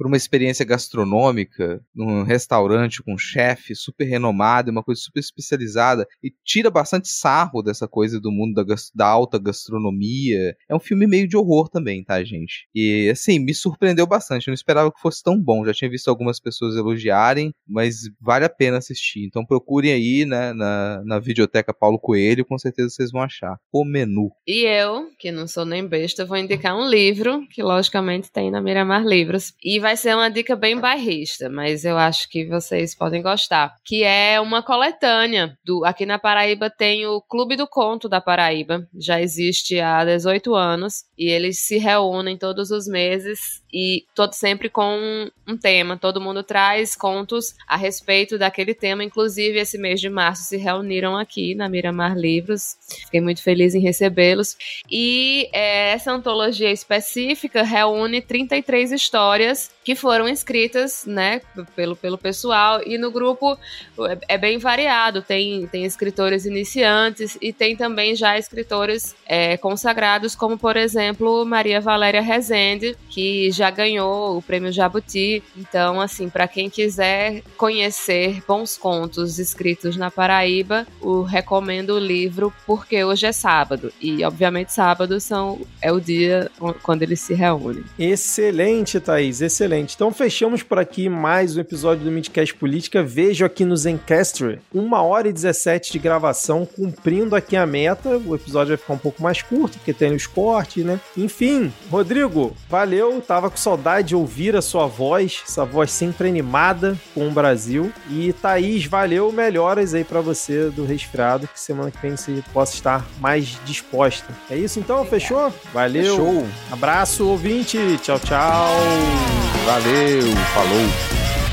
para 0.00 0.08
uma 0.08 0.16
experiência 0.16 0.64
gastronômica 0.64 1.78
num 1.94 2.22
restaurante 2.22 3.02
com 3.02 3.12
um 3.12 3.18
chefe 3.18 3.74
super 3.74 4.06
renomado, 4.06 4.70
uma 4.70 4.82
coisa 4.82 4.98
super 4.98 5.20
especializada, 5.20 6.08
e 6.24 6.32
tira 6.42 6.70
bastante 6.70 7.08
sarro 7.08 7.62
dessa 7.62 7.86
coisa 7.86 8.18
do 8.18 8.32
mundo 8.32 8.64
da, 8.64 8.74
da 8.94 9.06
alta 9.06 9.38
gastronomia. 9.38 10.56
É 10.66 10.74
um 10.74 10.80
filme 10.80 11.06
meio 11.06 11.28
de 11.28 11.36
horror 11.36 11.68
também, 11.68 12.02
tá, 12.02 12.24
gente? 12.24 12.66
E, 12.74 13.10
assim, 13.10 13.38
me 13.38 13.52
surpreendeu 13.52 14.06
bastante. 14.06 14.48
Eu 14.48 14.52
não 14.52 14.54
esperava 14.54 14.90
que 14.90 15.02
fosse 15.02 15.22
tão 15.22 15.38
bom. 15.38 15.66
Já 15.66 15.74
tinha 15.74 15.90
visto 15.90 16.08
algumas 16.08 16.40
pessoas 16.40 16.76
elogiarem, 16.76 17.52
mas 17.68 17.96
vale 18.18 18.46
a 18.46 18.50
pena 18.50 18.78
assistir. 18.78 19.26
Então 19.26 19.44
procurem 19.44 19.92
aí, 19.92 20.24
né, 20.24 20.54
na, 20.54 21.02
na 21.04 21.18
videoteca 21.18 21.74
Paulo 21.74 21.98
Coelho, 21.98 22.46
com 22.46 22.58
certeza 22.58 22.88
vocês 22.88 23.12
vão 23.12 23.20
achar. 23.20 23.58
O 23.70 23.84
menu. 23.84 24.30
E 24.46 24.64
eu, 24.64 25.10
que 25.18 25.30
não 25.30 25.46
sou 25.46 25.66
nem 25.66 25.86
besta, 25.86 26.24
vou 26.24 26.38
indicar 26.38 26.74
um 26.74 26.88
livro, 26.88 27.46
que 27.50 27.62
logicamente 27.62 28.32
tem 28.32 28.50
na 28.50 28.62
Miramar 28.62 29.04
Livros. 29.04 29.52
E 29.62 29.78
vai 29.78 29.89
ser 29.96 30.14
uma 30.14 30.30
dica 30.30 30.56
bem 30.56 30.78
bairrista, 30.78 31.48
mas 31.48 31.84
eu 31.84 31.96
acho 31.96 32.28
que 32.28 32.46
vocês 32.46 32.94
podem 32.94 33.22
gostar. 33.22 33.74
Que 33.84 34.02
é 34.02 34.40
uma 34.40 34.62
coletânea. 34.62 35.56
Do, 35.64 35.84
aqui 35.84 36.04
na 36.04 36.18
Paraíba 36.18 36.70
tem 36.70 37.06
o 37.06 37.20
Clube 37.20 37.56
do 37.56 37.66
Conto 37.66 38.08
da 38.08 38.20
Paraíba. 38.20 38.86
Já 38.94 39.20
existe 39.20 39.80
há 39.80 40.04
18 40.04 40.54
anos. 40.54 41.04
E 41.18 41.28
eles 41.28 41.58
se 41.58 41.78
reúnem 41.78 42.36
todos 42.36 42.70
os 42.70 42.86
meses 42.86 43.62
e 43.72 44.04
todo 44.14 44.32
sempre 44.32 44.68
com 44.68 45.30
um 45.46 45.56
tema. 45.56 45.96
Todo 45.96 46.20
mundo 46.20 46.42
traz 46.42 46.96
contos 46.96 47.54
a 47.66 47.76
respeito 47.76 48.38
daquele 48.38 48.74
tema. 48.74 49.04
Inclusive, 49.04 49.58
esse 49.58 49.78
mês 49.78 50.00
de 50.00 50.08
março 50.08 50.44
se 50.44 50.56
reuniram 50.56 51.16
aqui 51.16 51.54
na 51.54 51.68
Miramar 51.68 52.16
Livros. 52.16 52.76
Fiquei 53.04 53.20
muito 53.20 53.42
feliz 53.42 53.74
em 53.74 53.80
recebê-los. 53.80 54.56
E 54.90 55.48
é, 55.52 55.92
essa 55.92 56.12
antologia 56.12 56.70
específica 56.70 57.62
reúne 57.62 58.20
33 58.20 58.92
histórias 58.92 59.70
que 59.84 59.94
foram 59.94 60.28
escritas, 60.28 61.04
né, 61.06 61.40
pelo, 61.74 61.96
pelo 61.96 62.18
pessoal. 62.18 62.80
E 62.84 62.98
no 62.98 63.10
grupo 63.10 63.58
é, 64.00 64.34
é 64.34 64.38
bem 64.38 64.58
variado. 64.58 65.22
Tem, 65.22 65.66
tem 65.66 65.84
escritores 65.84 66.44
iniciantes 66.44 67.36
e 67.40 67.52
tem 67.52 67.76
também 67.76 68.14
já 68.14 68.38
escritores 68.38 69.14
é, 69.26 69.56
consagrados, 69.56 70.34
como 70.34 70.58
por 70.58 70.76
exemplo 70.76 71.44
Maria 71.44 71.80
Valéria 71.80 72.20
Rezende, 72.20 72.96
que 73.08 73.50
já 73.50 73.70
ganhou 73.70 74.36
o 74.36 74.42
prêmio 74.42 74.72
Jabuti. 74.72 75.42
Então, 75.56 76.00
assim, 76.00 76.28
para 76.28 76.46
quem 76.46 76.68
quiser 76.68 77.42
conhecer 77.56 78.42
bons 78.46 78.76
contos 78.76 79.38
escritos 79.38 79.96
na 79.96 80.10
Paraíba, 80.10 80.86
o 81.00 81.22
recomendo 81.22 81.94
o 81.94 81.98
livro 81.98 82.52
Porque 82.66 83.02
Hoje 83.04 83.26
é 83.26 83.32
Sábado. 83.32 83.92
E, 84.00 84.24
obviamente, 84.24 84.72
sábado 84.72 85.20
são, 85.20 85.60
é 85.80 85.92
o 85.92 86.00
dia 86.00 86.50
quando 86.82 87.02
eles 87.02 87.20
se 87.20 87.34
reúnem. 87.34 87.84
Excelente, 87.98 89.00
Thaís, 89.00 89.40
excelente. 89.70 89.94
Então, 89.94 90.12
fechamos 90.12 90.62
por 90.62 90.78
aqui 90.78 91.08
mais 91.08 91.56
um 91.56 91.60
episódio 91.60 92.04
do 92.04 92.10
Midcast 92.10 92.54
Política. 92.54 93.02
Vejo 93.02 93.44
aqui 93.44 93.64
no 93.64 93.76
Zencastr 93.76 94.58
uma 94.74 95.02
hora 95.02 95.28
e 95.28 95.32
17 95.32 95.92
de 95.92 95.98
gravação, 95.98 96.66
cumprindo 96.66 97.36
aqui 97.36 97.56
a 97.56 97.66
meta. 97.66 98.18
O 98.18 98.34
episódio 98.34 98.68
vai 98.68 98.76
ficar 98.76 98.94
um 98.94 98.98
pouco 98.98 99.22
mais 99.22 99.42
curto, 99.42 99.78
porque 99.78 99.92
tem 99.92 100.12
os 100.12 100.26
cortes, 100.26 100.84
né? 100.84 100.98
Enfim, 101.16 101.72
Rodrigo, 101.90 102.56
valeu. 102.68 103.20
Tava 103.20 103.48
com 103.50 103.56
saudade 103.56 104.08
de 104.08 104.16
ouvir 104.16 104.56
a 104.56 104.62
sua 104.62 104.86
voz, 104.86 105.42
essa 105.46 105.64
voz 105.64 105.90
sempre 105.90 106.28
animada 106.28 106.98
com 107.14 107.28
o 107.28 107.30
Brasil. 107.30 107.92
E 108.10 108.32
Thaís, 108.32 108.84
valeu. 108.86 109.30
Melhoras 109.30 109.94
aí 109.94 110.04
para 110.04 110.20
você 110.20 110.70
do 110.70 110.84
resfriado, 110.84 111.46
que 111.46 111.60
semana 111.60 111.90
que 111.90 112.00
vem 112.00 112.16
você 112.16 112.42
possa 112.52 112.74
estar 112.74 113.06
mais 113.20 113.58
disposta. 113.64 114.34
É 114.50 114.56
isso 114.56 114.80
então? 114.80 115.04
Fechou? 115.04 115.52
Valeu. 115.72 116.16
Fechou. 116.16 116.46
Abraço, 116.72 117.28
ouvinte. 117.28 117.78
Tchau, 118.02 118.18
tchau. 118.18 119.59
Valeu, 119.64 120.36
falou! 120.54 121.49